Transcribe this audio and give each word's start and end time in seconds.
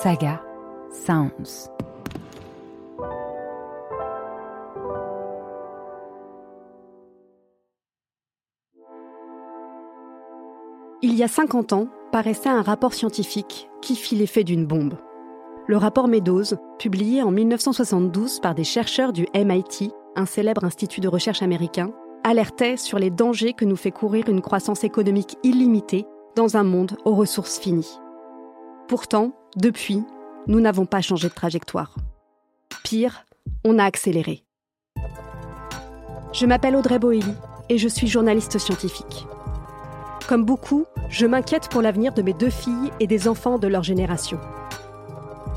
Saga 0.00 0.42
Sounds. 0.90 1.68
Il 11.02 11.14
y 11.14 11.22
a 11.22 11.28
50 11.28 11.72
ans, 11.72 11.88
paraissait 12.10 12.48
un 12.48 12.62
rapport 12.62 12.94
scientifique 12.94 13.68
qui 13.80 13.94
fit 13.94 14.16
l'effet 14.16 14.44
d'une 14.44 14.66
bombe. 14.66 14.94
Le 15.68 15.76
rapport 15.76 16.08
Meadows, 16.08 16.56
publié 16.78 17.22
en 17.22 17.30
1972 17.30 18.40
par 18.40 18.54
des 18.54 18.64
chercheurs 18.64 19.12
du 19.12 19.26
MIT, 19.34 19.92
un 20.16 20.26
célèbre 20.26 20.64
institut 20.64 21.00
de 21.00 21.08
recherche 21.08 21.42
américain, 21.42 21.92
alertait 22.24 22.76
sur 22.76 22.98
les 22.98 23.10
dangers 23.10 23.52
que 23.52 23.64
nous 23.64 23.76
fait 23.76 23.92
courir 23.92 24.28
une 24.28 24.40
croissance 24.40 24.84
économique 24.84 25.36
illimitée 25.44 26.06
dans 26.34 26.56
un 26.56 26.64
monde 26.64 26.96
aux 27.04 27.14
ressources 27.14 27.58
finies. 27.58 28.00
Pourtant, 28.88 29.32
depuis, 29.56 30.02
nous 30.46 30.60
n'avons 30.60 30.86
pas 30.86 31.02
changé 31.02 31.28
de 31.28 31.34
trajectoire. 31.34 31.94
Pire, 32.84 33.26
on 33.64 33.78
a 33.78 33.84
accéléré. 33.84 34.44
Je 36.32 36.46
m'appelle 36.46 36.74
Audrey 36.74 36.98
Boelly 36.98 37.34
et 37.68 37.76
je 37.76 37.88
suis 37.88 38.06
journaliste 38.06 38.58
scientifique. 38.58 39.26
Comme 40.26 40.44
beaucoup, 40.44 40.86
je 41.10 41.26
m'inquiète 41.26 41.68
pour 41.68 41.82
l'avenir 41.82 42.14
de 42.14 42.22
mes 42.22 42.32
deux 42.32 42.48
filles 42.48 42.90
et 42.98 43.06
des 43.06 43.28
enfants 43.28 43.58
de 43.58 43.68
leur 43.68 43.82
génération. 43.82 44.38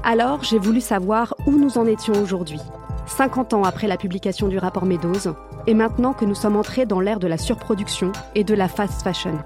Alors, 0.03 0.43
j'ai 0.43 0.59
voulu 0.59 0.81
savoir 0.81 1.33
où 1.47 1.51
nous 1.51 1.77
en 1.77 1.85
étions 1.85 2.21
aujourd'hui, 2.21 2.59
50 3.07 3.53
ans 3.53 3.63
après 3.63 3.87
la 3.87 3.97
publication 3.97 4.49
du 4.49 4.57
rapport 4.57 4.85
Meadows, 4.85 5.33
et 5.67 5.73
maintenant 5.73 6.13
que 6.13 6.25
nous 6.25 6.35
sommes 6.35 6.57
entrés 6.57 6.85
dans 6.85 6.99
l'ère 6.99 7.19
de 7.19 7.27
la 7.27 7.37
surproduction 7.37 8.11
et 8.35 8.43
de 8.43 8.53
la 8.53 8.67
fast 8.67 9.03
fashion. 9.03 9.39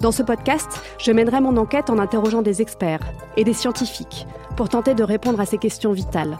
Dans 0.00 0.12
ce 0.12 0.22
podcast, 0.22 0.82
je 0.98 1.10
mènerai 1.10 1.40
mon 1.40 1.56
enquête 1.56 1.88
en 1.88 1.98
interrogeant 1.98 2.42
des 2.42 2.60
experts 2.60 3.00
et 3.38 3.44
des 3.44 3.54
scientifiques 3.54 4.26
pour 4.54 4.68
tenter 4.68 4.94
de 4.94 5.02
répondre 5.02 5.40
à 5.40 5.46
ces 5.46 5.56
questions 5.56 5.92
vitales. 5.92 6.36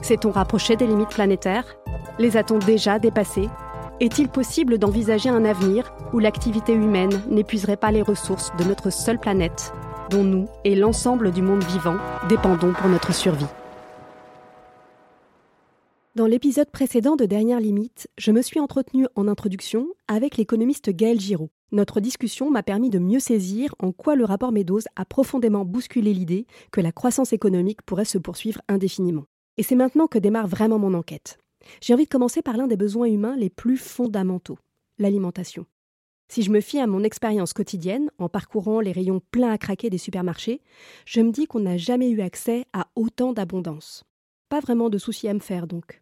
S'est-on 0.00 0.32
rapproché 0.32 0.74
des 0.74 0.88
limites 0.88 1.10
planétaires? 1.10 1.76
Les 2.18 2.36
a-t-on 2.36 2.58
déjà 2.58 2.98
dépassées? 2.98 3.48
Est-il 4.00 4.28
possible 4.28 4.78
d'envisager 4.78 5.28
un 5.28 5.44
avenir 5.44 5.94
où 6.12 6.18
l'activité 6.18 6.72
humaine 6.72 7.22
n'épuiserait 7.30 7.76
pas 7.76 7.92
les 7.92 8.02
ressources 8.02 8.50
de 8.58 8.64
notre 8.64 8.90
seule 8.90 9.20
planète, 9.20 9.72
dont 10.10 10.24
nous 10.24 10.48
et 10.64 10.74
l'ensemble 10.74 11.30
du 11.30 11.40
monde 11.40 11.62
vivant 11.62 11.96
dépendons 12.28 12.72
pour 12.72 12.88
notre 12.88 13.14
survie? 13.14 13.46
Dans 16.14 16.26
l'épisode 16.26 16.70
précédent 16.70 17.16
de 17.16 17.24
Dernière 17.24 17.58
Limite, 17.58 18.06
je 18.18 18.32
me 18.32 18.42
suis 18.42 18.60
entretenue 18.60 19.06
en 19.14 19.28
introduction 19.28 19.88
avec 20.08 20.36
l'économiste 20.36 20.90
Gaël 20.90 21.18
Giraud. 21.18 21.48
Notre 21.70 22.00
discussion 22.00 22.50
m'a 22.50 22.62
permis 22.62 22.90
de 22.90 22.98
mieux 22.98 23.18
saisir 23.18 23.74
en 23.78 23.92
quoi 23.92 24.14
le 24.14 24.26
rapport 24.26 24.52
Meadows 24.52 24.82
a 24.94 25.06
profondément 25.06 25.64
bousculé 25.64 26.12
l'idée 26.12 26.46
que 26.70 26.82
la 26.82 26.92
croissance 26.92 27.32
économique 27.32 27.80
pourrait 27.80 28.04
se 28.04 28.18
poursuivre 28.18 28.60
indéfiniment. 28.68 29.24
Et 29.56 29.62
c'est 29.62 29.74
maintenant 29.74 30.06
que 30.06 30.18
démarre 30.18 30.48
vraiment 30.48 30.78
mon 30.78 30.92
enquête. 30.92 31.38
J'ai 31.80 31.94
envie 31.94 32.04
de 32.04 32.10
commencer 32.10 32.42
par 32.42 32.58
l'un 32.58 32.66
des 32.66 32.76
besoins 32.76 33.06
humains 33.06 33.36
les 33.36 33.48
plus 33.48 33.78
fondamentaux, 33.78 34.58
l'alimentation. 34.98 35.64
Si 36.28 36.42
je 36.42 36.50
me 36.50 36.60
fie 36.60 36.78
à 36.78 36.86
mon 36.86 37.04
expérience 37.04 37.54
quotidienne 37.54 38.10
en 38.18 38.28
parcourant 38.28 38.80
les 38.80 38.92
rayons 38.92 39.22
pleins 39.30 39.50
à 39.50 39.56
craquer 39.56 39.88
des 39.88 39.96
supermarchés, 39.96 40.60
je 41.06 41.22
me 41.22 41.32
dis 41.32 41.46
qu'on 41.46 41.60
n'a 41.60 41.78
jamais 41.78 42.10
eu 42.10 42.20
accès 42.20 42.66
à 42.74 42.88
autant 42.96 43.32
d'abondance. 43.32 44.04
Pas 44.50 44.60
vraiment 44.60 44.90
de 44.90 44.98
soucis 44.98 45.28
à 45.28 45.32
me 45.32 45.40
faire 45.40 45.66
donc. 45.66 46.01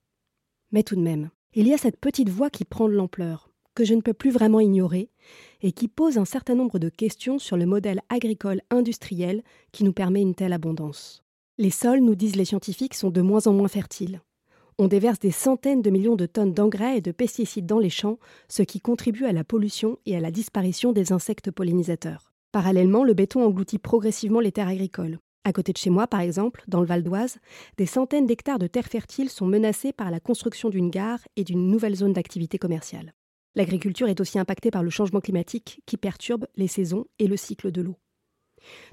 Mais 0.72 0.82
tout 0.82 0.96
de 0.96 1.00
même, 1.00 1.30
il 1.54 1.66
y 1.66 1.74
a 1.74 1.78
cette 1.78 1.98
petite 1.98 2.28
voix 2.28 2.50
qui 2.50 2.64
prend 2.64 2.88
de 2.88 2.94
l'ampleur, 2.94 3.50
que 3.74 3.84
je 3.84 3.94
ne 3.94 4.00
peux 4.00 4.14
plus 4.14 4.30
vraiment 4.30 4.60
ignorer, 4.60 5.10
et 5.62 5.72
qui 5.72 5.88
pose 5.88 6.16
un 6.16 6.24
certain 6.24 6.54
nombre 6.54 6.78
de 6.78 6.88
questions 6.88 7.38
sur 7.38 7.56
le 7.56 7.66
modèle 7.66 8.00
agricole 8.08 8.60
industriel 8.70 9.42
qui 9.72 9.84
nous 9.84 9.92
permet 9.92 10.22
une 10.22 10.34
telle 10.34 10.52
abondance. 10.52 11.24
Les 11.58 11.70
sols, 11.70 12.00
nous 12.00 12.14
disent 12.14 12.36
les 12.36 12.44
scientifiques, 12.44 12.94
sont 12.94 13.10
de 13.10 13.20
moins 13.20 13.46
en 13.46 13.52
moins 13.52 13.68
fertiles. 13.68 14.22
On 14.78 14.86
déverse 14.86 15.18
des 15.18 15.30
centaines 15.30 15.82
de 15.82 15.90
millions 15.90 16.16
de 16.16 16.24
tonnes 16.24 16.54
d'engrais 16.54 16.98
et 16.98 17.00
de 17.02 17.12
pesticides 17.12 17.66
dans 17.66 17.80
les 17.80 17.90
champs, 17.90 18.18
ce 18.48 18.62
qui 18.62 18.80
contribue 18.80 19.26
à 19.26 19.32
la 19.32 19.44
pollution 19.44 19.98
et 20.06 20.16
à 20.16 20.20
la 20.20 20.30
disparition 20.30 20.92
des 20.92 21.12
insectes 21.12 21.50
pollinisateurs. 21.50 22.32
Parallèlement, 22.52 23.04
le 23.04 23.12
béton 23.12 23.44
engloutit 23.44 23.78
progressivement 23.78 24.40
les 24.40 24.52
terres 24.52 24.68
agricoles. 24.68 25.18
À 25.44 25.52
côté 25.52 25.72
de 25.72 25.78
chez 25.78 25.88
moi, 25.88 26.06
par 26.06 26.20
exemple, 26.20 26.62
dans 26.68 26.80
le 26.80 26.86
Val 26.86 27.02
d'Oise, 27.02 27.38
des 27.78 27.86
centaines 27.86 28.26
d'hectares 28.26 28.58
de 28.58 28.66
terres 28.66 28.88
fertiles 28.88 29.30
sont 29.30 29.46
menacés 29.46 29.92
par 29.92 30.10
la 30.10 30.20
construction 30.20 30.68
d'une 30.68 30.90
gare 30.90 31.20
et 31.36 31.44
d'une 31.44 31.68
nouvelle 31.68 31.94
zone 31.96 32.12
d'activité 32.12 32.58
commerciale. 32.58 33.14
L'agriculture 33.54 34.08
est 34.08 34.20
aussi 34.20 34.38
impactée 34.38 34.70
par 34.70 34.82
le 34.82 34.90
changement 34.90 35.20
climatique 35.20 35.80
qui 35.86 35.96
perturbe 35.96 36.46
les 36.56 36.68
saisons 36.68 37.06
et 37.18 37.26
le 37.26 37.36
cycle 37.36 37.72
de 37.72 37.80
l'eau. 37.80 37.96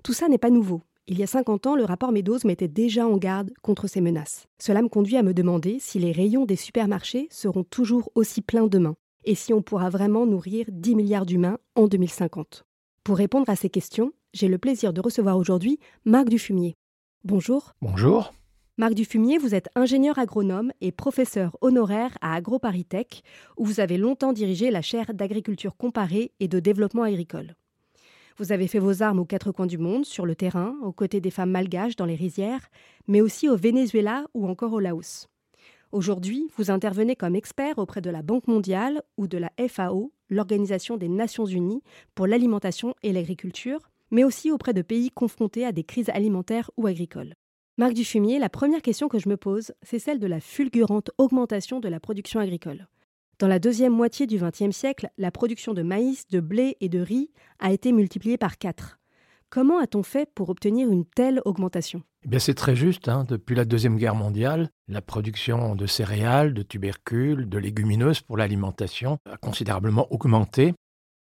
Tout 0.03 0.13
ça 0.13 0.30
n'est 0.30 0.38
pas 0.38 0.50
nouveau. 0.50 0.81
Il 1.08 1.19
y 1.19 1.24
a 1.24 1.28
50 1.28 1.68
ans, 1.68 1.75
le 1.75 1.84
rapport 1.84 2.12
Meadows 2.12 2.40
mettait 2.46 2.68
déjà 2.68 3.06
en 3.08 3.18
garde 3.18 3.52
contre 3.62 3.88
ces 3.88 4.02
menaces. 4.02 4.47
Cela 4.58 4.81
me 4.81 4.90
conduit 4.90 5.18
à 5.18 5.24
me 5.24 5.34
demander 5.34 5.78
si 5.79 6.00
les 6.00 6.12
rayons 6.12 6.46
des 6.46 6.56
supermarchés 6.56 7.28
seront 7.29 7.64
toujours 7.64 8.09
aussi 8.16 8.41
pleins 8.41 8.68
demain 8.68 8.96
et 9.24 9.35
si 9.35 9.53
on 9.53 9.62
pourra 9.62 9.90
vraiment 9.90 10.25
nourrir 10.25 10.66
10 10.69 10.96
milliards 10.96 11.25
d'humains 11.25 11.59
en 11.75 11.88
2050. 11.88 12.66
Pour 13.07 13.16
répondre 13.16 13.50
à 13.50 13.56
ces 13.56 13.69
questions, 13.69 14.12
j'ai 14.34 14.50
le 14.50 14.57
plaisir 14.57 14.91
de 14.91 15.00
recevoir 15.00 15.38
aujourd'hui 15.38 15.79
Marc 16.03 16.28
Dufumier. 16.28 16.75
Bonjour. 17.23 17.72
Bonjour. 17.81 18.34
Marc 18.78 18.95
Dufumier, 18.95 19.38
vous 19.38 19.56
êtes 19.56 19.69
ingénieur 19.75 20.19
agronome 20.19 20.73
et 20.81 20.91
professeur 20.91 21.56
honoraire 21.62 22.17
à 22.19 22.34
AgroParisTech, 22.34 23.23
où 23.56 23.63
vous 23.63 23.79
avez 23.79 23.97
longtemps 23.97 24.34
dirigé 24.34 24.72
la 24.72 24.81
chaire 24.81 25.13
d'agriculture 25.13 25.78
comparée 25.78 26.34
et 26.41 26.50
de 26.50 26.59
développement 26.59 27.03
agricole. 27.03 27.56
Vous 28.38 28.51
avez 28.51 28.67
fait 28.67 28.78
vos 28.78 29.01
armes 29.01 29.19
aux 29.19 29.25
quatre 29.25 29.53
coins 29.53 29.67
du 29.67 29.78
monde, 29.78 30.03
sur 30.03 30.25
le 30.25 30.35
terrain, 30.35 30.75
aux 30.84 30.91
côtés 30.91 31.22
des 31.22 31.31
femmes 31.31 31.51
malgaches 31.51 31.96
dans 31.96 32.03
les 32.03 32.16
rizières, 32.16 32.67
mais 33.07 33.22
aussi 33.22 33.47
au 33.47 33.56
Venezuela 33.56 34.25
ou 34.34 34.50
encore 34.50 34.73
au 34.73 34.81
Laos. 34.81 35.29
Aujourd'hui, 35.94 36.51
vous 36.57 36.72
intervenez 36.72 37.16
comme 37.16 37.38
expert 37.38 37.78
auprès 37.78 38.01
de 38.01 38.09
la 38.09 38.22
Banque 38.22 38.47
mondiale 38.47 39.01
ou 39.16 39.28
de 39.28 39.38
la 39.38 39.53
FAO, 39.69 40.12
l'Organisation 40.29 40.97
des 40.97 41.09
Nations 41.09 41.45
Unies 41.45 41.83
pour 42.15 42.27
l'alimentation 42.27 42.93
et 43.03 43.13
l'agriculture, 43.13 43.89
mais 44.11 44.23
aussi 44.23 44.51
auprès 44.51 44.73
de 44.73 44.81
pays 44.81 45.11
confrontés 45.11 45.65
à 45.65 45.71
des 45.71 45.83
crises 45.83 46.09
alimentaires 46.09 46.71
ou 46.77 46.88
agricoles. 46.88 47.33
Marc 47.77 47.93
Dufumier, 47.93 48.39
la 48.39 48.49
première 48.49 48.81
question 48.81 49.07
que 49.07 49.19
je 49.19 49.29
me 49.29 49.37
pose, 49.37 49.73
c'est 49.83 49.99
celle 49.99 50.19
de 50.19 50.27
la 50.27 50.39
fulgurante 50.39 51.11
augmentation 51.17 51.79
de 51.79 51.87
la 51.87 51.99
production 51.99 52.39
agricole. 52.39 52.87
Dans 53.39 53.47
la 53.47 53.59
deuxième 53.59 53.93
moitié 53.93 54.25
du 54.25 54.39
XXe 54.39 54.75
siècle, 54.75 55.11
la 55.19 55.29
production 55.29 55.75
de 55.75 55.83
maïs, 55.83 56.27
de 56.27 56.39
blé 56.39 56.75
et 56.81 56.89
de 56.89 56.99
riz 56.99 57.29
a 57.59 57.71
été 57.71 57.91
multipliée 57.91 58.37
par 58.37 58.57
quatre. 58.57 58.99
Comment 59.51 59.77
a-t-on 59.77 60.01
fait 60.01 60.27
pour 60.33 60.49
obtenir 60.49 60.89
une 60.91 61.05
telle 61.05 61.41
augmentation? 61.45 62.01
Eh 62.31 62.39
c'est 62.39 62.53
très 62.53 62.75
juste. 62.75 63.07
Hein. 63.07 63.25
Depuis 63.27 63.55
la 63.55 63.65
Deuxième 63.65 63.97
Guerre 63.97 64.15
mondiale, 64.15 64.69
la 64.88 65.01
production 65.01 65.75
de 65.75 65.85
céréales, 65.85 66.53
de 66.53 66.61
tubercules, 66.61 67.47
de 67.47 67.57
légumineuses 67.57 68.21
pour 68.21 68.38
l'alimentation 68.38 69.17
a 69.29 69.38
considérablement 69.38 70.11
augmenté. 70.11 70.73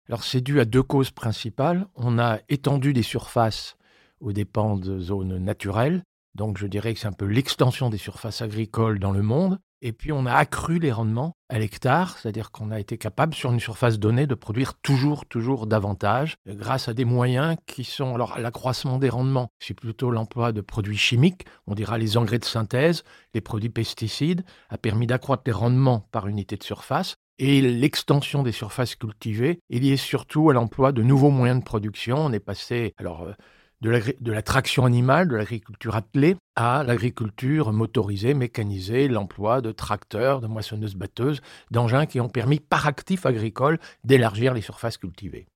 Alors, 0.08 0.24
c'est 0.24 0.40
dû 0.40 0.60
à 0.60 0.64
deux 0.64 0.82
causes 0.82 1.10
principales. 1.10 1.86
On 1.94 2.18
a 2.18 2.40
étendu 2.48 2.92
des 2.92 3.02
surfaces 3.02 3.76
aux 4.20 4.32
dépens 4.32 4.76
de 4.76 4.98
zones 4.98 5.38
naturelles, 5.38 6.02
donc 6.34 6.58
je 6.58 6.66
dirais 6.66 6.94
que 6.94 7.00
c'est 7.00 7.08
un 7.08 7.12
peu 7.12 7.26
l'extension 7.26 7.90
des 7.90 7.98
surfaces 7.98 8.42
agricoles 8.42 8.98
dans 8.98 9.12
le 9.12 9.22
monde. 9.22 9.58
Et 9.82 9.92
puis 9.92 10.12
on 10.12 10.26
a 10.26 10.34
accru 10.34 10.78
les 10.78 10.92
rendements 10.92 11.36
à 11.48 11.58
l'hectare, 11.58 12.18
c'est-à-dire 12.18 12.50
qu'on 12.50 12.70
a 12.70 12.78
été 12.78 12.98
capable 12.98 13.34
sur 13.34 13.50
une 13.50 13.60
surface 13.60 13.98
donnée 13.98 14.26
de 14.26 14.34
produire 14.34 14.74
toujours, 14.74 15.24
toujours 15.24 15.66
davantage 15.66 16.36
grâce 16.46 16.88
à 16.88 16.94
des 16.94 17.06
moyens 17.06 17.56
qui 17.66 17.84
sont 17.84 18.14
alors 18.14 18.38
l'accroissement 18.38 18.98
des 18.98 19.08
rendements. 19.08 19.50
C'est 19.58 19.74
plutôt 19.74 20.10
l'emploi 20.10 20.52
de 20.52 20.60
produits 20.60 20.98
chimiques, 20.98 21.46
on 21.66 21.74
dira 21.74 21.96
les 21.96 22.18
engrais 22.18 22.38
de 22.38 22.44
synthèse, 22.44 23.04
les 23.34 23.40
produits 23.40 23.70
pesticides, 23.70 24.44
a 24.68 24.76
permis 24.76 25.06
d'accroître 25.06 25.44
les 25.46 25.52
rendements 25.52 26.06
par 26.12 26.28
unité 26.28 26.56
de 26.56 26.62
surface. 26.62 27.16
Et 27.38 27.62
l'extension 27.62 28.42
des 28.42 28.52
surfaces 28.52 28.96
cultivées 28.96 29.60
est 29.70 29.78
liée 29.78 29.96
surtout 29.96 30.50
à 30.50 30.52
l'emploi 30.52 30.92
de 30.92 31.02
nouveaux 31.02 31.30
moyens 31.30 31.60
de 31.60 31.64
production. 31.64 32.18
On 32.18 32.32
est 32.32 32.38
passé, 32.38 32.92
alors, 32.98 33.22
euh, 33.22 33.32
de 33.80 34.32
la, 34.32 34.42
traction 34.42 34.84
animale, 34.84 35.28
de 35.28 35.36
l'agriculture 35.36 35.96
attelée, 35.96 36.36
à 36.56 36.82
l'agriculture 36.84 37.72
motorisée, 37.72 38.34
mécanisée, 38.34 39.08
l'emploi 39.08 39.60
de 39.60 39.72
tracteurs, 39.72 40.40
de 40.40 40.46
moissonneuses-batteuses, 40.46 41.40
d'engins 41.70 42.06
qui 42.06 42.20
ont 42.20 42.28
permis 42.28 42.60
par 42.60 42.86
actif 42.86 43.26
agricole 43.26 43.78
d'élargir 44.04 44.54
les 44.54 44.60
surfaces 44.60 44.98
cultivées. 44.98 45.46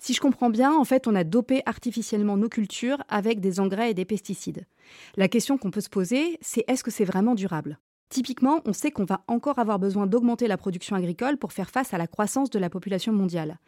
Si 0.00 0.14
je 0.14 0.20
comprends 0.20 0.50
bien, 0.50 0.72
en 0.72 0.84
fait, 0.84 1.08
on 1.08 1.14
a 1.14 1.24
dopé 1.24 1.62
artificiellement 1.66 2.36
nos 2.36 2.48
cultures 2.48 3.02
avec 3.08 3.40
des 3.40 3.58
engrais 3.58 3.90
et 3.90 3.94
des 3.94 4.04
pesticides. 4.04 4.64
La 5.16 5.28
question 5.28 5.58
qu'on 5.58 5.72
peut 5.72 5.80
se 5.80 5.90
poser, 5.90 6.38
c'est 6.40 6.64
est-ce 6.68 6.84
que 6.84 6.92
c'est 6.92 7.04
vraiment 7.04 7.34
durable? 7.34 7.78
Typiquement, 8.08 8.62
on 8.64 8.72
sait 8.72 8.90
qu'on 8.90 9.04
va 9.04 9.22
encore 9.28 9.58
avoir 9.58 9.78
besoin 9.78 10.06
d'augmenter 10.06 10.48
la 10.48 10.56
production 10.56 10.96
agricole 10.96 11.36
pour 11.36 11.52
faire 11.52 11.70
face 11.70 11.92
à 11.92 11.98
la 11.98 12.06
croissance 12.06 12.48
de 12.48 12.58
la 12.58 12.70
population 12.70 13.12
mondiale. 13.12 13.58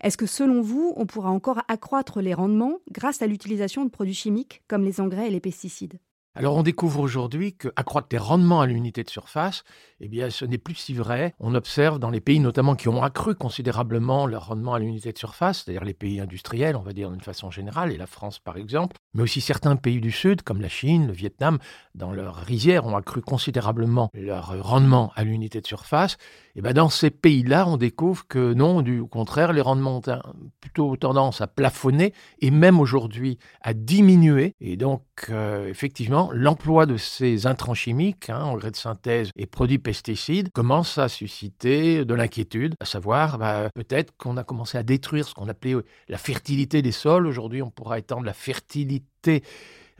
Est-ce 0.00 0.16
que 0.16 0.26
selon 0.26 0.60
vous, 0.60 0.92
on 0.96 1.06
pourra 1.06 1.30
encore 1.30 1.62
accroître 1.66 2.20
les 2.20 2.34
rendements 2.34 2.78
grâce 2.92 3.22
à 3.22 3.26
l'utilisation 3.26 3.84
de 3.84 3.90
produits 3.90 4.14
chimiques 4.14 4.62
comme 4.68 4.84
les 4.84 5.00
engrais 5.00 5.26
et 5.26 5.30
les 5.30 5.40
pesticides? 5.40 5.98
Alors 6.34 6.56
on 6.56 6.62
découvre 6.62 7.00
aujourd'hui 7.00 7.54
qu'accroître 7.56 8.08
les 8.12 8.18
rendements 8.18 8.60
à 8.60 8.66
l'unité 8.66 9.02
de 9.02 9.10
surface, 9.10 9.64
eh 9.98 10.08
bien 10.08 10.30
ce 10.30 10.44
n'est 10.44 10.58
plus 10.58 10.76
si 10.76 10.94
vrai. 10.94 11.34
On 11.40 11.54
observe 11.54 11.98
dans 11.98 12.10
les 12.10 12.20
pays 12.20 12.38
notamment 12.38 12.76
qui 12.76 12.88
ont 12.88 13.02
accru 13.02 13.34
considérablement 13.34 14.26
leur 14.26 14.46
rendement 14.46 14.74
à 14.74 14.78
l'unité 14.78 15.12
de 15.12 15.18
surface, 15.18 15.64
c'est-à-dire 15.64 15.84
les 15.84 15.94
pays 15.94 16.20
industriels, 16.20 16.76
on 16.76 16.82
va 16.82 16.92
dire 16.92 17.10
d'une 17.10 17.20
façon 17.20 17.50
générale, 17.50 17.92
et 17.92 17.96
la 17.96 18.06
France 18.06 18.38
par 18.38 18.56
exemple, 18.56 18.96
mais 19.14 19.22
aussi 19.22 19.40
certains 19.40 19.74
pays 19.74 20.00
du 20.00 20.12
Sud 20.12 20.42
comme 20.42 20.60
la 20.60 20.68
Chine, 20.68 21.08
le 21.08 21.12
Vietnam, 21.12 21.58
dans 21.94 22.12
leurs 22.12 22.36
rizières 22.36 22.86
ont 22.86 22.96
accru 22.96 23.20
considérablement 23.20 24.10
leur 24.14 24.62
rendement 24.62 25.12
à 25.16 25.24
l'unité 25.24 25.60
de 25.60 25.66
surface. 25.66 26.18
Et 26.58 26.60
bien 26.60 26.72
dans 26.72 26.88
ces 26.88 27.10
pays-là, 27.10 27.68
on 27.68 27.76
découvre 27.76 28.26
que 28.26 28.52
non, 28.52 28.82
du 28.82 29.04
contraire, 29.04 29.52
les 29.52 29.60
rendements 29.60 29.98
ont 30.04 30.20
plutôt 30.60 30.96
tendance 30.96 31.40
à 31.40 31.46
plafonner 31.46 32.12
et 32.40 32.50
même 32.50 32.80
aujourd'hui 32.80 33.38
à 33.62 33.74
diminuer. 33.74 34.56
Et 34.60 34.76
donc 34.76 35.04
euh, 35.30 35.68
effectivement, 35.68 36.30
l'emploi 36.32 36.86
de 36.86 36.96
ces 36.96 37.46
intrants 37.46 37.74
chimiques, 37.74 38.28
hein, 38.28 38.42
engrais 38.42 38.72
de 38.72 38.76
synthèse 38.76 39.30
et 39.36 39.46
produits 39.46 39.78
pesticides, 39.78 40.50
commence 40.50 40.98
à 40.98 41.08
susciter 41.08 42.04
de 42.04 42.14
l'inquiétude, 42.14 42.74
à 42.80 42.86
savoir 42.86 43.38
bah, 43.38 43.70
peut-être 43.72 44.16
qu'on 44.16 44.36
a 44.36 44.42
commencé 44.42 44.76
à 44.76 44.82
détruire 44.82 45.28
ce 45.28 45.34
qu'on 45.34 45.48
appelait 45.48 45.76
la 46.08 46.18
fertilité 46.18 46.82
des 46.82 46.90
sols. 46.90 47.28
Aujourd'hui, 47.28 47.62
on 47.62 47.70
pourra 47.70 48.00
étendre 48.00 48.24
la 48.24 48.32
fertilité 48.32 49.44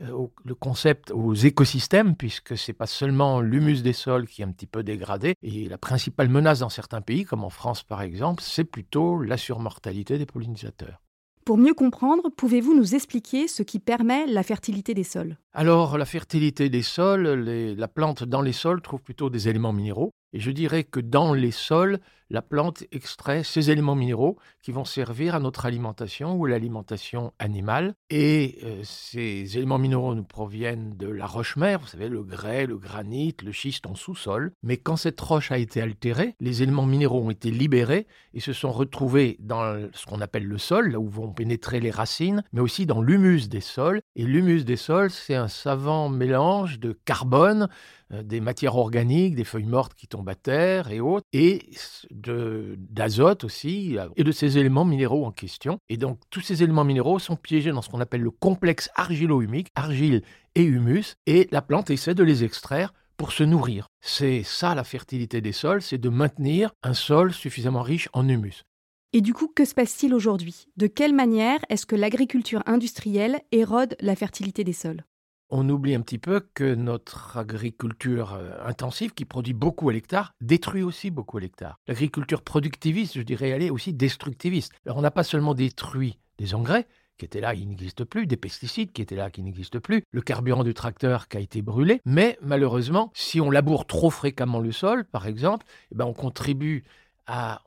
euh, 0.01 0.27
le 0.45 0.55
concept 0.55 1.11
aux 1.11 1.33
écosystèmes, 1.33 2.15
puisque 2.15 2.57
c'est 2.57 2.73
pas 2.73 2.87
seulement 2.87 3.41
l'humus 3.41 3.81
des 3.81 3.93
sols 3.93 4.27
qui 4.27 4.41
est 4.41 4.45
un 4.45 4.51
petit 4.51 4.67
peu 4.67 4.83
dégradé, 4.83 5.35
et 5.41 5.67
la 5.67 5.77
principale 5.77 6.29
menace 6.29 6.59
dans 6.59 6.69
certains 6.69 7.01
pays, 7.01 7.25
comme 7.25 7.43
en 7.43 7.49
France 7.49 7.83
par 7.83 8.01
exemple, 8.01 8.43
c'est 8.43 8.63
plutôt 8.63 9.21
la 9.21 9.37
surmortalité 9.37 10.17
des 10.17 10.25
pollinisateurs. 10.25 11.01
Pour 11.45 11.57
mieux 11.57 11.73
comprendre, 11.73 12.29
pouvez-vous 12.37 12.75
nous 12.75 12.93
expliquer 12.93 13.47
ce 13.47 13.63
qui 13.63 13.79
permet 13.79 14.27
la 14.27 14.43
fertilité 14.43 14.93
des 14.93 15.03
sols? 15.03 15.37
Alors, 15.53 15.97
la 15.97 16.05
fertilité 16.05 16.69
des 16.69 16.83
sols, 16.83 17.23
la 17.23 17.87
plante 17.87 18.23
dans 18.23 18.41
les 18.41 18.53
sols 18.53 18.81
trouve 18.81 19.01
plutôt 19.01 19.29
des 19.29 19.49
éléments 19.49 19.73
minéraux. 19.73 20.11
Et 20.31 20.39
je 20.39 20.51
dirais 20.51 20.83
que 20.83 20.99
dans 20.99 21.33
les 21.33 21.51
sols, 21.51 21.99
la 22.29 22.43
plante 22.43 22.83
extrait 22.91 23.43
ces 23.43 23.71
éléments 23.71 23.95
minéraux 23.95 24.37
qui 24.61 24.71
vont 24.71 24.85
servir 24.85 25.33
à 25.33 25.39
notre 25.39 25.65
alimentation 25.65 26.35
ou 26.35 26.45
l'alimentation 26.45 27.33
animale. 27.39 27.95
Et 28.11 28.59
euh, 28.63 28.81
ces 28.83 29.57
éléments 29.57 29.79
minéraux 29.79 30.13
nous 30.13 30.23
proviennent 30.23 30.95
de 30.95 31.07
la 31.07 31.25
roche-mère, 31.25 31.79
vous 31.79 31.87
savez, 31.87 32.07
le 32.07 32.23
grès, 32.23 32.67
le 32.67 32.77
granit, 32.77 33.35
le 33.43 33.51
schiste 33.51 33.87
en 33.87 33.95
sous-sol. 33.95 34.51
Mais 34.61 34.77
quand 34.77 34.97
cette 34.97 35.19
roche 35.19 35.51
a 35.51 35.57
été 35.57 35.81
altérée, 35.81 36.35
les 36.39 36.61
éléments 36.61 36.85
minéraux 36.85 37.23
ont 37.23 37.31
été 37.31 37.49
libérés 37.49 38.05
et 38.35 38.39
se 38.39 38.53
sont 38.53 38.71
retrouvés 38.71 39.37
dans 39.39 39.89
ce 39.93 40.05
qu'on 40.05 40.21
appelle 40.21 40.45
le 40.45 40.59
sol, 40.59 40.91
là 40.91 40.99
où 40.99 41.09
vont 41.09 41.33
pénétrer 41.33 41.79
les 41.79 41.91
racines, 41.91 42.43
mais 42.53 42.61
aussi 42.61 42.85
dans 42.85 43.01
l'humus 43.01 43.49
des 43.49 43.61
sols. 43.61 44.01
Et 44.15 44.23
l'humus 44.23 44.63
des 44.65 44.77
sols, 44.77 45.09
c'est 45.09 45.35
un 45.39 45.47
savant 45.47 46.09
mélange 46.09 46.79
de 46.79 46.97
carbone, 47.05 47.67
euh, 48.13 48.21
des 48.23 48.39
matières 48.41 48.75
organiques, 48.75 49.35
des 49.35 49.43
feuilles 49.43 49.65
mortes 49.65 49.93
qui 49.95 50.07
tombent 50.07 50.29
à 50.29 50.35
terre 50.35 50.91
et 50.91 50.99
autres, 50.99 51.25
et 51.33 51.69
d'azote 52.11 53.43
aussi, 53.43 53.97
et 54.15 54.23
de 54.23 54.31
ces 54.31 54.57
éléments 54.57 54.85
minéraux 54.85 55.25
en 55.25 55.31
question. 55.31 55.79
Et 55.89 55.97
donc 55.97 56.19
tous 56.29 56.41
ces 56.41 56.63
éléments 56.63 56.83
minéraux 56.83 57.19
sont 57.19 57.35
piégés 57.35 57.71
dans 57.71 57.81
ce 57.81 57.89
qu'on 57.89 58.01
appelle 58.01 58.21
le 58.21 58.31
complexe 58.31 58.89
argilo-humique, 58.95 59.69
argile 59.75 60.21
et 60.55 60.63
humus, 60.63 61.15
et 61.25 61.47
la 61.51 61.61
plante 61.61 61.89
essaie 61.89 62.15
de 62.15 62.23
les 62.23 62.43
extraire 62.43 62.93
pour 63.17 63.31
se 63.33 63.43
nourrir. 63.43 63.87
C'est 64.01 64.43
ça 64.43 64.75
la 64.75 64.83
fertilité 64.83 65.41
des 65.41 65.51
sols, 65.51 65.81
c'est 65.81 65.97
de 65.97 66.09
maintenir 66.09 66.71
un 66.83 66.93
sol 66.93 67.33
suffisamment 67.33 67.81
riche 67.81 68.09
en 68.13 68.27
humus. 68.27 68.63
Et 69.11 69.21
du 69.21 69.33
coup, 69.33 69.51
que 69.53 69.65
se 69.65 69.73
passe-t-il 69.73 70.13
aujourd'hui? 70.13 70.67
De 70.77 70.85
quelle 70.87 71.13
manière 71.13 71.59
est-ce 71.69 71.85
que 71.85 71.95
l'agriculture 71.95 72.61
industrielle 72.67 73.41
érode 73.51 73.97
la 74.01 74.15
fertilité 74.15 74.63
des 74.63 74.73
sols? 74.73 75.03
On 75.49 75.67
oublie 75.69 75.95
un 75.95 76.01
petit 76.01 76.17
peu 76.17 76.41
que 76.53 76.75
notre 76.75 77.37
agriculture 77.37 78.33
euh, 78.33 78.51
intensive, 78.65 79.13
qui 79.13 79.25
produit 79.25 79.53
beaucoup 79.53 79.89
à 79.89 79.93
l'hectare, 79.93 80.33
détruit 80.41 80.83
aussi 80.83 81.11
beaucoup 81.11 81.37
à 81.37 81.41
l'hectare. 81.41 81.77
L'agriculture 81.87 82.41
productiviste, 82.41 83.17
je 83.17 83.21
dirais, 83.21 83.49
elle 83.49 83.63
est 83.63 83.69
aussi 83.69 83.93
destructiviste. 83.93 84.73
Alors 84.85 84.97
on 84.97 85.01
n'a 85.01 85.11
pas 85.11 85.23
seulement 85.23 85.53
détruit 85.53 86.19
des 86.37 86.55
engrais, 86.55 86.87
qui 87.17 87.25
étaient 87.25 87.41
là, 87.41 87.53
qui 87.53 87.65
n'existent 87.65 88.05
plus, 88.05 88.25
des 88.25 88.37
pesticides 88.37 88.91
qui 88.91 89.01
étaient 89.01 89.15
là, 89.15 89.29
qui 89.29 89.43
n'existent 89.43 89.79
plus, 89.79 90.03
le 90.11 90.21
carburant 90.21 90.63
du 90.63 90.73
tracteur 90.73 91.27
qui 91.27 91.37
a 91.37 91.41
été 91.41 91.61
brûlé, 91.61 92.01
mais 92.05 92.37
malheureusement, 92.41 93.11
si 93.13 93.41
on 93.41 93.51
laboure 93.51 93.85
trop 93.85 94.09
fréquemment 94.09 94.59
le 94.59 94.71
sol, 94.71 95.03
par 95.03 95.27
exemple, 95.27 95.65
eh 95.91 95.95
ben 95.95 96.05
on 96.05 96.13
contribue 96.13 96.85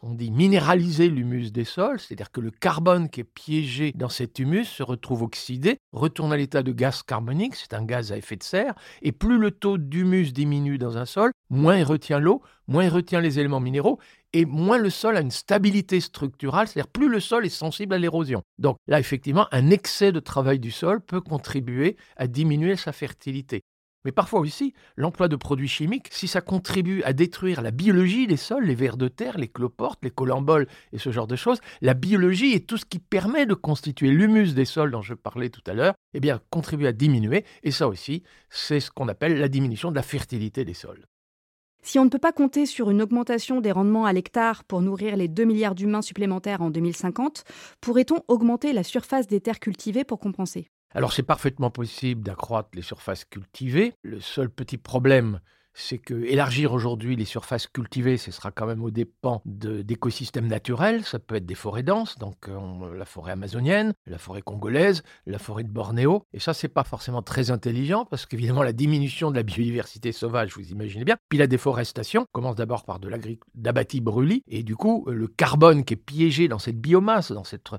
on 0.03 0.15
dit, 0.15 0.31
minéraliser 0.31 1.09
l'humus 1.09 1.53
des 1.53 1.65
sols, 1.65 2.01
c'est-à-dire 2.01 2.31
que 2.31 2.41
le 2.41 2.51
carbone 2.51 3.09
qui 3.09 3.21
est 3.21 3.25
piégé 3.25 3.93
dans 3.95 4.09
cet 4.09 4.39
humus 4.39 4.65
se 4.65 4.83
retrouve 4.83 5.23
oxydé, 5.23 5.79
retourne 5.93 6.33
à 6.33 6.37
l'état 6.37 6.63
de 6.63 6.73
gaz 6.73 7.03
carbonique, 7.03 7.55
c'est 7.55 7.75
un 7.75 7.85
gaz 7.85 8.13
à 8.13 8.17
effet 8.17 8.37
de 8.37 8.43
serre, 8.43 8.75
et 9.03 9.13
plus 9.13 9.39
le 9.39 9.51
taux 9.51 9.79
d'humus 9.79 10.33
diminue 10.33 10.79
dans 10.79 10.99
un 10.99 11.07
sol, 11.07 11.33
moins 11.51 11.77
il 11.77 11.85
retient 11.85 12.19
l'eau, 12.19 12.43
moins 12.67 12.85
il 12.85 12.91
retient 12.91 13.21
les 13.21 13.39
éléments 13.39 13.61
minéraux, 13.61 13.99
et 14.33 14.47
moins 14.47 14.79
le 14.79 14.91
sol 14.91 15.17
a 15.17 15.21
une 15.21 15.31
stabilité 15.31 16.01
structurale, 16.01 16.67
c'est-à-dire 16.67 16.91
plus 16.91 17.09
le 17.09 17.21
sol 17.21 17.47
est 17.47 17.51
sensible 17.51 17.95
à 17.95 17.99
l'érosion. 17.99 18.43
Donc 18.59 18.77
là, 18.87 18.99
effectivement, 18.99 19.47
un 19.53 19.71
excès 19.71 20.11
de 20.11 20.21
travail 20.21 20.59
du 20.59 20.71
sol 20.71 21.01
peut 21.01 21.21
contribuer 21.21 21.97
à 22.17 22.27
diminuer 22.27 22.77
sa 22.77 22.93
fertilité. 22.93 23.63
Mais 24.05 24.13
parfois 24.13 24.41
aussi, 24.41 24.75
l'emploi 24.97 25.29
de 25.29 25.37
produits 25.37 25.69
chimiques, 25.69 26.09
si 26.11 26.27
ça 26.27 26.41
contribue 26.41 27.03
à 27.05 27.13
détruire 27.13 27.63
la 27.63 27.71
biologie 27.71 28.27
des 28.27 28.37
sols, 28.37 28.65
les 28.65 28.75
vers 28.75 28.97
de 28.97 29.09
terre, 29.09 29.39
les 29.39 29.49
cloportes, 29.49 30.01
les 30.03 30.11
colamboles 30.11 30.67
et 30.93 30.99
ce 30.99 31.13
genre 31.13 31.27
de 31.27 31.37
choses, 31.37 31.61
la 31.81 31.95
biologie 31.95 32.53
et 32.53 32.65
tout 32.65 32.77
ce 32.77 32.85
qui 32.85 32.99
permet 32.99 33.47
de 33.47 33.55
constituer 33.55 34.11
l'humus 34.11 34.55
des 34.55 34.65
sols 34.65 34.91
dont 34.91 35.03
je 35.03 35.15
parlais 35.15 35.51
tout 35.51 35.63
à 35.67 35.75
l'heure, 35.75 35.95
eh 36.15 36.21
bien, 36.21 36.41
contribue 36.51 36.87
à 36.87 36.93
diminuer. 36.93 37.45
Et 37.63 37.71
ça 37.71 37.87
aussi, 37.89 38.23
c'est 38.51 38.81
ce 38.81 38.91
qu'on 38.91 39.09
appelle 39.09 39.39
la 39.39 39.49
diminution 39.49 39.91
de 39.91 39.97
la 39.97 40.03
fertilité 40.03 40.65
des 40.65 40.75
sols. 40.75 41.07
Si 41.85 41.99
on 41.99 42.05
ne 42.05 42.11
peut 42.11 42.19
pas 42.19 42.33
compter 42.33 42.65
sur 42.65 42.91
une 42.91 43.03
augmentation 43.03 43.61
des 43.61 43.73
rendements 43.73 44.07
à 44.07 44.13
l'hectare 44.13 44.63
pour 44.63 44.83
nourrir 44.83 45.17
les 45.17 45.27
2 45.27 45.45
milliards 45.45 45.75
d'humains 45.75 46.03
supplémentaires 46.03 46.63
en 46.63 46.71
2050, 46.71 47.43
pourrait-on 47.81 48.23
augmenter 48.29 48.73
la 48.73 48.85
surface 48.85 49.27
des 49.27 49.41
terres 49.41 49.59
cultivées 49.59 50.05
pour 50.05 50.21
compenser? 50.21 50.69
Alors 50.95 51.13
c'est 51.13 51.23
parfaitement 51.23 51.71
possible 51.71 52.23
d'accroître 52.23 52.71
les 52.75 52.83
surfaces 52.83 53.25
cultivées. 53.25 53.95
Le 54.03 54.21
seul 54.21 54.51
petit 54.51 54.79
problème, 54.79 55.41
c'est 55.75 55.99
que 55.99 56.15
élargir 56.25 56.73
aujourd'hui 56.73 57.17
les 57.17 57.25
surfaces 57.25 57.67
cultivées, 57.67 58.17
ce 58.17 58.31
sera 58.31 58.51
quand 58.51 58.67
même 58.67 58.83
au 58.83 58.91
dépens 58.91 59.43
d'écosystèmes 59.45 60.47
naturels. 60.47 61.05
Ça 61.05 61.19
peut 61.19 61.37
être 61.37 61.47
des 61.47 61.55
forêts 61.55 61.83
denses, 61.83 62.19
donc 62.19 62.49
euh, 62.49 62.97
la 62.97 63.05
forêt 63.05 63.33
amazonienne, 63.33 63.93
la 64.07 64.19
forêt 64.19 64.43
congolaise, 64.43 65.03
la 65.27 65.39
forêt 65.39 65.65
de 65.65 65.71
Bornéo. 65.71 66.25
Et 66.33 66.41
ça, 66.41 66.55
c'est 66.55 66.69
pas 66.69 66.85
forcément 66.85 67.23
très 67.23 67.51
intelligent 67.51 68.05
parce 68.05 68.27
qu'évidemment, 68.27 68.63
la 68.63 68.73
diminution 68.73 69.31
de 69.31 69.37
la 69.37 69.43
biodiversité 69.43 70.13
sauvage, 70.13 70.55
vous 70.55 70.71
imaginez 70.71 71.05
bien. 71.05 71.17
Puis 71.29 71.39
la 71.39 71.47
déforestation 71.47 72.27
commence 72.33 72.57
d'abord 72.57 72.85
par 72.85 72.99
de 72.99 73.09
l'abatis 73.09 74.01
brûlis, 74.01 74.43
et 74.49 74.63
du 74.63 74.77
coup, 74.77 75.07
le 75.09 75.27
carbone 75.27 75.85
qui 75.85 75.95
est 75.95 75.97
piégé 75.97 76.49
dans 76.49 76.59
cette 76.59 76.81
biomasse, 76.81 77.33
dans 77.33 77.45
cette 77.45 77.71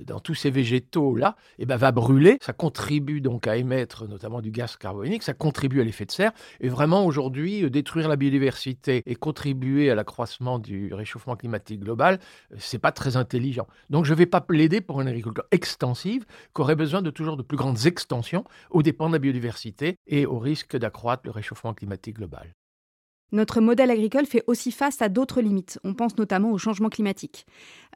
dans 0.00 0.20
tous 0.20 0.34
ces 0.34 0.50
végétaux-là, 0.50 1.36
eh 1.58 1.66
ben, 1.66 1.76
va 1.76 1.92
brûler. 1.92 2.38
Ça 2.40 2.52
contribue 2.52 3.20
donc 3.20 3.46
à 3.46 3.56
émettre 3.56 4.08
notamment 4.08 4.40
du 4.40 4.50
gaz 4.50 4.76
carbonique, 4.76 5.22
ça 5.22 5.34
contribue 5.34 5.80
à 5.80 5.84
l'effet 5.84 6.04
de 6.04 6.10
serre. 6.10 6.32
Et 6.60 6.68
vraiment, 6.68 7.04
aujourd'hui, 7.04 7.33
euh, 7.42 7.70
détruire 7.70 8.08
la 8.08 8.16
biodiversité 8.16 9.02
et 9.06 9.14
contribuer 9.14 9.90
à 9.90 9.94
l'accroissement 9.94 10.58
du 10.58 10.92
réchauffement 10.94 11.36
climatique 11.36 11.80
global, 11.80 12.18
euh, 12.52 12.56
c'est 12.58 12.78
pas 12.78 12.92
très 12.92 13.16
intelligent. 13.16 13.66
Donc, 13.90 14.04
je 14.04 14.12
ne 14.12 14.18
vais 14.18 14.26
pas 14.26 14.40
plaider 14.40 14.80
pour 14.80 15.00
une 15.00 15.08
agriculture 15.08 15.44
extensive 15.50 16.24
qui 16.54 16.60
aurait 16.60 16.76
besoin 16.76 17.02
de 17.02 17.10
toujours 17.10 17.36
de 17.36 17.42
plus 17.42 17.56
grandes 17.56 17.86
extensions 17.86 18.44
aux 18.70 18.82
dépens 18.82 19.08
de 19.08 19.14
la 19.14 19.18
biodiversité 19.18 19.96
et 20.06 20.26
au 20.26 20.38
risque 20.38 20.76
d'accroître 20.76 21.22
le 21.24 21.30
réchauffement 21.30 21.74
climatique 21.74 22.16
global. 22.16 22.54
Notre 23.32 23.60
modèle 23.60 23.90
agricole 23.90 24.26
fait 24.26 24.44
aussi 24.46 24.70
face 24.70 25.02
à 25.02 25.08
d'autres 25.08 25.40
limites. 25.40 25.80
On 25.82 25.94
pense 25.94 26.16
notamment 26.18 26.52
au 26.52 26.58
changement 26.58 26.88
climatique. 26.88 27.46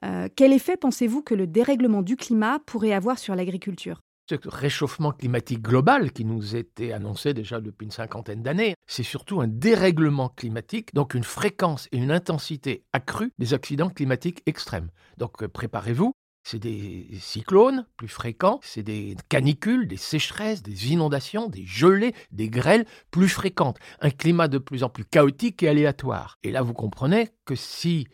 Euh, 0.05 0.29
quel 0.35 0.53
effet 0.53 0.77
pensez-vous 0.77 1.23
que 1.23 1.35
le 1.35 1.47
dérèglement 1.47 2.03
du 2.03 2.17
climat 2.17 2.59
pourrait 2.67 2.93
avoir 2.93 3.19
sur 3.19 3.37
l'agriculture? 3.37 4.01
Ce 4.29 4.37
réchauffement 4.45 5.13
climatique 5.13 5.63
global 5.63 6.13
qui 6.13 6.25
nous 6.25 6.55
était 6.55 6.93
annoncé 6.93 7.33
déjà 7.33 7.61
depuis 7.61 7.85
une 7.85 7.91
cinquantaine 7.91 8.43
d'années, 8.43 8.75
c'est 8.87 9.03
surtout 9.03 9.41
un 9.41 9.49
dérèglement 9.49 10.29
climatique, 10.29 10.95
donc 10.95 11.15
une 11.15 11.25
fréquence 11.25 11.89
et 11.93 11.99
une 11.99 12.11
intensité 12.11 12.85
accrue 12.93 13.33
des 13.39 13.55
accidents 13.55 13.91
climatiques 13.91 14.43
extrêmes. 14.47 14.91
Donc 15.17 15.43
euh, 15.43 15.49
préparez-vous, 15.49 16.13
c'est 16.43 16.59
des 16.59 17.07
cyclones 17.21 17.87
plus 17.97 18.09
fréquents, 18.09 18.61
c'est 18.63 18.83
des 18.83 19.17
canicules, 19.29 19.87
des 19.87 19.97
sécheresses, 19.97 20.63
des 20.63 20.93
inondations, 20.93 21.49
des 21.49 21.67
gelées, 21.67 22.15
des 22.31 22.49
grêles 22.49 22.87
plus 23.11 23.29
fréquentes. 23.29 23.79
Un 24.01 24.11
climat 24.11 24.49
de 24.49 24.59
plus 24.59 24.83
en 24.83 24.89
plus 24.89 25.05
chaotique 25.05 25.63
et 25.63 25.69
aléatoire. 25.69 26.39
Et 26.43 26.51
là, 26.51 26.63
vous 26.63 26.75
comprenez 26.75 27.31
que 27.45 27.55
si 27.55 28.07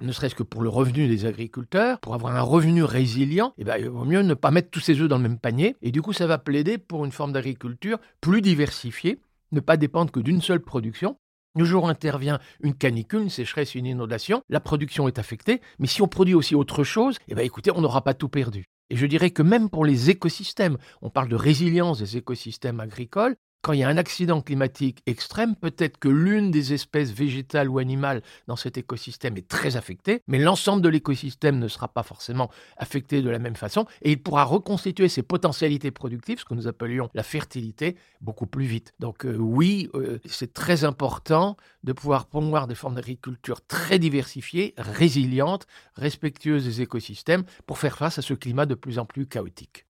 ne 0.00 0.12
serait-ce 0.12 0.34
que 0.34 0.42
pour 0.42 0.62
le 0.62 0.68
revenu 0.68 1.08
des 1.08 1.26
agriculteurs, 1.26 1.98
pour 2.00 2.14
avoir 2.14 2.36
un 2.36 2.42
revenu 2.42 2.84
résilient, 2.84 3.52
eh 3.58 3.64
ben, 3.64 3.76
il 3.78 3.88
vaut 3.88 4.04
mieux 4.04 4.22
ne 4.22 4.34
pas 4.34 4.50
mettre 4.50 4.70
tous 4.70 4.80
ses 4.80 5.00
œufs 5.00 5.08
dans 5.08 5.16
le 5.16 5.22
même 5.22 5.38
panier. 5.38 5.76
Et 5.82 5.90
du 5.90 6.02
coup, 6.02 6.12
ça 6.12 6.26
va 6.26 6.38
plaider 6.38 6.78
pour 6.78 7.04
une 7.04 7.12
forme 7.12 7.32
d'agriculture 7.32 7.98
plus 8.20 8.40
diversifiée, 8.40 9.20
ne 9.52 9.60
pas 9.60 9.76
dépendre 9.76 10.10
que 10.10 10.20
d'une 10.20 10.42
seule 10.42 10.60
production, 10.60 11.18
le 11.56 11.64
jour 11.64 11.84
où 11.84 11.88
intervient 11.88 12.38
une 12.62 12.74
canicule, 12.74 13.22
une 13.22 13.30
sécheresse, 13.30 13.74
une 13.74 13.86
inondation, 13.86 14.42
la 14.48 14.60
production 14.60 15.08
est 15.08 15.18
affectée, 15.18 15.60
mais 15.78 15.86
si 15.86 16.02
on 16.02 16.08
produit 16.08 16.34
aussi 16.34 16.54
autre 16.54 16.84
chose, 16.84 17.18
eh 17.26 17.34
bien 17.34 17.44
écoutez, 17.44 17.70
on 17.72 17.80
n'aura 17.80 18.04
pas 18.04 18.14
tout 18.14 18.28
perdu. 18.28 18.66
Et 18.90 18.96
je 18.96 19.06
dirais 19.06 19.30
que 19.30 19.42
même 19.42 19.68
pour 19.68 19.84
les 19.84 20.08
écosystèmes, 20.10 20.78
on 21.02 21.10
parle 21.10 21.28
de 21.28 21.36
résilience 21.36 21.98
des 21.98 22.16
écosystèmes 22.16 22.80
agricoles, 22.80 23.36
quand 23.62 23.72
il 23.72 23.80
y 23.80 23.82
a 23.82 23.88
un 23.88 23.96
accident 23.96 24.40
climatique 24.40 25.02
extrême, 25.06 25.56
peut-être 25.56 25.98
que 25.98 26.08
l'une 26.08 26.50
des 26.50 26.72
espèces 26.72 27.10
végétales 27.10 27.68
ou 27.68 27.78
animales 27.78 28.22
dans 28.46 28.56
cet 28.56 28.78
écosystème 28.78 29.36
est 29.36 29.48
très 29.48 29.76
affectée, 29.76 30.22
mais 30.26 30.38
l'ensemble 30.38 30.82
de 30.82 30.88
l'écosystème 30.88 31.58
ne 31.58 31.68
sera 31.68 31.88
pas 31.88 32.02
forcément 32.02 32.50
affecté 32.76 33.20
de 33.20 33.30
la 33.30 33.38
même 33.38 33.56
façon, 33.56 33.86
et 34.02 34.12
il 34.12 34.22
pourra 34.22 34.44
reconstituer 34.44 35.08
ses 35.08 35.22
potentialités 35.22 35.90
productives, 35.90 36.38
ce 36.38 36.44
que 36.44 36.54
nous 36.54 36.68
appelions 36.68 37.10
la 37.14 37.22
fertilité, 37.22 37.96
beaucoup 38.20 38.46
plus 38.46 38.66
vite. 38.66 38.94
Donc 39.00 39.26
euh, 39.26 39.36
oui, 39.36 39.90
euh, 39.94 40.20
c'est 40.24 40.52
très 40.52 40.84
important 40.84 41.56
de 41.82 41.92
pouvoir 41.92 42.26
promouvoir 42.26 42.66
des 42.68 42.74
formes 42.74 42.94
d'agriculture 42.94 43.60
très 43.66 43.98
diversifiées, 43.98 44.74
résilientes, 44.76 45.66
respectueuses 45.94 46.64
des 46.64 46.82
écosystèmes, 46.82 47.44
pour 47.66 47.78
faire 47.78 47.98
face 47.98 48.18
à 48.18 48.22
ce 48.22 48.34
climat 48.34 48.66
de 48.66 48.74
plus 48.74 48.98
en 48.98 49.04
plus 49.04 49.26
chaotique. 49.26 49.87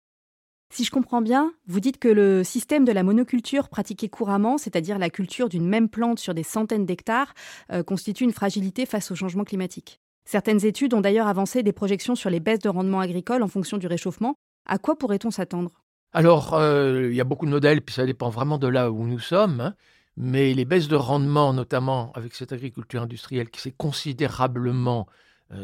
Si 0.72 0.86
je 0.86 0.92
comprends 0.92 1.22
bien, 1.22 1.52
vous 1.68 1.82
dites 1.82 2.00
que 2.00 2.08
le 2.08 2.46
système 2.46 2.86
de 2.86 2.94
la 2.94 3.04
monoculture 3.04 3.68
pratiqué 3.68 4.08
couramment, 4.08 4.58
c'est-à-dire 4.58 4.98
la 4.98 5.10
culture 5.10 5.50
d'une 5.50 5.68
même 5.68 5.90
plante 5.90 6.18
sur 6.18 6.34
des 6.34 6.44
centaines 6.44 6.86
d'hectares, 6.86 7.34
euh, 7.74 7.84
constitue 7.84 8.24
une 8.24 8.32
fragilité 8.32 8.86
face 8.86 9.12
au 9.12 9.16
changement 9.16 9.44
climatique. 9.44 10.00
Certaines 10.24 10.66
études 10.66 10.94
ont 10.94 11.02
d'ailleurs 11.02 11.28
avancé 11.28 11.62
des 11.62 11.74
projections 11.74 12.16
sur 12.16 12.30
les 12.30 12.40
baisses 12.40 12.60
de 12.60 12.70
rendement 12.70 13.02
agricole 13.02 13.44
en 13.44 13.50
fonction 13.50 13.78
du 13.78 13.88
réchauffement. 13.88 14.36
À 14.66 14.78
quoi 14.78 14.96
pourrait-on 14.96 15.30
s'attendre? 15.30 15.84
Alors, 16.14 16.54
euh, 16.54 17.10
il 17.10 17.16
y 17.16 17.22
a 17.22 17.26
beaucoup 17.26 17.46
de 17.46 17.52
modèles, 17.52 17.82
puis 17.82 17.96
ça 17.96 18.06
dépend 18.06 18.30
vraiment 18.30 18.58
de 18.58 18.68
là 18.68 18.92
où 18.92 19.06
nous 19.06 19.20
sommes. 19.20 19.60
Hein. 19.60 19.76
mais 20.16 20.54
les 20.54 20.64
baisses 20.64 20.88
de 20.88 20.96
rendement, 20.96 21.52
notamment 21.52 22.14
avec 22.16 22.34
cette 22.34 22.54
agriculture 22.54 23.02
industrielle 23.02 23.50
qui 23.50 23.60
s'est 23.60 23.74
considérablement 23.76 25.06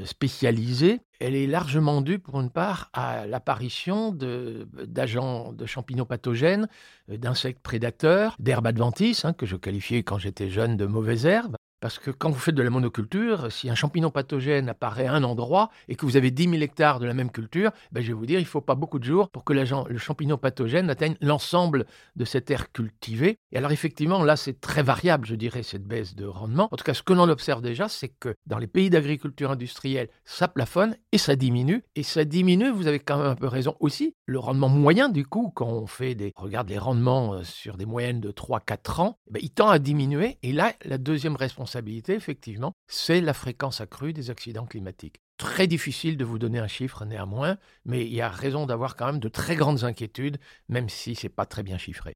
spécialisée, 0.05 1.01
elle 1.19 1.35
est 1.35 1.47
largement 1.47 2.01
due, 2.01 2.19
pour 2.19 2.39
une 2.39 2.49
part, 2.49 2.89
à 2.93 3.25
l'apparition 3.25 4.11
d'agents 4.11 5.53
de, 5.53 5.65
champignons 5.65 6.05
pathogènes, 6.05 6.67
euh, 7.09 7.17
d'insectes 7.17 7.61
prédateurs, 7.61 8.35
d'herbes 8.39 8.67
adventices, 8.67 9.25
hein, 9.25 9.33
que 9.33 9.45
je 9.45 9.55
qualifiais 9.55 10.03
quand 10.03 10.17
j'étais 10.17 10.49
jeune 10.49 10.77
de 10.77 10.85
mauvaises 10.85 11.25
herbes, 11.25 11.55
parce 11.79 11.99
que 11.99 12.11
quand 12.11 12.29
vous 12.29 12.39
faites 12.39 12.55
de 12.55 12.63
la 12.63 12.69
monoculture, 12.69 13.51
si 13.51 13.69
un 13.69 13.75
champignon 13.75 14.09
pathogène 14.09 14.69
apparaît 14.69 15.05
à 15.05 15.13
un 15.13 15.23
endroit 15.23 15.69
et 15.87 15.95
que 15.95 16.05
vous 16.05 16.17
avez 16.17 16.31
10 16.31 16.49
000 16.49 16.55
hectares 16.61 16.99
de 16.99 17.05
la 17.05 17.13
même 17.13 17.31
culture, 17.31 17.71
ben 17.91 18.01
je 18.01 18.07
vais 18.07 18.13
vous 18.13 18.25
dire, 18.25 18.39
il 18.39 18.43
ne 18.43 18.47
faut 18.47 18.61
pas 18.61 18.75
beaucoup 18.75 18.99
de 18.99 19.03
jours 19.03 19.29
pour 19.29 19.43
que 19.43 19.53
le 19.53 19.97
champignon 19.97 20.37
pathogène 20.37 20.89
atteigne 20.89 21.15
l'ensemble 21.21 21.85
de 22.15 22.25
cette 22.25 22.45
terre 22.45 22.71
cultivée. 22.71 23.37
Et 23.51 23.57
alors 23.57 23.71
effectivement, 23.71 24.23
là, 24.23 24.35
c'est 24.35 24.59
très 24.59 24.81
variable, 24.81 25.27
je 25.27 25.35
dirais, 25.35 25.63
cette 25.63 25.85
baisse 25.85 26.15
de 26.15 26.25
rendement. 26.25 26.67
En 26.71 26.77
tout 26.77 26.83
cas, 26.83 26.93
ce 26.93 27.03
que 27.03 27.13
l'on 27.13 27.29
observe 27.29 27.61
déjà, 27.61 27.87
c'est 27.89 28.09
que 28.09 28.33
dans 28.45 28.57
les 28.57 28.67
pays 28.67 28.89
d'agriculture 28.89 29.51
industrielle, 29.51 30.09
ça 30.25 30.47
plafonne 30.47 30.95
et 31.11 31.17
ça 31.17 31.35
diminue. 31.35 31.83
Et 31.95 32.03
ça 32.03 32.25
diminue, 32.25 32.71
vous 32.71 32.87
avez 32.87 32.99
quand 32.99 33.17
même 33.17 33.27
un 33.27 33.35
peu 33.35 33.47
raison 33.47 33.75
aussi. 33.79 34.15
Le 34.25 34.39
rendement 34.39 34.69
moyen, 34.69 35.09
du 35.09 35.25
coup, 35.25 35.51
quand 35.53 35.67
on 35.67 35.85
fait 35.85 36.15
des, 36.15 36.33
regarde 36.35 36.69
les 36.69 36.77
rendements 36.77 37.35
euh, 37.35 37.43
sur 37.43 37.77
des 37.77 37.85
moyennes 37.85 38.19
de 38.19 38.31
3-4 38.31 39.01
ans, 39.01 39.17
ben, 39.29 39.39
il 39.43 39.51
tend 39.51 39.69
à 39.69 39.79
diminuer. 39.79 40.37
Et 40.41 40.51
là, 40.53 40.73
la 40.83 40.97
deuxième 40.97 41.35
responsabilité, 41.35 41.66
effectivement, 41.75 42.73
c'est 42.87 43.21
la 43.21 43.33
fréquence 43.33 43.81
accrue 43.81 44.13
des 44.13 44.29
accidents 44.29 44.65
climatiques. 44.65 45.17
Très 45.37 45.67
difficile 45.67 46.17
de 46.17 46.25
vous 46.25 46.39
donner 46.39 46.59
un 46.59 46.67
chiffre 46.67 47.05
néanmoins, 47.05 47.57
mais 47.85 48.05
il 48.05 48.13
y 48.13 48.21
a 48.21 48.29
raison 48.29 48.65
d'avoir 48.65 48.95
quand 48.95 49.05
même 49.07 49.19
de 49.19 49.29
très 49.29 49.55
grandes 49.55 49.83
inquiétudes, 49.83 50.37
même 50.67 50.89
si 50.89 51.15
ce 51.15 51.25
n'est 51.27 51.33
pas 51.33 51.45
très 51.45 51.63
bien 51.63 51.77
chiffré. 51.77 52.13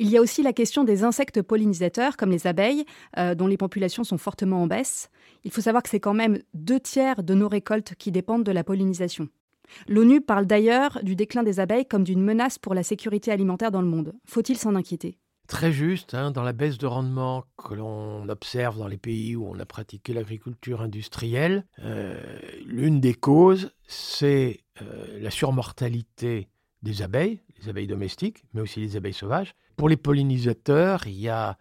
Il 0.00 0.08
y 0.08 0.16
a 0.16 0.20
aussi 0.20 0.42
la 0.44 0.52
question 0.52 0.84
des 0.84 1.02
insectes 1.02 1.42
pollinisateurs, 1.42 2.16
comme 2.16 2.30
les 2.30 2.46
abeilles, 2.46 2.84
euh, 3.18 3.34
dont 3.34 3.48
les 3.48 3.56
populations 3.56 4.04
sont 4.04 4.16
fortement 4.16 4.62
en 4.62 4.68
baisse. 4.68 5.10
Il 5.42 5.50
faut 5.50 5.60
savoir 5.60 5.82
que 5.82 5.88
c'est 5.88 5.98
quand 5.98 6.14
même 6.14 6.38
deux 6.54 6.78
tiers 6.78 7.24
de 7.24 7.34
nos 7.34 7.48
récoltes 7.48 7.94
qui 7.96 8.12
dépendent 8.12 8.44
de 8.44 8.52
la 8.52 8.62
pollinisation. 8.62 9.28
L'ONU 9.88 10.20
parle 10.20 10.46
d'ailleurs 10.46 11.00
du 11.02 11.16
déclin 11.16 11.42
des 11.42 11.60
abeilles 11.60 11.86
comme 11.86 12.04
d'une 12.04 12.22
menace 12.22 12.58
pour 12.58 12.74
la 12.74 12.84
sécurité 12.84 13.32
alimentaire 13.32 13.72
dans 13.72 13.82
le 13.82 13.88
monde. 13.88 14.14
Faut-il 14.24 14.56
s'en 14.56 14.76
inquiéter? 14.76 15.18
Très 15.48 15.72
juste 15.72 16.14
hein, 16.14 16.30
dans 16.30 16.42
la 16.42 16.52
baisse 16.52 16.78
de 16.78 16.86
rendement 16.86 17.44
que 17.56 17.74
l'on 17.74 18.28
observe 18.28 18.78
dans 18.78 18.86
les 18.86 18.98
pays 18.98 19.34
où 19.34 19.48
on 19.48 19.58
a 19.58 19.64
pratiqué 19.64 20.12
l'agriculture 20.12 20.82
industrielle. 20.82 21.64
Euh, 21.80 22.38
l'une 22.64 23.00
des 23.00 23.14
causes, 23.14 23.72
c'est 23.88 24.60
euh, 24.82 25.18
la 25.20 25.30
surmortalité 25.30 26.48
des 26.82 27.02
abeilles, 27.02 27.40
les 27.60 27.68
abeilles 27.68 27.88
domestiques, 27.88 28.44
mais 28.52 28.60
aussi 28.60 28.78
les 28.78 28.96
abeilles 28.96 29.14
sauvages. 29.14 29.54
Pour 29.76 29.88
les 29.88 29.96
pollinisateurs, 29.96 31.06
il 31.06 31.18
y 31.18 31.28
a 31.28 31.58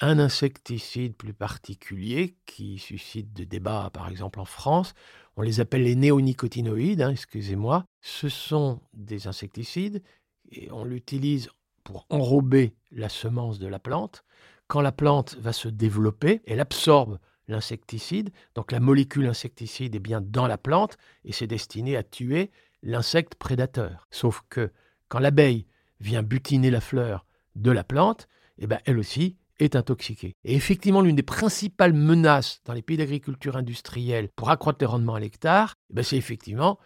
un 0.00 0.18
insecticide 0.18 1.14
plus 1.14 1.34
particulier 1.34 2.36
qui 2.46 2.78
suscite 2.78 3.32
des 3.32 3.46
débats, 3.46 3.90
par 3.92 4.08
exemple 4.08 4.40
en 4.40 4.44
France. 4.44 4.94
On 5.36 5.42
les 5.42 5.60
appelle 5.60 5.84
les 5.84 5.94
néonicotinoïdes, 5.94 7.02
hein, 7.02 7.10
excusez-moi. 7.10 7.84
Ce 8.00 8.28
sont 8.28 8.80
des 8.94 9.26
insecticides 9.26 10.02
et 10.50 10.70
on 10.72 10.84
l'utilise 10.84 11.50
pour 11.86 12.04
enrober 12.10 12.74
la 12.90 13.08
semence 13.08 13.60
de 13.60 13.68
la 13.68 13.78
plante. 13.78 14.24
Quand 14.66 14.80
la 14.80 14.90
plante 14.90 15.36
va 15.36 15.52
se 15.52 15.68
développer, 15.68 16.42
elle 16.44 16.58
absorbe 16.58 17.20
l'insecticide, 17.46 18.30
donc 18.56 18.72
la 18.72 18.80
molécule 18.80 19.26
insecticide 19.26 19.94
est 19.94 20.00
bien 20.00 20.20
dans 20.20 20.48
la 20.48 20.58
plante 20.58 20.98
et 21.24 21.30
c'est 21.32 21.46
destiné 21.46 21.96
à 21.96 22.02
tuer 22.02 22.50
l'insecte 22.82 23.36
prédateur. 23.36 24.08
Sauf 24.10 24.42
que 24.50 24.72
quand 25.08 25.20
l'abeille 25.20 25.66
vient 26.00 26.24
butiner 26.24 26.72
la 26.72 26.80
fleur 26.80 27.24
de 27.54 27.70
la 27.70 27.84
plante, 27.84 28.26
eh 28.58 28.66
ben 28.66 28.80
elle 28.84 28.98
aussi 28.98 29.36
est 29.60 29.76
intoxiquée. 29.76 30.34
Et 30.42 30.56
effectivement, 30.56 31.02
l'une 31.02 31.14
des 31.14 31.22
principales 31.22 31.92
menaces 31.92 32.62
dans 32.64 32.72
les 32.72 32.82
pays 32.82 32.96
d'agriculture 32.96 33.56
industrielle 33.56 34.28
pour 34.34 34.50
accroître 34.50 34.78
les 34.80 34.86
rendements 34.86 35.14
à 35.14 35.20
l'hectare, 35.20 35.76
eh 35.90 35.94
ben 35.94 36.02
c'est 36.02 36.16
effectivement 36.16 36.80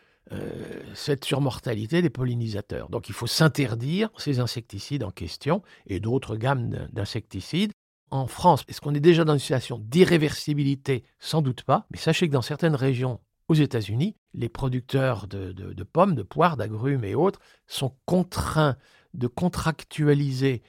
cette 0.95 1.25
surmortalité 1.25 2.03
des 2.03 2.11
pollinisateurs. 2.11 2.89
Donc 2.89 3.09
il 3.09 3.15
faut 3.15 3.27
s'interdire 3.27 4.11
ces 4.17 4.39
insecticides 4.41 5.03
en 5.05 5.11
question 5.11 5.63
et 5.87 6.01
d'autres 6.01 6.37
gammes 6.37 6.89
d'insecticides. 6.93 7.73
En 8.11 8.27
France, 8.27 8.65
est-ce 8.69 8.81
qu'on 8.81 8.95
est 8.95 9.01
déjà 9.01 9.25
dans 9.25 9.35
une 9.35 9.39
situation 9.39 9.79
d'irréversibilité? 9.79 11.05
Sans 11.19 11.43
doute 11.43 11.63
pas, 11.63 11.87
mais 11.91 11.99
sachez 11.99 12.29
que 12.29 12.33
dans 12.33 12.43
certaines 12.43 12.75
régions 12.75 13.21
aux 13.49 13.55
États-Unis, 13.55 14.17
les 14.35 14.49
producteurs 14.49 15.27
de, 15.27 15.53
de 15.53 15.85
pommes, 15.85 16.15
de 16.15 16.23
poires, 16.23 16.57
d'agrumes 16.57 17.05
et 17.05 17.15
autres 17.15 17.41
sont 17.67 17.95
contraints 18.07 18.77
de 19.15 19.27
contractualiser 19.27 20.63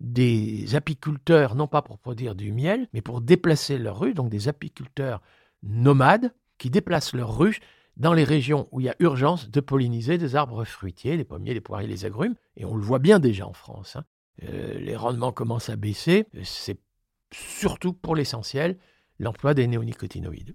des 0.00 0.76
apiculteurs, 0.76 1.56
non 1.56 1.66
pas 1.66 1.82
pour 1.82 1.98
produire 1.98 2.36
du 2.36 2.52
miel, 2.52 2.88
mais 2.92 3.00
pour 3.00 3.20
déplacer 3.20 3.78
leurs 3.78 3.98
ruches, 3.98 4.14
donc 4.14 4.30
des 4.30 4.46
apiculteurs 4.48 5.20
nomades 5.62 6.32
qui 6.58 6.70
déplacent 6.70 7.14
leurs 7.14 7.36
ruches 7.36 7.60
dans 7.98 8.12
les 8.12 8.24
régions 8.24 8.68
où 8.70 8.80
il 8.80 8.84
y 8.86 8.88
a 8.88 8.96
urgence 9.00 9.50
de 9.50 9.60
polliniser 9.60 10.18
des 10.18 10.36
arbres 10.36 10.64
fruitiers, 10.64 11.16
les 11.16 11.24
pommiers, 11.24 11.54
les 11.54 11.60
poiriers, 11.60 11.88
les 11.88 12.04
agrumes, 12.04 12.36
et 12.56 12.64
on 12.64 12.74
le 12.74 12.82
voit 12.82 13.00
bien 13.00 13.18
déjà 13.18 13.46
en 13.46 13.52
France. 13.52 13.96
Hein. 13.96 14.04
Euh, 14.44 14.78
les 14.78 14.96
rendements 14.96 15.32
commencent 15.32 15.68
à 15.68 15.76
baisser, 15.76 16.26
c'est 16.44 16.78
surtout 17.32 17.92
pour 17.92 18.14
l'essentiel 18.14 18.78
l'emploi 19.18 19.52
des 19.52 19.66
néonicotinoïdes. 19.66 20.54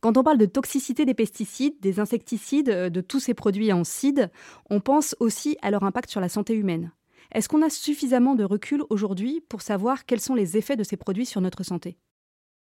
Quand 0.00 0.16
on 0.16 0.22
parle 0.22 0.38
de 0.38 0.46
toxicité 0.46 1.04
des 1.04 1.14
pesticides, 1.14 1.80
des 1.80 2.00
insecticides, 2.00 2.68
euh, 2.68 2.90
de 2.90 3.00
tous 3.00 3.20
ces 3.20 3.34
produits 3.34 3.72
en 3.72 3.82
cide, 3.82 4.30
on 4.70 4.80
pense 4.80 5.16
aussi 5.20 5.56
à 5.62 5.70
leur 5.70 5.82
impact 5.84 6.10
sur 6.10 6.20
la 6.20 6.28
santé 6.28 6.54
humaine. 6.54 6.92
Est-ce 7.32 7.48
qu'on 7.48 7.62
a 7.62 7.70
suffisamment 7.70 8.34
de 8.34 8.44
recul 8.44 8.82
aujourd'hui 8.90 9.40
pour 9.48 9.62
savoir 9.62 10.04
quels 10.04 10.20
sont 10.20 10.34
les 10.34 10.58
effets 10.58 10.76
de 10.76 10.84
ces 10.84 10.98
produits 10.98 11.26
sur 11.26 11.40
notre 11.40 11.62
santé? 11.62 11.96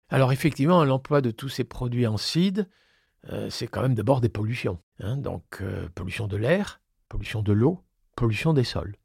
Alors 0.09 0.31
effectivement, 0.31 0.83
l'emploi 0.85 1.21
de 1.21 1.31
tous 1.31 1.49
ces 1.49 1.63
produits 1.65 2.07
en 2.07 2.17
cide, 2.17 2.69
euh, 3.31 3.49
c'est 3.49 3.67
quand 3.67 3.81
même 3.81 3.95
d'abord 3.95 4.21
des 4.21 4.29
pollutions. 4.29 4.79
Hein. 4.99 5.17
donc, 5.17 5.43
euh, 5.61 5.87
pollution 5.95 6.27
de 6.27 6.37
l'air, 6.37 6.81
pollution 7.09 7.41
de 7.41 7.53
l'eau, 7.53 7.83
pollution 8.15 8.53
des 8.53 8.63
sols. 8.63 8.95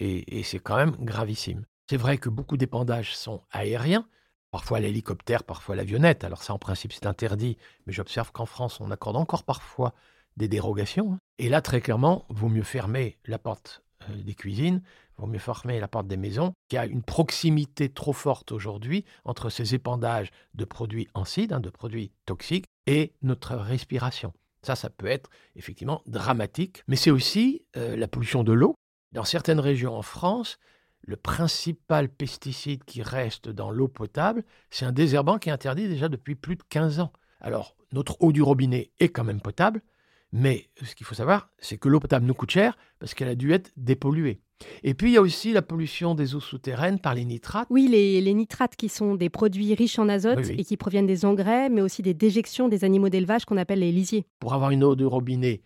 Et, 0.00 0.42
c'est 0.44 0.60
quand 0.60 0.76
même 0.76 0.94
gravissime. 1.00 1.64
C'est 1.90 1.96
vrai 1.96 2.18
que 2.18 2.28
beaucoup 2.28 2.56
d'épandages 2.56 3.16
sont 3.16 3.42
aériens, 3.50 4.06
parfois 4.52 4.78
l'hélicoptère, 4.78 5.42
parfois 5.42 5.74
l'avionnette. 5.74 6.22
Alors 6.22 6.42
ça, 6.42 6.54
en 6.54 6.58
principe, 6.58 6.92
c'est 6.92 7.06
interdit, 7.06 7.56
mais 7.86 7.92
j'observe 7.92 8.30
qu'en 8.30 8.46
France, 8.46 8.80
on 8.80 8.92
accorde 8.92 9.16
encore 9.16 9.42
parfois 9.42 9.94
des 10.36 10.46
dérogations. 10.46 11.14
Hein. 11.14 11.18
Et 11.38 11.48
là, 11.48 11.60
très 11.62 11.80
clairement, 11.80 12.26
vaut 12.28 12.48
mieux 12.48 12.62
fermer 12.62 13.18
la 13.24 13.38
porte 13.38 13.82
euh, 14.08 14.22
des 14.22 14.34
cuisines, 14.34 14.82
vaut 15.16 15.26
mieux 15.26 15.40
fermer 15.40 15.80
la 15.80 15.88
porte 15.88 16.06
des 16.06 16.16
maisons, 16.16 16.52
Il 16.70 16.76
y 16.76 16.78
a 16.78 16.86
une 16.86 17.02
proximité 17.02 17.88
trop 17.88 18.12
forte 18.12 18.52
aujourd'hui 18.52 19.04
entre 19.24 19.50
ces 19.50 19.74
épandages 19.74 20.30
de 20.54 20.64
produits 20.64 21.08
ancides, 21.14 21.52
hein, 21.52 21.60
de 21.60 21.70
produits 21.70 22.12
toxiques, 22.24 22.66
et 22.88 23.12
notre 23.20 23.54
respiration. 23.54 24.32
Ça, 24.62 24.74
ça 24.74 24.88
peut 24.88 25.06
être 25.06 25.28
effectivement 25.56 26.02
dramatique, 26.06 26.82
mais 26.88 26.96
c'est 26.96 27.10
aussi 27.10 27.66
euh, 27.76 27.96
la 27.96 28.08
pollution 28.08 28.42
de 28.42 28.52
l'eau. 28.52 28.74
Dans 29.12 29.24
certaines 29.24 29.60
régions 29.60 29.94
en 29.94 30.02
France, 30.02 30.58
le 31.02 31.16
principal 31.16 32.08
pesticide 32.08 32.84
qui 32.84 33.02
reste 33.02 33.50
dans 33.50 33.70
l'eau 33.70 33.88
potable, 33.88 34.42
c'est 34.70 34.86
un 34.86 34.92
désherbant 34.92 35.38
qui 35.38 35.50
est 35.50 35.52
interdit 35.52 35.86
déjà 35.86 36.08
depuis 36.08 36.34
plus 36.34 36.56
de 36.56 36.62
15 36.62 37.00
ans. 37.00 37.12
Alors, 37.40 37.76
notre 37.92 38.16
eau 38.20 38.32
du 38.32 38.40
robinet 38.40 38.90
est 39.00 39.10
quand 39.10 39.24
même 39.24 39.42
potable, 39.42 39.82
mais 40.32 40.68
ce 40.82 40.94
qu'il 40.94 41.06
faut 41.06 41.14
savoir, 41.14 41.50
c'est 41.58 41.78
que 41.78 41.88
l'eau 41.88 42.00
potable 42.00 42.26
nous 42.26 42.34
coûte 42.34 42.50
cher 42.50 42.76
parce 42.98 43.14
qu'elle 43.14 43.28
a 43.28 43.34
dû 43.34 43.52
être 43.52 43.70
dépolluée. 43.76 44.40
Et 44.82 44.94
puis 44.94 45.10
il 45.10 45.14
y 45.14 45.16
a 45.16 45.20
aussi 45.20 45.52
la 45.52 45.62
pollution 45.62 46.14
des 46.14 46.34
eaux 46.34 46.40
souterraines 46.40 46.98
par 46.98 47.14
les 47.14 47.24
nitrates. 47.24 47.68
Oui, 47.70 47.88
les, 47.88 48.34
nitrates 48.34 48.76
qui 48.76 48.88
sont 48.88 49.14
des 49.14 49.30
produits 49.30 49.74
riches 49.74 49.98
en 49.98 50.08
azote 50.08 50.50
et 50.50 50.64
qui 50.64 50.76
proviennent 50.76 51.06
des 51.06 51.24
engrais, 51.24 51.68
mais 51.68 51.80
aussi 51.80 52.02
des 52.02 52.14
déjections 52.14 52.68
des 52.68 52.84
animaux 52.84 53.08
d'élevage 53.08 53.44
qu'on 53.44 53.56
appelle 53.56 53.80
les 53.80 53.92
lisiers. 53.92 54.26
Pour 54.40 54.54
avoir 54.54 54.70
une 54.70 54.84
eau 54.84 54.96
de 54.96 55.04
robinet 55.04 55.62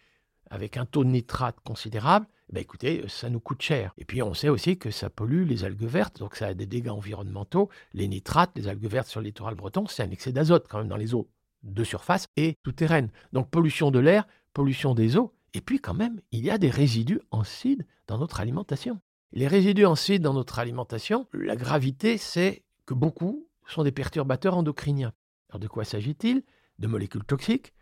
avec 0.51 0.77
un 0.77 0.85
taux 0.85 1.05
de 1.05 1.09
nitrate 1.09 1.57
considérable, 1.65 2.27
ben 2.53 2.61
écoutez, 2.61 3.03
ça 3.09 3.31
nous 3.31 3.41
coûte 3.41 3.63
cher. 3.63 3.95
Et 3.97 4.05
puis 4.05 4.23
on 4.23 4.35
sait 4.35 4.51
aussi 4.51 4.77
que 4.77 4.91
ça 4.91 5.09
pollue 5.09 5.47
les 5.47 5.65
algues 5.65 5.85
vertes, 5.85 6.19
donc 6.19 6.37
ça 6.37 6.49
a 6.49 6.55
des 6.55 6.67
dégâts 6.67 6.91
environnementaux. 6.91 7.71
Les 7.95 8.09
nitrates, 8.09 8.51
les 8.57 8.69
algues 8.69 8.87
vertes 8.87 9.09
sur 9.09 9.21
le 9.21 9.27
littoral 9.27 9.55
breton, 9.55 9.87
c'est 9.87 10.03
un 10.03 10.11
excès 10.11 10.33
d'azote 10.33 10.67
quand 10.69 10.79
même 10.79 10.89
dans 10.89 10.97
les 10.97 11.15
eaux 11.15 11.29
de 11.63 11.85
surface 11.85 12.27
et 12.37 12.57
souterraines. 12.65 13.11
Donc 13.33 13.51
pollution 13.51 13.91
de 13.91 13.99
l'air, 13.99 14.27
pollution 14.53 14.95
des 14.95 15.17
eaux, 15.17 15.33
et 15.55 15.61
puis 15.61 15.81
quand 15.81 15.95
même, 15.95 16.21
il 16.31 16.41
y 16.41 16.51
a 16.51 16.59
des 16.59 16.71
résidus 16.71 17.21
acides 17.31 17.87
dans 18.07 18.19
notre 18.19 18.41
alimentation. 18.41 19.01
Les 19.33 19.47
résidus 19.47 19.87
acides 19.87 20.23
dans 20.23 20.35
notre 20.35 20.59
alimentation, 20.59 21.27
la 21.33 21.57
gravité, 21.57 22.19
c'est 22.19 22.63
que 22.87 22.95
beaucoup 22.95 23.49
sont 23.67 23.85
des 23.85 23.93
perturbateurs 23.93 24.57
endocriniens. 24.57 25.13
Alors 25.51 25.61
de 25.61 25.69
quoi 25.69 25.85
s'agit-il? 25.85 26.43
De 26.79 26.87
molécules 26.87 27.25
toxiques 27.25 27.73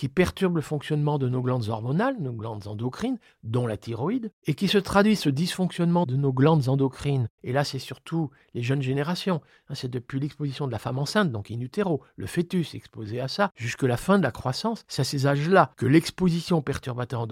qui 0.00 0.08
perturbent 0.08 0.56
le 0.56 0.62
fonctionnement 0.62 1.18
de 1.18 1.28
nos 1.28 1.42
glandes 1.42 1.68
hormonales, 1.68 2.16
nos 2.20 2.32
glandes 2.32 2.66
endocrines, 2.66 3.18
dont 3.42 3.66
la 3.66 3.76
thyroïde, 3.76 4.32
et 4.46 4.54
qui 4.54 4.66
se 4.66 4.78
traduisent 4.78 5.20
ce 5.20 5.28
dysfonctionnement 5.28 6.06
de 6.06 6.16
nos 6.16 6.32
glandes 6.32 6.70
endocrines. 6.70 7.28
Et 7.42 7.52
là, 7.52 7.64
c'est 7.64 7.78
surtout 7.78 8.30
les 8.54 8.62
jeunes 8.62 8.80
générations. 8.80 9.42
Hein, 9.68 9.74
c'est 9.74 9.90
depuis 9.90 10.18
l'exposition 10.18 10.66
de 10.66 10.72
la 10.72 10.78
femme 10.78 10.98
enceinte, 10.98 11.30
donc 11.30 11.50
in 11.50 11.60
utero, 11.60 12.02
le 12.16 12.26
fœtus 12.26 12.74
exposé 12.74 13.20
à 13.20 13.28
ça, 13.28 13.50
jusqu'à 13.56 13.88
la 13.88 13.98
fin 13.98 14.16
de 14.16 14.22
la 14.22 14.30
croissance. 14.30 14.86
C'est 14.88 15.02
à 15.02 15.04
ces 15.04 15.26
âges-là 15.26 15.70
que 15.76 15.84
l'exposition 15.84 16.56
aux 16.56 16.62
perturbateurs 16.62 17.26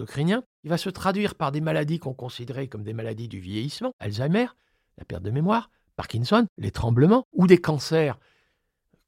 va 0.63 0.77
se 0.77 0.89
traduire 0.91 1.33
par 1.33 1.51
des 1.51 1.61
maladies 1.61 1.97
qu'on 1.97 2.13
considérait 2.13 2.67
comme 2.67 2.83
des 2.83 2.93
maladies 2.93 3.27
du 3.27 3.39
vieillissement, 3.39 3.93
Alzheimer, 3.99 4.45
la 4.99 5.05
perte 5.05 5.23
de 5.23 5.31
mémoire, 5.31 5.71
Parkinson, 5.95 6.45
les 6.59 6.69
tremblements, 6.69 7.25
ou 7.33 7.47
des 7.47 7.57
cancers 7.57 8.19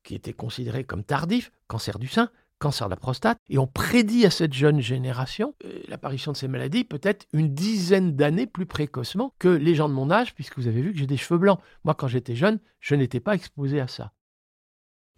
qui 0.02 0.16
étaient 0.16 0.34
considérés 0.34 0.84
comme 0.84 1.04
tardifs, 1.04 1.52
cancer 1.68 2.00
du 2.00 2.08
sein, 2.08 2.32
cancer 2.62 2.88
de 2.88 2.92
la 2.92 2.98
prostate, 2.98 3.40
et 3.50 3.58
on 3.58 3.68
prédit 3.68 4.26
à 4.26 4.30
cette 4.30 4.54
jeune 4.54 4.80
génération 4.80 5.56
euh, 5.66 5.80
l'apparition 5.88 6.32
de 6.32 6.38
ces 6.38 6.48
maladies 6.48 6.84
peut-être 6.84 7.26
une 7.34 7.54
dizaine 7.54 8.16
d'années 8.16 8.48
plus 8.48 8.66
précocement 8.66 9.34
que 9.40 9.50
les 9.50 9.76
gens 9.76 9.90
de 9.90 9.94
mon 9.94 10.12
âge, 10.12 10.34
puisque 10.36 10.58
vous 10.58 10.68
avez 10.68 10.82
vu 10.82 10.94
que 10.94 11.00
j'ai 11.00 11.08
des 11.08 11.18
cheveux 11.18 11.40
blancs. 11.40 11.60
Moi, 11.84 11.96
quand 11.96 12.08
j'étais 12.08 12.36
jeune, 12.36 12.60
je 12.80 12.96
n'étais 12.96 13.20
pas 13.20 13.36
exposé 13.36 13.80
à 13.80 13.88
ça. 13.88 14.14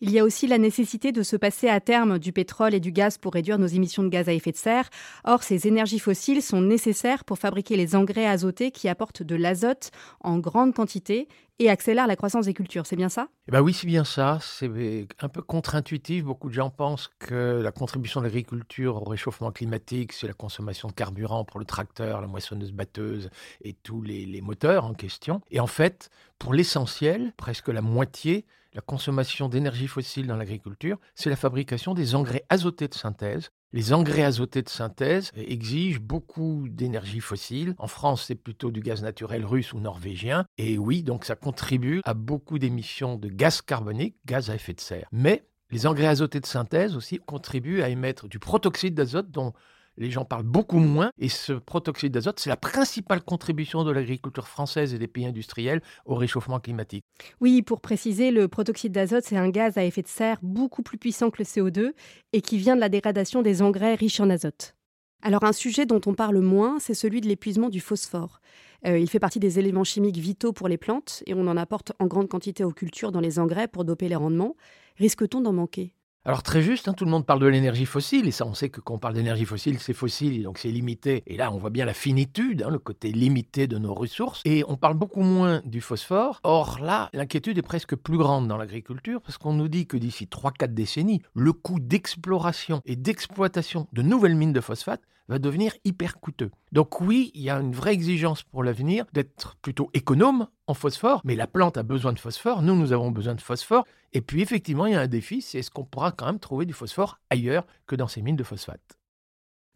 Il 0.06 0.12
y 0.12 0.20
a 0.20 0.26
aussi 0.26 0.48
la 0.48 0.58
nécessité 0.58 1.14
de 1.14 1.24
se 1.24 1.38
passer 1.38 1.70
à 1.70 1.80
terme 1.80 2.20
du 2.20 2.34
pétrole 2.34 2.74
et 2.74 2.82
du 2.82 2.92
gaz 2.92 3.18
pour 3.18 3.32
réduire 3.32 3.58
nos 3.58 3.68
émissions 3.68 4.04
de 4.04 4.10
gaz 4.10 4.28
à 4.28 4.34
effet 4.34 4.52
de 4.52 4.58
serre. 4.58 4.90
Or, 5.24 5.44
ces 5.44 5.66
énergies 5.66 5.98
fossiles 5.98 6.42
sont 6.42 6.60
nécessaires 6.60 7.24
pour 7.24 7.38
fabriquer 7.38 7.78
les 7.78 7.96
engrais 7.96 8.26
azotés 8.26 8.72
qui 8.72 8.90
apportent 8.90 9.24
de 9.24 9.36
l'azote 9.36 9.92
en 10.20 10.40
grande 10.40 10.74
quantité 10.74 11.30
et 11.58 11.70
accélèrent 11.70 12.08
la 12.08 12.18
croissance 12.18 12.48
des 12.48 12.54
cultures. 12.54 12.86
C'est 12.86 12.98
bien 12.98 13.08
ça? 13.08 13.30
Eh 13.48 13.52
ben 13.52 13.62
Oui, 13.62 13.72
c'est 13.72 13.88
bien 13.88 14.04
ça. 14.04 14.40
C'est 14.42 15.08
un 15.22 15.30
peu 15.30 15.42
contre-intuitif. 15.42 16.26
Beaucoup 16.26 16.50
de 16.50 16.54
gens 16.54 16.70
pensent 16.70 17.10
que 17.20 17.62
la 17.64 17.72
contribution 17.72 18.20
de 18.20 18.26
l'agriculture 18.26 19.02
au 19.02 19.06
réchauffement 19.06 19.54
climatique, 19.54 20.12
c'est 20.12 20.28
la 20.28 20.34
consommation 20.34 20.90
de 20.90 20.94
carburant 20.94 21.46
pour 21.46 21.62
le 21.62 21.66
tracteur, 21.66 22.20
la 22.20 22.28
moissonneuse-batteuse 22.28 23.30
et 23.62 23.72
tous 23.72 24.02
les, 24.02 24.26
les 24.26 24.42
moteurs 24.42 24.84
en 24.84 24.96
question. 24.96 25.40
Et 25.50 25.62
en 25.62 25.68
fait, 25.68 26.10
pour 26.40 26.54
l'essentiel, 26.54 27.32
presque 27.38 27.70
la 27.70 27.82
moitié, 27.82 28.46
la 28.74 28.82
consommation 28.82 29.50
d'énergie 29.50 29.88
fossile 29.88 30.28
dans 30.28 30.36
l'agriculture, 30.36 30.98
c'est 31.16 31.30
la 31.30 31.36
fabrication 31.36 31.94
des 31.94 32.16
engrais 32.16 32.46
azotés 32.50 32.88
de 32.88 32.94
synthèse. 32.94 33.50
Les 33.72 33.94
engrais 33.94 34.24
azotés 34.24 34.62
de 34.62 34.70
synthèse 34.70 35.32
exigent 35.36 36.00
beaucoup 36.00 36.68
d'énergie 36.70 37.20
fossile. 37.20 37.74
En 37.78 37.88
France, 37.88 38.26
c'est 38.28 38.36
plutôt 38.36 38.72
du 38.72 38.82
gaz 38.82 39.02
naturel 39.02 39.46
russe 39.46 39.74
ou 39.74 39.80
norvégien. 39.80 40.46
Et 40.58 40.78
oui, 40.78 41.02
donc 41.02 41.26
ça 41.26 41.36
contribue 41.36 42.02
à 42.06 42.14
beaucoup 42.14 42.60
d'émissions 42.60 43.16
de 43.16 43.30
gaz 43.30 43.62
carbonique, 43.62 44.16
gaz 44.26 44.50
à 44.50 44.56
effet 44.56 44.74
de 44.74 44.82
serre. 44.82 45.08
Mais 45.12 45.48
les 45.72 45.88
engrais 45.88 46.08
azotés 46.08 46.40
de 46.40 46.46
synthèse 46.46 46.96
aussi 46.96 47.18
contribuent 47.18 47.82
à 47.82 47.90
émettre 47.90 48.28
du 48.28 48.38
protoxyde 48.38 48.94
d'azote 48.94 49.32
dont 49.32 49.54
les 49.98 50.12
gens 50.12 50.26
parlent 50.26 50.44
beaucoup 50.44 50.80
moins. 50.80 51.12
Et 51.20 51.30
ce 51.30 51.54
protoxyde 51.54 52.12
d'azote, 52.12 52.40
c'est 52.40 52.50
la 52.50 52.58
principale 52.58 53.22
contribution 53.22 53.84
de 53.84 53.92
l'agriculture 53.92 54.48
française 54.48 54.94
et 54.94 55.00
des 55.00 55.08
pays 55.08 55.26
industriels 55.26 55.82
au 56.06 56.16
réchauffement 56.16 56.60
climatique. 56.60 57.06
Oui, 57.42 57.62
pour 57.62 57.82
préciser, 57.82 58.32
le 58.32 58.48
protoxyde 58.48 58.92
d'azote, 58.92 59.24
c'est 59.26 59.38
un 59.38 59.50
gaz 59.50 59.78
à 59.78 59.84
effet 59.84 60.02
de 60.02 60.08
serre 60.08 60.40
beaucoup 60.42 60.84
plus 60.84 60.98
puissant 60.98 61.30
que 61.30 61.38
le 61.40 61.46
CO2 61.46 61.92
et 62.34 62.42
qui 62.42 62.58
vient 62.58 62.76
de 62.76 62.82
la 62.82 62.90
dégradation 62.90 63.42
des 63.42 63.62
engrais 63.62 63.96
riches 63.96 64.20
en 64.20 64.30
azote. 64.30 64.76
Alors 65.22 65.46
un 65.46 65.54
sujet 65.54 65.86
dont 65.86 66.02
on 66.06 66.14
parle 66.14 66.40
moins, 66.40 66.80
c'est 66.80 66.94
celui 66.94 67.22
de 67.22 67.28
l'épuisement 67.28 67.70
du 67.70 67.80
phosphore. 67.80 68.42
Euh, 68.86 69.00
il 69.00 69.10
fait 69.10 69.20
partie 69.20 69.40
des 69.40 69.58
éléments 69.58 69.86
chimiques 69.86 70.18
vitaux 70.18 70.52
pour 70.52 70.68
les 70.68 70.78
plantes 70.78 71.24
et 71.26 71.34
on 71.34 71.48
en 71.48 71.56
apporte 71.56 71.94
en 72.00 72.08
grande 72.08 72.28
quantité 72.28 72.66
aux 72.66 72.74
cultures 72.74 73.14
dans 73.14 73.22
les 73.22 73.40
engrais 73.40 73.70
pour 73.70 73.86
doper 73.86 74.10
les 74.10 74.18
rendements. 74.18 74.58
Risque-t-on 74.98 75.40
d'en 75.40 75.54
manquer? 75.54 75.96
Alors 76.26 76.42
très 76.42 76.62
juste, 76.62 76.88
hein, 76.88 76.94
tout 76.94 77.04
le 77.04 77.12
monde 77.12 77.26
parle 77.26 77.42
de 77.42 77.48
l'énergie 77.48 77.86
fossile, 77.86 78.28
et 78.28 78.32
ça 78.32 78.46
on 78.46 78.54
sait 78.54 78.70
que 78.70 78.80
quand 78.80 78.94
on 78.94 78.98
parle 78.98 79.14
d'énergie 79.14 79.44
fossile, 79.44 79.80
c'est 79.80 79.94
fossile, 79.94 80.44
donc 80.44 80.58
c'est 80.58 80.70
limité. 80.70 81.22
Et 81.28 81.36
là 81.36 81.52
on 81.52 81.58
voit 81.58 81.70
bien 81.70 81.84
la 81.86 81.94
finitude, 81.94 82.64
hein, 82.64 82.70
le 82.70 82.80
côté 82.80 83.12
limité 83.12 83.68
de 83.68 83.78
nos 83.78 83.94
ressources, 83.94 84.42
et 84.46 84.64
on 84.70 84.78
parle 84.78 84.94
beaucoup 84.94 85.22
moins 85.22 85.62
du 85.66 85.82
phosphore. 85.82 86.40
Or 86.44 86.80
là, 86.80 87.10
l'inquiétude 87.12 87.58
est 87.58 87.62
presque 87.62 87.98
plus 87.98 88.18
grande 88.18 88.48
dans 88.48 88.56
l'agriculture, 88.56 89.22
parce 89.22 89.38
qu'on 89.38 89.54
nous 89.54 89.68
dit 89.68 89.86
que 89.86 89.98
d'ici 89.98 90.26
3-4 90.26 90.74
décennies, 90.74 91.22
le 91.34 91.52
coût 91.52 91.82
d'exploration 91.82 92.82
et 92.86 92.96
d'exploitation 92.96 93.88
de 93.92 94.02
nouvelles 94.02 94.36
mines 94.36 94.54
de 94.54 94.62
phosphate 94.62 95.02
va 95.28 95.40
devenir 95.40 95.74
hyper 95.84 96.20
coûteux. 96.20 96.52
Donc 96.72 97.02
oui, 97.02 97.32
il 97.34 97.42
y 97.42 97.50
a 97.50 97.60
une 97.60 97.74
vraie 97.74 97.94
exigence 97.94 98.44
pour 98.44 98.64
l'avenir 98.64 99.06
d'être 99.14 99.56
plutôt 99.62 99.90
économe 99.94 100.48
en 100.68 100.74
phosphore, 100.74 101.22
mais 101.24 101.36
la 101.36 101.48
plante 101.48 101.78
a 101.78 101.84
besoin 101.84 102.14
de 102.14 102.20
phosphore, 102.20 102.62
nous, 102.62 102.76
nous 102.76 102.94
avons 102.94 103.12
besoin 103.12 103.36
de 103.36 103.42
phosphore, 103.42 103.86
et 104.12 104.22
puis 104.22 104.42
effectivement, 104.42 104.86
il 104.86 104.94
y 104.94 104.96
a 104.96 105.02
un 105.02 105.08
défi, 105.08 105.42
c'est 105.42 105.60
est-ce 105.60 105.72
qu'on 105.72 105.86
pourra 105.86 106.12
quand 106.12 106.26
même 106.26 106.40
trouver 106.40 106.66
du 106.66 106.74
phosphore 106.74 107.20
ailleurs 107.30 107.66
que 107.88 107.96
dans 107.96 108.08
ces 108.08 108.22
mines 108.22 108.36
de 108.36 108.44
phosphate? 108.44 108.98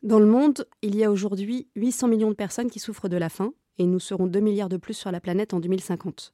Dans 0.04 0.20
le 0.20 0.28
monde, 0.28 0.68
il 0.82 0.96
y 0.96 1.04
a 1.04 1.12
aujourd'hui 1.12 1.70
800 1.76 2.08
millions 2.08 2.30
de 2.30 2.36
personnes 2.36 2.70
qui 2.70 2.80
souffrent 2.80 3.10
de 3.10 3.18
la 3.18 3.30
faim, 3.30 3.54
et 3.80 3.86
nous 3.86 4.00
serons 4.00 4.28
2 4.28 4.40
milliards 4.40 4.70
de 4.70 4.78
plus 4.78 4.94
sur 4.94 5.12
la 5.12 5.20
planète 5.20 5.54
en 5.54 5.60
2050. 5.60 6.34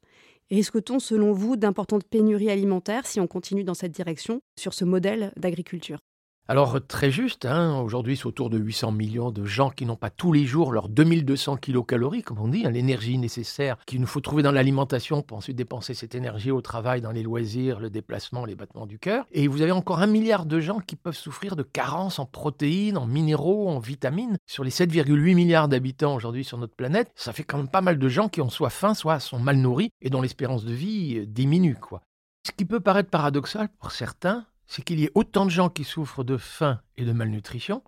Risque-t-on, 0.50 0.98
selon 0.98 1.32
vous, 1.32 1.56
d'importantes 1.56 2.04
pénuries 2.04 2.50
alimentaires 2.50 3.06
si 3.06 3.20
on 3.20 3.26
continue 3.26 3.64
dans 3.64 3.74
cette 3.74 3.92
direction, 3.92 4.40
sur 4.58 4.74
ce 4.74 4.84
modèle 4.84 5.32
d'agriculture? 5.36 6.00
Alors 6.46 6.78
très 6.86 7.10
juste, 7.10 7.46
hein, 7.46 7.80
aujourd'hui 7.80 8.18
c'est 8.18 8.26
autour 8.26 8.50
de 8.50 8.58
800 8.58 8.92
millions 8.92 9.30
de 9.30 9.46
gens 9.46 9.70
qui 9.70 9.86
n'ont 9.86 9.96
pas 9.96 10.10
tous 10.10 10.30
les 10.30 10.44
jours 10.44 10.72
leurs 10.72 10.90
2200 10.90 11.56
kilocalories, 11.56 12.22
comme 12.22 12.38
on 12.38 12.48
dit, 12.48 12.66
hein, 12.66 12.70
l'énergie 12.70 13.16
nécessaire 13.16 13.78
qu'il 13.86 13.98
nous 14.00 14.06
faut 14.06 14.20
trouver 14.20 14.42
dans 14.42 14.52
l'alimentation 14.52 15.22
pour 15.22 15.38
ensuite 15.38 15.56
dépenser 15.56 15.94
cette 15.94 16.14
énergie 16.14 16.50
au 16.50 16.60
travail, 16.60 17.00
dans 17.00 17.12
les 17.12 17.22
loisirs, 17.22 17.80
le 17.80 17.88
déplacement, 17.88 18.44
les 18.44 18.56
battements 18.56 18.84
du 18.86 18.98
cœur. 18.98 19.24
Et 19.32 19.48
vous 19.48 19.62
avez 19.62 19.72
encore 19.72 20.00
un 20.00 20.06
milliard 20.06 20.44
de 20.44 20.60
gens 20.60 20.80
qui 20.80 20.96
peuvent 20.96 21.16
souffrir 21.16 21.56
de 21.56 21.62
carences 21.62 22.18
en 22.18 22.26
protéines, 22.26 22.98
en 22.98 23.06
minéraux, 23.06 23.70
en 23.70 23.78
vitamines. 23.78 24.36
Sur 24.46 24.64
les 24.64 24.70
7,8 24.70 25.34
milliards 25.34 25.68
d'habitants 25.68 26.14
aujourd'hui 26.14 26.44
sur 26.44 26.58
notre 26.58 26.76
planète, 26.76 27.10
ça 27.14 27.32
fait 27.32 27.44
quand 27.44 27.56
même 27.56 27.68
pas 27.68 27.80
mal 27.80 27.98
de 27.98 28.08
gens 28.08 28.28
qui 28.28 28.42
ont 28.42 28.50
soit 28.50 28.68
faim, 28.68 28.92
soit 28.92 29.18
sont 29.18 29.38
mal 29.38 29.56
nourris 29.56 29.90
et 30.02 30.10
dont 30.10 30.20
l'espérance 30.20 30.66
de 30.66 30.74
vie 30.74 31.20
euh, 31.20 31.26
diminue. 31.26 31.76
Quoi. 31.76 32.02
Ce 32.46 32.52
qui 32.52 32.66
peut 32.66 32.80
paraître 32.80 33.08
paradoxal 33.08 33.68
pour 33.78 33.92
certains, 33.92 34.44
c'est 34.66 34.82
qu'il 34.82 35.00
y 35.00 35.04
ait 35.04 35.12
autant 35.14 35.44
de 35.44 35.50
gens 35.50 35.68
qui 35.68 35.84
souffrent 35.84 36.24
de 36.24 36.36
faim 36.36 36.80
et 36.96 37.04
de 37.04 37.12
malnutrition, 37.12 37.82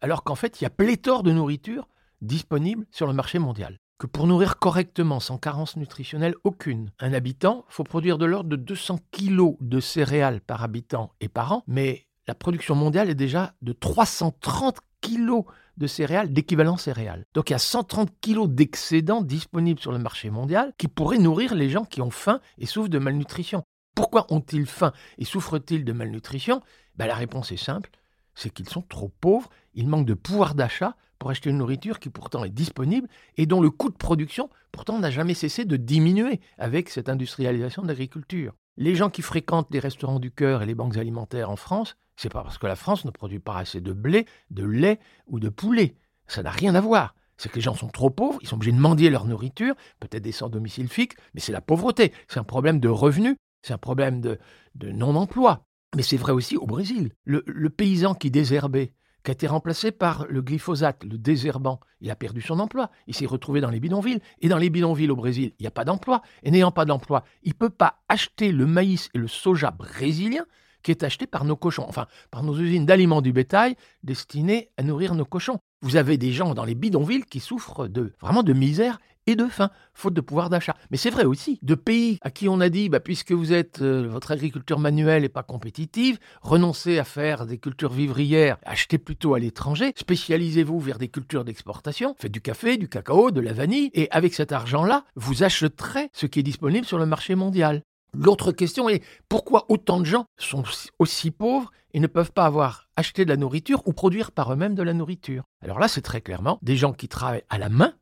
alors 0.00 0.24
qu'en 0.24 0.34
fait, 0.34 0.60
il 0.60 0.64
y 0.64 0.66
a 0.66 0.70
pléthore 0.70 1.22
de 1.22 1.32
nourriture 1.32 1.88
disponible 2.20 2.86
sur 2.90 3.06
le 3.06 3.12
marché 3.12 3.38
mondial. 3.38 3.78
Que 3.98 4.06
pour 4.06 4.26
nourrir 4.26 4.58
correctement, 4.58 5.20
sans 5.20 5.38
carence 5.38 5.76
nutritionnelle 5.76 6.34
aucune, 6.42 6.90
un 6.98 7.12
habitant, 7.12 7.64
faut 7.68 7.84
produire 7.84 8.18
de 8.18 8.24
l'ordre 8.24 8.50
de 8.50 8.56
200 8.56 8.98
kg 9.12 9.56
de 9.60 9.80
céréales 9.80 10.40
par 10.40 10.64
habitant 10.64 11.12
et 11.20 11.28
par 11.28 11.52
an, 11.52 11.62
mais 11.68 12.06
la 12.26 12.34
production 12.34 12.74
mondiale 12.74 13.10
est 13.10 13.14
déjà 13.14 13.54
de 13.62 13.72
330 13.72 14.78
kg 15.00 15.44
de 15.76 15.86
céréales, 15.86 16.32
d'équivalent 16.32 16.76
céréales. 16.76 17.24
Donc 17.34 17.50
il 17.50 17.52
y 17.52 17.56
a 17.56 17.60
130 17.60 18.10
kg 18.20 18.46
d'excédents 18.46 19.22
disponibles 19.22 19.80
sur 19.80 19.92
le 19.92 19.98
marché 19.98 20.30
mondial 20.30 20.72
qui 20.78 20.88
pourraient 20.88 21.18
nourrir 21.18 21.54
les 21.54 21.70
gens 21.70 21.84
qui 21.84 22.00
ont 22.00 22.10
faim 22.10 22.40
et 22.58 22.66
souffrent 22.66 22.88
de 22.88 22.98
malnutrition. 22.98 23.62
Pourquoi 23.94 24.26
ont-ils 24.32 24.66
faim 24.66 24.92
et 25.18 25.24
souffrent-ils 25.24 25.84
de 25.84 25.92
malnutrition? 25.92 26.62
Ben, 26.96 27.06
La 27.06 27.14
réponse 27.14 27.52
est 27.52 27.56
simple, 27.56 27.90
c'est 28.34 28.50
qu'ils 28.50 28.68
sont 28.68 28.82
trop 28.82 29.08
pauvres, 29.20 29.50
ils 29.74 29.88
manquent 29.88 30.06
de 30.06 30.14
pouvoir 30.14 30.54
d'achat 30.54 30.96
pour 31.18 31.30
acheter 31.30 31.50
une 31.50 31.58
nourriture 31.58 32.00
qui 32.00 32.10
pourtant 32.10 32.44
est 32.44 32.50
disponible 32.50 33.08
et 33.36 33.46
dont 33.46 33.60
le 33.60 33.70
coût 33.70 33.90
de 33.90 33.96
production 33.96 34.50
pourtant 34.72 34.98
n'a 34.98 35.10
jamais 35.10 35.34
cessé 35.34 35.64
de 35.64 35.76
diminuer 35.76 36.40
avec 36.58 36.88
cette 36.88 37.08
industrialisation 37.08 37.82
de 37.82 37.88
l'agriculture. 37.88 38.54
Les 38.76 38.94
gens 38.94 39.10
qui 39.10 39.22
fréquentent 39.22 39.68
les 39.70 39.78
restaurants 39.78 40.18
du 40.18 40.30
cœur 40.30 40.62
et 40.62 40.66
les 40.66 40.74
banques 40.74 40.96
alimentaires 40.96 41.50
en 41.50 41.56
France, 41.56 41.96
c'est 42.16 42.32
pas 42.32 42.42
parce 42.42 42.58
que 42.58 42.66
la 42.66 42.76
France 42.76 43.04
ne 43.04 43.10
produit 43.10 43.38
pas 43.38 43.58
assez 43.58 43.80
de 43.80 43.92
blé, 43.92 44.26
de 44.50 44.64
lait 44.64 44.98
ou 45.26 45.38
de 45.38 45.48
poulet. 45.48 45.94
Ça 46.26 46.42
n'a 46.42 46.50
rien 46.50 46.74
à 46.74 46.80
voir. 46.80 47.14
C'est 47.36 47.50
que 47.50 47.56
les 47.56 47.60
gens 47.60 47.74
sont 47.74 47.88
trop 47.88 48.10
pauvres, 48.10 48.38
ils 48.40 48.48
sont 48.48 48.56
obligés 48.56 48.72
de 48.72 48.78
mendier 48.78 49.10
leur 49.10 49.26
nourriture, 49.26 49.74
peut-être 50.00 50.22
des 50.22 50.32
sans-domicile 50.32 50.88
fixe, 50.88 51.16
mais 51.34 51.40
c'est 51.40 51.52
la 51.52 51.60
pauvreté. 51.60 52.12
C'est 52.28 52.40
un 52.40 52.44
problème 52.44 52.80
de 52.80 52.88
revenus 52.88 53.36
c'est 53.62 53.72
un 53.72 53.78
problème 53.78 54.20
de, 54.20 54.38
non-emploi. 54.82 55.64
Mais 55.94 56.02
c'est 56.02 56.16
vrai 56.16 56.32
aussi 56.32 56.56
au 56.56 56.66
Brésil. 56.66 57.12
Le, 57.24 57.68
paysan 57.68 58.14
qui 58.14 58.30
désherbait, 58.30 58.94
qui 59.24 59.30
a 59.30 59.34
été 59.34 59.46
remplacé 59.46 59.92
par 59.92 60.26
le 60.28 60.42
glyphosate, 60.42 61.04
le 61.04 61.18
désherbant, 61.18 61.80
il 62.00 62.10
a 62.10 62.16
perdu 62.16 62.40
son 62.40 62.58
emploi. 62.58 62.90
Il 63.06 63.14
s'est 63.14 63.26
retrouvé 63.26 63.60
dans 63.60 63.70
les 63.70 63.78
bidonvilles. 63.78 64.20
Et 64.40 64.48
dans 64.48 64.58
les 64.58 64.70
bidonvilles 64.70 65.10
au 65.10 65.16
Brésil, 65.16 65.52
il 65.58 65.62
n'y 65.62 65.68
a 65.68 65.72
pas 65.72 65.84
d'emploi. 65.84 66.22
Et 66.42 66.50
n'ayant 66.50 66.72
pas 66.72 66.86
d'emploi, 66.86 67.24
il 67.42 67.50
ne 67.50 67.58
peut 67.58 67.70
pas 67.70 68.02
acheter 68.08 68.52
le 68.52 68.66
maïs 68.66 69.10
et 69.14 69.18
le 69.18 69.28
soja 69.28 69.70
brésilien 69.70 70.44
qui 70.82 70.90
est 70.90 71.04
acheté 71.04 71.26
par 71.26 71.44
nos 71.44 71.56
cochons, 71.56 71.84
enfin 71.88 72.06
par 72.30 72.42
nos 72.42 72.58
usines 72.58 72.86
d'aliments 72.86 73.22
du 73.22 73.32
bétail 73.32 73.76
destinées 74.02 74.70
à 74.76 74.82
nourrir 74.82 75.14
nos 75.14 75.24
cochons. 75.24 75.58
Vous 75.80 75.96
avez 75.96 76.16
des 76.16 76.32
gens 76.32 76.54
dans 76.54 76.64
les 76.64 76.74
bidonvilles 76.74 77.24
qui 77.24 77.40
souffrent 77.40 77.88
de 77.88 78.12
vraiment 78.20 78.42
de 78.42 78.52
misère 78.52 78.98
et 79.26 79.36
de 79.36 79.46
faim, 79.46 79.70
faute 79.94 80.14
de 80.14 80.20
pouvoir 80.20 80.50
d'achat. 80.50 80.76
Mais 80.90 80.96
c'est 80.96 81.10
vrai 81.10 81.24
aussi 81.24 81.58
de 81.62 81.74
pays 81.74 82.18
à 82.22 82.30
qui 82.30 82.48
on 82.48 82.60
a 82.60 82.68
dit, 82.68 82.88
bah, 82.88 83.00
puisque 83.00 83.32
vous 83.32 83.52
êtes, 83.52 83.82
euh, 83.82 84.06
votre 84.08 84.32
agriculture 84.32 84.78
manuelle 84.78 85.22
n'est 85.22 85.28
pas 85.28 85.42
compétitive, 85.42 86.18
renoncez 86.40 86.98
à 86.98 87.04
faire 87.04 87.46
des 87.46 87.58
cultures 87.58 87.92
vivrières, 87.92 88.58
achetez 88.64 88.98
plutôt 88.98 89.34
à 89.34 89.38
l'étranger, 89.38 89.92
spécialisez-vous 89.96 90.80
vers 90.80 90.98
des 90.98 91.08
cultures 91.08 91.44
d'exportation, 91.44 92.14
faites 92.18 92.32
du 92.32 92.40
café, 92.40 92.76
du 92.76 92.88
cacao, 92.88 93.30
de 93.30 93.40
la 93.40 93.52
vanille, 93.52 93.90
et 93.94 94.08
avec 94.10 94.34
cet 94.34 94.52
argent-là, 94.52 95.04
vous 95.14 95.42
achèterez 95.42 96.08
ce 96.12 96.26
qui 96.26 96.40
est 96.40 96.44
disponible 96.44 96.86
sur 96.86 96.98
le 96.98 97.06
marché 97.06 97.34
mondial. 97.34 97.82
L'autre 98.14 98.52
question 98.52 98.90
est 98.90 99.02
pourquoi 99.28 99.64
autant 99.70 99.98
de 99.98 100.04
gens 100.04 100.26
sont 100.38 100.64
aussi 100.98 101.30
pauvres 101.30 101.72
et 101.94 102.00
ne 102.00 102.06
peuvent 102.06 102.32
pas 102.32 102.44
avoir 102.44 102.88
acheté 102.96 103.24
de 103.24 103.30
la 103.30 103.38
nourriture 103.38 103.82
ou 103.86 103.94
produire 103.94 104.32
par 104.32 104.52
eux-mêmes 104.52 104.74
de 104.74 104.82
la 104.82 104.92
nourriture? 104.92 105.44
Alors 105.62 105.78
là, 105.78 105.88
c'est 105.88 106.02
très 106.02 106.20
clairement 106.20 106.58
des 106.60 106.76
gens 106.76 106.92
qui 106.92 107.08
travaillent 107.08 107.44
à 107.48 107.56
la 107.56 107.70
main, 107.70 107.94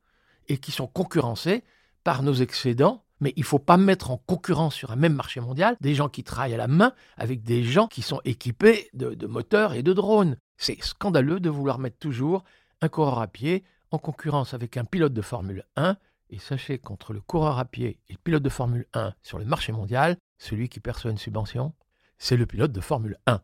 et 0.51 0.59
qui 0.59 0.73
sont 0.73 0.89
concurrencés 0.89 1.65
par 2.05 2.23
nos 2.23 2.35
excédents. 2.35 3.05
Mais 3.21 3.33
il 3.37 3.41
ne 3.41 3.47
faut 3.47 3.59
pas 3.59 3.77
mettre 3.77 4.11
en 4.11 4.17
concurrence 4.17 4.75
sur 4.75 4.91
un 4.91 4.97
même 4.97 5.15
marché 5.15 5.41
mondial 5.41 5.77
des 5.81 5.95
gens 5.95 6.09
qui 6.09 6.25
travaillent 6.25 6.55
à 6.55 6.59
la 6.59 6.69
main 6.69 6.95
avec 7.17 7.43
des 7.43 7.63
gens 7.63 7.87
qui 7.87 8.03
sont 8.03 8.21
équipés 8.25 8.89
de, 8.95 9.27
moteurs 9.27 9.75
et 9.75 9.83
de 9.83 9.93
drones. 9.93 10.37
C'est 10.57 10.83
scandaleux 10.83 11.39
de 11.39 11.51
vouloir 11.51 11.79
mettre 11.79 11.99
toujours 11.99 12.45
un 12.81 12.89
coureur 12.89 13.21
à 13.21 13.27
pied 13.27 13.63
en 13.91 13.99
concurrence 13.99 14.55
avec 14.55 14.77
un 14.77 14.85
pilote 14.85 15.13
de 15.13 15.23
Formule 15.23 15.65
1. 15.77 15.97
Et 16.31 16.39
sachez 16.39 16.79
qu'entre 16.79 17.13
le 17.13 17.21
coureur 17.21 17.59
à 17.59 17.65
pied 17.65 18.01
et 18.09 18.13
le 18.13 18.19
pilote 18.19 18.43
de 18.43 18.49
Formule 18.49 18.87
1 18.95 19.13
sur 19.23 19.39
le 19.39 19.45
marché 19.45 19.73
mondial, 19.73 20.17
celui 20.39 20.69
qui 20.69 20.81
perçoit 20.81 21.11
une 21.11 21.19
subvention, 21.19 21.75
c'est 22.19 22.37
le 22.37 22.47
pilote 22.47 22.73
de 22.73 22.81
Formule 22.81 23.19
1. 23.27 23.43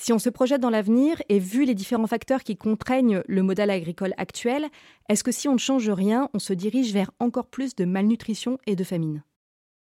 Si 0.00 0.12
on 0.12 0.20
se 0.20 0.30
projette 0.30 0.60
dans 0.60 0.70
l'avenir 0.70 1.20
et 1.28 1.40
vu 1.40 1.64
les 1.64 1.74
différents 1.74 2.06
facteurs 2.06 2.44
qui 2.44 2.56
contraignent 2.56 3.20
le 3.26 3.42
modèle 3.42 3.68
agricole 3.68 4.14
actuel, 4.16 4.68
est-ce 5.08 5.24
que 5.24 5.32
si 5.32 5.48
on 5.48 5.54
ne 5.54 5.58
change 5.58 5.90
rien, 5.90 6.30
on 6.34 6.38
se 6.38 6.52
dirige 6.52 6.92
vers 6.92 7.10
encore 7.18 7.48
plus 7.48 7.74
de 7.74 7.84
malnutrition 7.84 8.58
et 8.68 8.76
de 8.76 8.84
famine? 8.84 9.24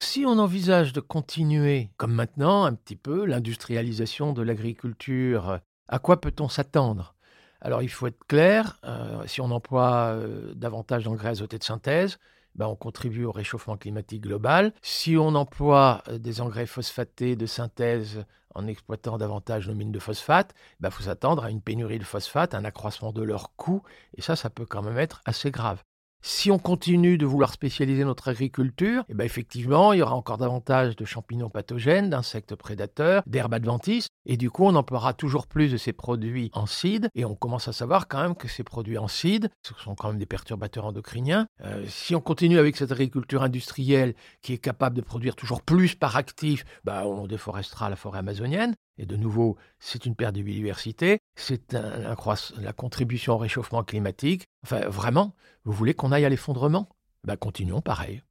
Si 0.03 0.25
on 0.25 0.39
envisage 0.39 0.95
de 0.95 1.01
continuer, 1.01 1.91
comme 1.99 2.15
maintenant, 2.15 2.65
un 2.65 2.73
petit 2.73 2.97
peu, 2.97 3.27
l'industrialisation 3.27 4.33
de 4.33 4.41
l'agriculture, 4.41 5.61
à 5.87 5.99
quoi 5.99 6.19
peut-on 6.19 6.49
s'attendre? 6.49 7.15
Alors 7.61 7.83
il 7.83 7.91
faut 7.91 8.07
être 8.07 8.27
clair, 8.27 8.81
euh, 8.85 9.23
si 9.27 9.43
on 9.43 9.51
emploie 9.51 10.15
euh, 10.15 10.55
davantage 10.55 11.05
d'engrais 11.05 11.29
azotés 11.29 11.59
de 11.59 11.65
synthèse, 11.65 12.19
ben, 12.55 12.67
on 12.67 12.75
contribue 12.75 13.25
au 13.25 13.33
réchauffement 13.33 13.77
climatique 13.77 14.23
global. 14.23 14.73
Si 14.81 15.19
on 15.19 15.35
emploie 15.35 16.03
euh, 16.09 16.17
des 16.17 16.41
engrais 16.41 16.65
phosphatés 16.65 17.37
de 17.37 17.45
synthèse 17.45 18.25
en 18.57 18.67
exploitant 18.67 19.19
davantage 19.19 19.69
nos 19.69 19.75
mines 19.75 19.93
de 19.93 19.99
phosphate, 19.99 20.55
il 20.81 20.83
ben, 20.83 20.91
faut 20.91 21.05
s'attendre 21.05 21.45
à 21.45 21.51
une 21.51 21.61
pénurie 21.61 21.99
de 21.99 22.05
phosphate, 22.05 22.55
un 22.55 22.65
accroissement 22.65 23.13
de 23.13 23.23
leur 23.23 23.55
coût, 23.57 23.83
et 24.17 24.23
ça, 24.23 24.35
ça 24.35 24.51
peut 24.51 24.67
quand 24.67 24.83
même 24.83 24.99
être 24.99 25.21
assez 25.27 25.51
grave. 25.51 25.83
Si 26.29 26.51
on 26.51 26.59
continue 26.59 27.19
de 27.19 27.25
vouloir 27.25 27.53
spécialiser 27.53 28.05
notre 28.05 28.27
agriculture, 28.27 29.05
eh 29.09 29.15
ben 29.15 29.23
effectivement, 29.23 29.93
il 29.93 30.01
y 30.01 30.03
aura 30.03 30.17
encore 30.17 30.39
davantage 30.39 30.97
de 30.97 31.05
champignons 31.05 31.51
pathogènes, 31.51 32.11
d'insectes 32.11 32.57
prédateurs, 32.57 33.23
d'herbes 33.27 33.55
adventices, 33.55 34.09
et 34.27 34.37
du 34.37 34.51
coup, 34.51 34.65
on 34.65 34.75
emploiera 34.75 35.15
toujours 35.15 35.47
plus 35.47 35.71
de 35.71 35.77
ces 35.77 35.93
produits 35.93 36.51
en 36.53 36.67
CID, 36.67 37.11
et 37.15 37.25
on 37.25 37.37
commence 37.37 37.69
à 37.69 37.73
savoir 37.73 38.09
quand 38.09 38.21
même 38.21 38.35
que 38.35 38.49
ces 38.49 38.65
produits 38.65 38.99
en 38.99 39.07
CID, 39.07 39.51
ce 39.63 39.73
sont 39.75 39.95
quand 39.95 40.09
même 40.09 40.19
des 40.19 40.27
perturbateurs 40.27 40.87
endocriniens. 40.87 41.47
Euh, 41.65 41.85
si 41.87 42.17
on 42.17 42.21
continue 42.21 42.59
avec 42.59 42.77
cette 42.77 42.91
agriculture 42.91 43.45
industrielle 43.45 44.17
qui 44.43 44.53
est 44.53 44.59
capable 44.59 44.97
de 44.97 45.03
produire 45.03 45.37
toujours 45.37 45.63
plus 45.63 45.95
par 45.95 46.17
actif, 46.17 46.65
ben, 46.83 47.05
on 47.05 47.29
déforestera 47.29 47.89
la 47.89 47.95
forêt 47.95 48.19
amazonienne. 48.19 48.75
Et 48.99 49.07
de 49.07 49.17
nouveau, 49.17 49.57
c'est 49.79 50.07
une 50.07 50.15
perte 50.15 50.35
de 50.35 50.43
biodiversité, 50.43 51.21
c'est 51.35 51.73
la 51.73 52.73
contribution 52.73 53.35
au 53.35 53.39
réchauffement 53.39 53.85
climatique. 53.85 54.47
Enfin, 54.65 54.89
vraiment, 54.89 55.35
vous 55.65 55.73
voulez 55.73 55.95
qu'on 55.95 56.13
aille 56.13 56.25
à 56.25 56.31
l'effondrement? 56.31 56.89
Ben, 57.25 57.37
Continuons 57.37 57.81
pareil. 57.81 58.23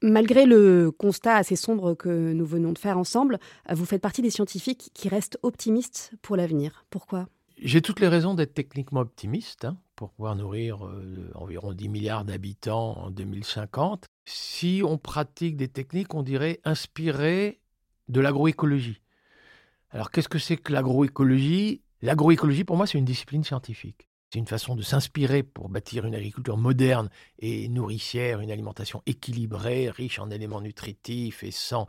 Malgré 0.00 0.46
le 0.46 0.92
constat 0.92 1.34
assez 1.34 1.56
sombre 1.56 1.94
que 1.94 2.32
nous 2.32 2.46
venons 2.46 2.72
de 2.72 2.78
faire 2.78 2.98
ensemble, 2.98 3.40
vous 3.68 3.84
faites 3.84 4.00
partie 4.00 4.22
des 4.22 4.30
scientifiques 4.30 4.90
qui 4.94 5.08
restent 5.08 5.38
optimistes 5.42 6.12
pour 6.22 6.36
l'avenir. 6.36 6.84
Pourquoi? 6.88 7.26
J'ai 7.60 7.82
toutes 7.82 7.98
les 7.98 8.06
raisons 8.06 8.34
d'être 8.34 8.54
techniquement 8.54 9.00
optimiste 9.00 9.64
hein, 9.64 9.76
pour 9.96 10.10
pouvoir 10.10 10.36
nourrir 10.36 10.86
euh, 10.86 11.32
environ 11.34 11.72
10 11.72 11.88
milliards 11.88 12.24
d'habitants 12.24 12.96
en 12.98 13.10
2050. 13.10 14.06
Si 14.26 14.82
on 14.84 14.96
pratique 14.96 15.56
des 15.56 15.66
techniques, 15.66 16.14
on 16.14 16.22
dirait 16.22 16.60
inspirées 16.64 17.58
de 18.08 18.20
l'agroécologie. 18.20 19.00
Alors 19.90 20.10
qu'est-ce 20.10 20.28
que 20.28 20.38
c'est 20.38 20.56
que 20.56 20.72
l'agroécologie? 20.72 21.82
L'agroécologie, 22.02 22.64
pour 22.64 22.76
moi, 22.76 22.86
c'est 22.86 22.98
une 22.98 23.04
discipline 23.04 23.44
scientifique. 23.44 24.08
C'est 24.32 24.38
une 24.38 24.46
façon 24.46 24.76
de 24.76 24.82
s'inspirer 24.82 25.42
pour 25.42 25.70
bâtir 25.70 26.04
une 26.04 26.14
agriculture 26.14 26.58
moderne 26.58 27.08
et 27.38 27.68
nourricière, 27.68 28.40
une 28.40 28.50
alimentation 28.50 29.02
équilibrée, 29.06 29.88
riche 29.88 30.18
en 30.18 30.30
éléments 30.30 30.60
nutritifs 30.60 31.42
et 31.42 31.50
sans, 31.50 31.86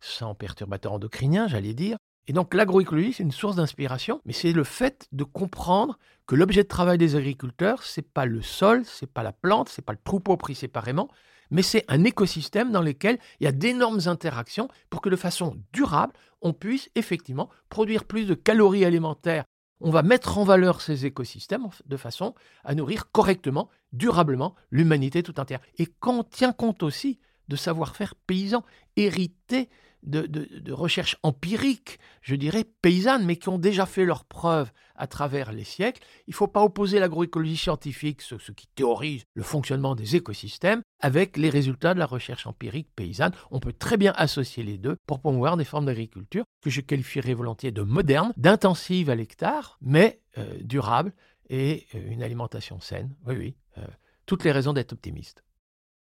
sans 0.00 0.34
perturbateurs 0.34 0.94
endocriniens, 0.94 1.48
j'allais 1.48 1.74
dire. 1.74 1.98
Et 2.28 2.32
donc 2.32 2.54
l'agroécologie, 2.54 3.12
c'est 3.12 3.24
une 3.24 3.32
source 3.32 3.56
d'inspiration, 3.56 4.22
mais 4.24 4.32
c'est 4.32 4.52
le 4.52 4.64
fait 4.64 5.06
de 5.12 5.24
comprendre 5.24 5.98
que 6.26 6.34
l'objet 6.34 6.62
de 6.62 6.68
travail 6.68 6.96
des 6.96 7.16
agriculteurs, 7.16 7.82
c'est 7.82 8.08
pas 8.08 8.24
le 8.24 8.40
sol, 8.40 8.84
c'est 8.86 9.10
pas 9.10 9.22
la 9.22 9.32
plante, 9.32 9.68
c'est 9.68 9.82
pas 9.82 9.92
le 9.92 9.98
troupeau 10.02 10.36
pris 10.36 10.54
séparément, 10.54 11.08
mais 11.52 11.62
c'est 11.62 11.84
un 11.88 12.02
écosystème 12.02 12.72
dans 12.72 12.80
lequel 12.80 13.18
il 13.38 13.44
y 13.44 13.46
a 13.46 13.52
d'énormes 13.52 14.00
interactions 14.06 14.68
pour 14.88 15.02
que 15.02 15.10
de 15.10 15.16
façon 15.16 15.56
durable, 15.72 16.14
on 16.40 16.54
puisse 16.54 16.90
effectivement 16.94 17.50
produire 17.68 18.04
plus 18.04 18.26
de 18.26 18.34
calories 18.34 18.86
alimentaires. 18.86 19.44
On 19.80 19.90
va 19.90 20.02
mettre 20.02 20.38
en 20.38 20.44
valeur 20.44 20.80
ces 20.80 21.04
écosystèmes 21.04 21.68
de 21.84 21.96
façon 21.98 22.34
à 22.64 22.74
nourrir 22.74 23.10
correctement, 23.12 23.68
durablement 23.92 24.54
l'humanité 24.70 25.22
tout 25.22 25.38
entière. 25.38 25.60
Et 25.78 25.86
qu'on 25.86 26.24
tient 26.24 26.52
compte 26.52 26.82
aussi 26.82 27.20
de 27.48 27.56
savoir-faire 27.56 28.14
paysan 28.14 28.64
hérité 28.96 29.68
de, 30.02 30.72
recherches 30.72 31.16
empiriques, 31.22 31.98
je 32.22 32.34
dirais 32.34 32.64
paysannes, 32.64 33.24
mais 33.24 33.36
qui 33.36 33.48
ont 33.48 33.58
déjà 33.58 33.86
fait 33.86 34.04
leurs 34.04 34.24
preuves 34.24 34.70
à 34.96 35.06
travers 35.06 35.52
les 35.52 35.64
siècles. 35.64 36.02
Il 36.26 36.30
ne 36.30 36.34
faut 36.34 36.48
pas 36.48 36.62
opposer 36.62 36.98
l'agroécologie 36.98 37.56
scientifique, 37.56 38.22
ce, 38.22 38.36
qui 38.52 38.66
théorise 38.68 39.24
le 39.34 39.42
fonctionnement 39.42 39.94
des 39.94 40.16
écosystèmes, 40.16 40.82
avec 41.00 41.36
les 41.36 41.50
résultats 41.50 41.94
de 41.94 41.98
la 41.98 42.06
recherche 42.06 42.46
empirique 42.46 42.88
paysanne. 42.94 43.32
On 43.50 43.60
peut 43.60 43.72
très 43.72 43.96
bien 43.96 44.12
associer 44.16 44.62
les 44.62 44.78
deux 44.78 44.96
pour 45.06 45.20
promouvoir 45.20 45.56
des 45.56 45.64
formes 45.64 45.86
d'agriculture 45.86 46.44
que 46.62 46.70
je 46.70 46.80
qualifierais 46.80 47.34
volontiers 47.34 47.72
de 47.72 47.82
modernes, 47.82 48.32
d'intensives 48.36 49.10
à 49.10 49.14
l'hectare, 49.14 49.78
mais 49.80 50.20
euh, 50.38 50.58
durables 50.60 51.12
et 51.48 51.86
euh, 51.94 52.10
une 52.10 52.22
alimentation 52.22 52.80
saine. 52.80 53.14
Oui, 53.26 53.34
oui, 53.36 53.56
euh, 53.78 53.86
toutes 54.26 54.44
les 54.44 54.52
raisons 54.52 54.72
d'être 54.72 54.92
optimiste. 54.92 55.44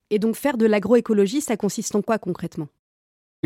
Et 0.10 0.20
donc 0.20 0.36
faire 0.36 0.58
de 0.58 0.66
l'agroécologie, 0.66 1.42
ça 1.42 1.58
consiste 1.58 1.96
en 1.96 2.02
quoi 2.02 2.18
concrètement? 2.18 2.70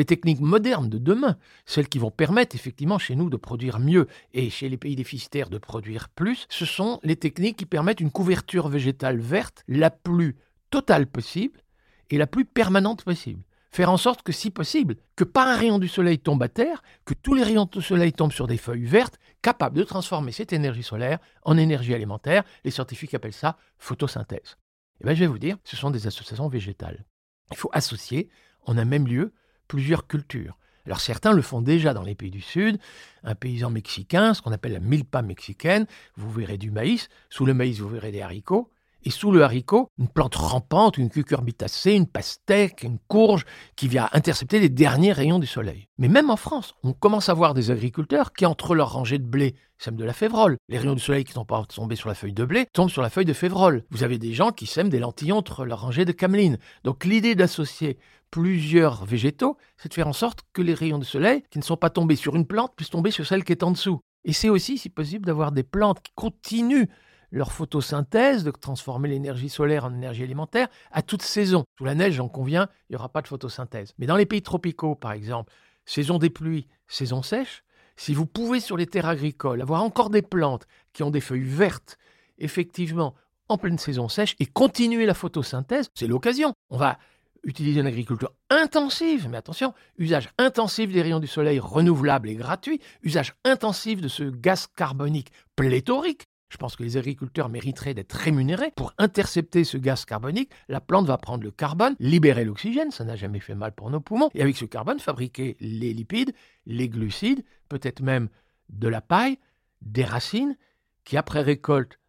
Les 0.01 0.05
techniques 0.05 0.39
modernes 0.39 0.89
de 0.89 0.97
demain, 0.97 1.37
celles 1.67 1.87
qui 1.87 1.99
vont 1.99 2.09
permettre 2.09 2.55
effectivement 2.55 2.97
chez 2.97 3.15
nous 3.15 3.29
de 3.29 3.37
produire 3.37 3.77
mieux 3.77 4.07
et 4.33 4.49
chez 4.49 4.67
les 4.67 4.77
pays 4.77 4.95
déficitaires 4.95 5.51
de 5.51 5.59
produire 5.59 6.09
plus, 6.09 6.47
ce 6.49 6.65
sont 6.65 6.99
les 7.03 7.17
techniques 7.17 7.57
qui 7.57 7.67
permettent 7.67 7.99
une 7.99 8.09
couverture 8.09 8.67
végétale 8.67 9.19
verte 9.19 9.63
la 9.67 9.91
plus 9.91 10.37
totale 10.71 11.05
possible 11.05 11.61
et 12.09 12.17
la 12.17 12.25
plus 12.25 12.45
permanente 12.45 13.03
possible. 13.03 13.43
Faire 13.69 13.91
en 13.91 13.97
sorte 13.97 14.23
que, 14.23 14.31
si 14.31 14.49
possible, 14.49 14.95
que 15.15 15.23
pas 15.23 15.53
un 15.53 15.55
rayon 15.55 15.77
du 15.77 15.87
soleil 15.87 16.17
tombe 16.17 16.41
à 16.41 16.49
terre, 16.49 16.81
que 17.05 17.13
tous 17.13 17.35
les 17.35 17.43
rayons 17.43 17.69
du 17.71 17.83
soleil 17.83 18.11
tombent 18.11 18.33
sur 18.33 18.47
des 18.47 18.57
feuilles 18.57 18.85
vertes, 18.85 19.19
capables 19.43 19.77
de 19.77 19.83
transformer 19.83 20.31
cette 20.31 20.51
énergie 20.51 20.81
solaire 20.81 21.19
en 21.43 21.59
énergie 21.59 21.93
alimentaire. 21.93 22.43
Les 22.63 22.71
scientifiques 22.71 23.13
appellent 23.13 23.33
ça 23.33 23.55
photosynthèse. 23.77 24.57
Eh 24.99 25.03
bien, 25.03 25.13
je 25.13 25.19
vais 25.19 25.27
vous 25.27 25.37
dire, 25.37 25.57
ce 25.63 25.77
sont 25.77 25.91
des 25.91 26.07
associations 26.07 26.47
végétales. 26.47 27.05
Il 27.51 27.57
faut 27.57 27.69
associer 27.71 28.29
en 28.65 28.79
un 28.79 28.85
même 28.85 29.07
lieu 29.07 29.31
plusieurs 29.71 30.05
cultures. 30.05 30.57
Alors 30.85 30.99
certains 30.99 31.31
le 31.31 31.41
font 31.41 31.61
déjà 31.61 31.93
dans 31.93 32.03
les 32.03 32.13
pays 32.13 32.29
du 32.29 32.41
Sud. 32.41 32.77
Un 33.23 33.35
paysan 33.35 33.69
mexicain, 33.69 34.33
ce 34.33 34.41
qu'on 34.41 34.51
appelle 34.51 34.73
la 34.73 34.81
milpa 34.81 35.21
mexicaine, 35.21 35.85
vous 36.17 36.29
verrez 36.29 36.57
du 36.57 36.71
maïs. 36.71 37.07
Sous 37.29 37.45
le 37.45 37.53
maïs, 37.53 37.79
vous 37.79 37.87
verrez 37.87 38.11
des 38.11 38.21
haricots. 38.21 38.69
Et 39.03 39.09
sous 39.09 39.31
le 39.31 39.43
haricot, 39.43 39.89
une 39.97 40.07
plante 40.07 40.35
rampante, 40.35 40.97
une 40.97 41.09
cucurbitacée, 41.09 41.93
une 41.93 42.07
pastèque, 42.07 42.83
une 42.83 42.99
courge 43.07 43.45
qui 43.75 43.87
vient 43.87 44.07
intercepter 44.11 44.59
les 44.59 44.69
derniers 44.69 45.11
rayons 45.11 45.39
du 45.39 45.47
soleil. 45.47 45.87
Mais 45.97 46.07
même 46.07 46.29
en 46.29 46.35
France, 46.35 46.75
on 46.83 46.93
commence 46.93 47.29
à 47.29 47.33
voir 47.33 47.53
des 47.53 47.71
agriculteurs 47.71 48.33
qui, 48.33 48.45
entre 48.45 48.75
leurs 48.75 48.93
rangées 48.93 49.17
de 49.17 49.25
blé, 49.25 49.55
sèment 49.79 49.97
de 49.97 50.05
la 50.05 50.13
févrole. 50.13 50.57
Les 50.69 50.77
rayons 50.77 50.93
du 50.93 51.01
soleil 51.01 51.23
qui 51.23 51.31
ne 51.31 51.35
sont 51.35 51.45
pas 51.45 51.63
tombés 51.65 51.95
sur 51.95 52.09
la 52.09 52.15
feuille 52.15 52.33
de 52.33 52.45
blé 52.45 52.67
tombent 52.73 52.89
sur 52.89 53.01
la 53.01 53.09
feuille 53.09 53.25
de 53.25 53.33
févrole. 53.33 53.83
Vous 53.89 54.03
avez 54.03 54.19
des 54.19 54.33
gens 54.33 54.51
qui 54.51 54.67
sèment 54.67 54.89
des 54.89 54.99
lentillons 54.99 55.37
entre 55.37 55.65
leurs 55.65 55.81
rangées 55.81 56.05
de 56.05 56.11
cameline. 56.11 56.59
Donc 56.83 57.03
l'idée 57.03 57.33
d'associer 57.33 57.97
plusieurs 58.29 59.03
végétaux, 59.05 59.57
c'est 59.77 59.89
de 59.89 59.93
faire 59.93 60.07
en 60.07 60.13
sorte 60.13 60.41
que 60.53 60.61
les 60.61 60.73
rayons 60.73 60.99
du 60.99 61.05
soleil 61.05 61.43
qui 61.49 61.57
ne 61.57 61.63
sont 61.63 61.77
pas 61.77 61.89
tombés 61.89 62.15
sur 62.15 62.35
une 62.35 62.45
plante 62.45 62.73
puissent 62.75 62.91
tomber 62.91 63.11
sur 63.11 63.25
celle 63.25 63.43
qui 63.43 63.51
est 63.51 63.63
en 63.63 63.71
dessous. 63.71 63.99
Et 64.23 64.33
c'est 64.33 64.49
aussi, 64.49 64.77
si 64.77 64.89
possible, 64.89 65.25
d'avoir 65.25 65.51
des 65.51 65.63
plantes 65.63 66.01
qui 66.01 66.11
continuent 66.15 66.87
leur 67.31 67.51
photosynthèse, 67.51 68.43
de 68.43 68.51
transformer 68.51 69.09
l'énergie 69.09 69.49
solaire 69.49 69.85
en 69.85 69.93
énergie 69.93 70.23
alimentaire 70.23 70.67
à 70.91 71.01
toute 71.01 71.21
saison. 71.21 71.63
Sous 71.77 71.85
la 71.85 71.95
neige, 71.95 72.15
j'en 72.15 72.27
conviens, 72.27 72.67
il 72.89 72.93
n'y 72.93 72.97
aura 72.97 73.09
pas 73.09 73.21
de 73.21 73.27
photosynthèse. 73.27 73.93
Mais 73.97 74.05
dans 74.05 74.17
les 74.17 74.25
pays 74.25 74.41
tropicaux, 74.41 74.95
par 74.95 75.13
exemple, 75.13 75.51
saison 75.85 76.17
des 76.17 76.29
pluies, 76.29 76.67
saison 76.87 77.21
sèche, 77.21 77.63
si 77.95 78.13
vous 78.13 78.25
pouvez 78.25 78.59
sur 78.59 78.77
les 78.77 78.87
terres 78.87 79.07
agricoles 79.07 79.61
avoir 79.61 79.83
encore 79.83 80.09
des 80.09 80.21
plantes 80.21 80.67
qui 80.93 81.03
ont 81.03 81.11
des 81.11 81.21
feuilles 81.21 81.43
vertes, 81.43 81.97
effectivement, 82.37 83.15
en 83.47 83.57
pleine 83.57 83.77
saison 83.77 84.07
sèche, 84.07 84.35
et 84.39 84.45
continuer 84.45 85.05
la 85.05 85.13
photosynthèse, 85.13 85.89
c'est 85.93 86.07
l'occasion. 86.07 86.53
On 86.69 86.77
va 86.77 86.97
utiliser 87.43 87.81
une 87.81 87.87
agriculture 87.87 88.31
intensive, 88.49 89.27
mais 89.29 89.37
attention, 89.37 89.73
usage 89.97 90.29
intensif 90.37 90.91
des 90.91 91.01
rayons 91.01 91.19
du 91.19 91.27
soleil 91.27 91.59
renouvelables 91.59 92.29
et 92.29 92.35
gratuits, 92.35 92.79
usage 93.03 93.33
intensif 93.43 94.01
de 94.01 94.07
ce 94.07 94.23
gaz 94.23 94.67
carbonique 94.75 95.31
pléthorique. 95.55 96.27
Je 96.51 96.57
pense 96.57 96.75
que 96.75 96.83
les 96.83 96.97
agriculteurs 96.97 97.47
mériteraient 97.47 97.93
d'être 97.93 98.11
rémunérés 98.11 98.73
pour 98.75 98.93
intercepter 98.97 99.63
ce 99.63 99.77
gaz 99.77 100.03
carbonique. 100.03 100.51
La 100.67 100.81
plante 100.81 101.07
va 101.07 101.17
prendre 101.17 101.43
le 101.43 101.51
carbone, 101.51 101.95
libérer 101.99 102.43
l'oxygène, 102.43 102.91
ça 102.91 103.05
n'a 103.05 103.15
jamais 103.15 103.39
fait 103.39 103.55
mal 103.55 103.71
pour 103.71 103.89
nos 103.89 104.01
poumons, 104.01 104.29
et 104.35 104.41
avec 104.41 104.57
ce 104.57 104.65
carbone 104.65 104.99
fabriquer 104.99 105.55
les 105.61 105.93
lipides, 105.93 106.33
les 106.65 106.89
glucides, 106.89 107.43
peut-être 107.69 108.01
même 108.01 108.27
de 108.67 108.89
la 108.89 108.99
paille, 108.99 109.37
des 109.81 110.03
racines, 110.03 110.57
qui 111.05 111.15
après 111.15 111.41
récolte 111.41 111.99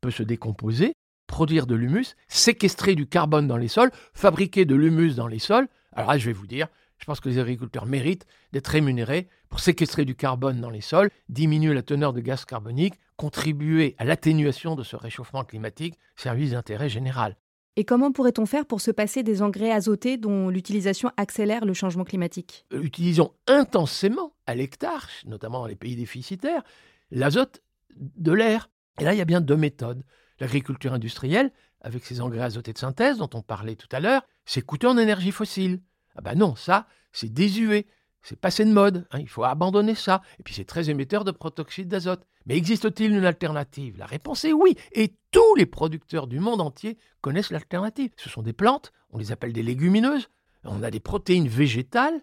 peut 0.00 0.10
se 0.10 0.22
décomposer 0.22 0.94
produire 1.32 1.66
de 1.66 1.74
l'humus, 1.74 2.14
séquestrer 2.28 2.94
du 2.94 3.06
carbone 3.06 3.48
dans 3.48 3.56
les 3.56 3.68
sols, 3.68 3.90
fabriquer 4.12 4.66
de 4.66 4.74
l'humus 4.74 5.14
dans 5.14 5.26
les 5.26 5.38
sols. 5.38 5.66
Alors 5.92 6.10
là, 6.10 6.18
je 6.18 6.26
vais 6.26 6.34
vous 6.34 6.46
dire, 6.46 6.68
je 7.02 7.06
pense 7.06 7.18
que 7.18 7.28
les 7.28 7.40
agriculteurs 7.40 7.84
méritent 7.84 8.26
d'être 8.52 8.68
rémunérés 8.68 9.28
pour 9.48 9.58
séquestrer 9.58 10.04
du 10.04 10.14
carbone 10.14 10.60
dans 10.60 10.70
les 10.70 10.80
sols, 10.80 11.10
diminuer 11.28 11.74
la 11.74 11.82
teneur 11.82 12.12
de 12.12 12.20
gaz 12.20 12.44
carbonique, 12.44 12.94
contribuer 13.16 13.96
à 13.98 14.04
l'atténuation 14.04 14.76
de 14.76 14.84
ce 14.84 14.94
réchauffement 14.94 15.42
climatique, 15.42 15.98
service 16.14 16.52
d'intérêt 16.52 16.88
général. 16.88 17.36
Et 17.74 17.84
comment 17.84 18.12
pourrait-on 18.12 18.46
faire 18.46 18.66
pour 18.66 18.80
se 18.80 18.92
passer 18.92 19.24
des 19.24 19.42
engrais 19.42 19.72
azotés 19.72 20.16
dont 20.16 20.48
l'utilisation 20.48 21.10
accélère 21.16 21.64
le 21.64 21.74
changement 21.74 22.04
climatique? 22.04 22.66
Utilisons 22.70 23.32
intensément 23.48 24.34
à 24.46 24.54
l'hectare, 24.54 25.08
notamment 25.26 25.58
dans 25.58 25.66
les 25.66 25.74
pays 25.74 25.96
déficitaires, 25.96 26.62
l'azote 27.10 27.62
de 27.96 28.30
l'air. 28.30 28.70
Et 29.00 29.04
là, 29.04 29.12
il 29.12 29.18
y 29.18 29.22
a 29.22 29.24
bien 29.24 29.40
deux 29.40 29.56
méthodes. 29.56 30.04
L'agriculture 30.38 30.92
industrielle, 30.92 31.50
avec 31.80 32.04
ses 32.04 32.20
engrais 32.20 32.42
azotés 32.42 32.72
de 32.72 32.78
synthèse 32.78 33.18
dont 33.18 33.30
on 33.34 33.42
parlait 33.42 33.74
tout 33.74 33.88
à 33.90 33.98
l'heure, 33.98 34.22
c'est 34.44 34.62
coûteux 34.62 34.88
en 34.88 34.98
énergie 34.98 35.32
fossile. 35.32 35.80
Ah 36.16 36.20
ben 36.20 36.34
non, 36.34 36.54
ça, 36.54 36.86
c'est 37.12 37.32
désuet, 37.32 37.86
c'est 38.22 38.38
passé 38.38 38.64
de 38.64 38.72
mode, 38.72 39.06
hein, 39.10 39.18
il 39.18 39.28
faut 39.28 39.44
abandonner 39.44 39.94
ça. 39.94 40.22
Et 40.38 40.42
puis 40.42 40.54
c'est 40.54 40.64
très 40.64 40.90
émetteur 40.90 41.24
de 41.24 41.30
protoxyde 41.30 41.88
d'azote. 41.88 42.26
Mais 42.46 42.56
existe-t-il 42.56 43.12
une 43.12 43.24
alternative? 43.24 43.96
La 43.98 44.06
réponse 44.06 44.44
est 44.44 44.52
oui, 44.52 44.76
et 44.92 45.14
tous 45.30 45.54
les 45.56 45.66
producteurs 45.66 46.26
du 46.26 46.40
monde 46.40 46.60
entier 46.60 46.98
connaissent 47.20 47.50
l'alternative. 47.50 48.12
Ce 48.16 48.28
sont 48.28 48.42
des 48.42 48.52
plantes, 48.52 48.92
on 49.10 49.18
les 49.18 49.32
appelle 49.32 49.52
des 49.52 49.62
légumineuses, 49.62 50.28
on 50.64 50.82
a 50.82 50.90
des 50.90 51.00
protéines 51.00 51.48
végétales, 51.48 52.20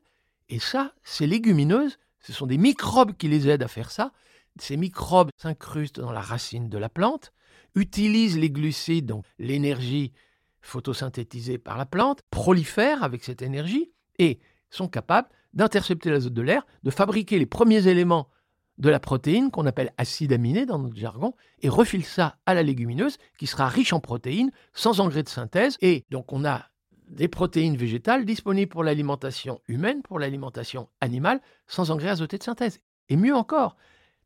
et 0.50 0.60
ça, 0.60 0.94
ces 1.04 1.28
légumineuses, 1.28 1.98
ce 2.22 2.34
sont 2.34 2.48
des 2.48 2.58
microbes 2.58 3.16
qui 3.16 3.28
les 3.28 3.48
aident 3.48 3.64
à 3.64 3.68
faire 3.68 3.92
ça. 3.92 4.12
Ces 4.60 4.78
microbes 4.78 5.30
s'incrustent 5.38 6.00
dans 6.02 6.12
la 6.12 6.22
racine 6.22 6.70
de 6.70 6.78
la 6.78 6.90
plante, 6.90 7.32
utilisent 7.76 8.38
les 8.38 8.50
glucides, 8.50 9.06
donc 9.06 9.26
l'énergie 9.38 10.12
photosynthétisée 10.62 11.58
par 11.58 11.78
la 11.78 11.86
plante, 11.86 12.22
prolifèrent 12.30 13.04
avec 13.04 13.24
cette 13.24 13.42
énergie 13.42 13.92
et 14.18 14.40
sont 14.70 14.88
capables 14.88 15.30
d'intercepter 15.54 16.12
l'azote 16.12 16.34
de 16.34 16.42
l'air, 16.42 16.66
de 16.84 16.92
fabriquer 16.92 17.40
les 17.40 17.46
premiers 17.46 17.88
éléments 17.88 18.30
de 18.78 18.90
la 18.90 19.00
protéine 19.00 19.52
qu'on 19.52 19.66
appelle 19.66 19.94
acide 19.98 20.32
aminé 20.32 20.66
dans 20.66 20.80
notre 20.80 20.96
jargon 20.96 21.34
et 21.62 21.70
refilent 21.70 22.06
ça 22.06 22.38
à 22.46 22.54
la 22.54 22.64
légumineuse 22.64 23.18
qui 23.38 23.46
sera 23.46 23.68
riche 23.68 23.94
en 23.94 24.00
protéines 24.00 24.52
sans 24.74 25.02
engrais 25.02 25.24
de 25.24 25.30
synthèse 25.30 25.78
et 25.82 26.06
donc 26.10 26.32
on 26.32 26.46
a 26.46 26.70
des 27.10 27.28
protéines 27.28 27.76
végétales 27.76 28.24
disponibles 28.24 28.70
pour 28.70 28.84
l'alimentation 28.84 29.60
humaine, 29.68 30.02
pour 30.02 30.20
l'alimentation 30.20 30.90
animale 31.02 31.42
sans 31.68 31.92
engrais 31.92 32.10
azotés 32.10 32.38
de 32.38 32.44
synthèse. 32.44 32.80
Et 33.10 33.18
mieux 33.18 33.36
encore, 33.36 33.76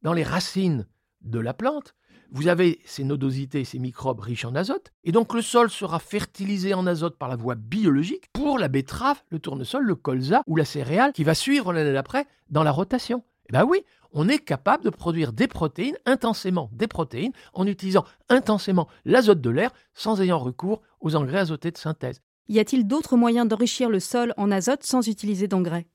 dans 0.01 0.13
les 0.13 0.23
racines 0.23 0.85
de 1.21 1.39
la 1.39 1.53
plante, 1.53 1.95
vous 2.33 2.47
avez 2.47 2.81
ces 2.83 3.03
nodosités, 3.03 3.63
ces 3.63 3.79
microbes 3.79 4.19
riches 4.19 4.43
en 4.43 4.55
azote, 4.55 4.91
et 5.03 5.11
donc 5.11 5.33
le 5.33 5.41
sol 5.41 5.69
sera 5.69 5.99
fertilisé 5.99 6.73
en 6.73 6.87
azote 6.87 7.17
par 7.17 7.29
la 7.29 7.35
voie 7.35 7.55
biologique 7.55 8.25
pour 8.33 8.57
la 8.57 8.67
betterave, 8.67 9.21
le 9.29 9.37
tournesol, 9.39 9.85
le 9.85 9.95
colza 9.95 10.41
ou 10.47 10.55
la 10.55 10.65
céréale 10.65 11.13
qui 11.13 11.23
va 11.23 11.35
suivre 11.35 11.71
l'année 11.71 11.93
d'après 11.93 12.25
dans 12.49 12.63
la 12.63 12.71
rotation. 12.71 13.23
Eh 13.49 13.53
bien 13.53 13.63
oui, 13.63 13.85
on 14.11 14.27
est 14.27 14.39
capable 14.39 14.83
de 14.83 14.89
produire 14.89 15.31
des 15.31 15.47
protéines, 15.47 15.97
intensément 16.05 16.69
des 16.73 16.87
protéines, 16.87 17.33
en 17.53 17.67
utilisant 17.67 18.05
intensément 18.29 18.87
l'azote 19.05 19.41
de 19.41 19.49
l'air 19.51 19.71
sans 19.93 20.19
ayant 20.19 20.39
recours 20.39 20.81
aux 21.01 21.15
engrais 21.15 21.39
azotés 21.39 21.71
de 21.71 21.77
synthèse. 21.77 22.21
Y 22.47 22.59
a-t-il 22.59 22.87
d'autres 22.87 23.15
moyens 23.15 23.47
d'enrichir 23.47 23.89
le 23.89 23.99
sol 23.99 24.33
en 24.37 24.51
azote 24.51 24.83
sans 24.83 25.07
utiliser 25.07 25.47
d'engrais? 25.47 25.87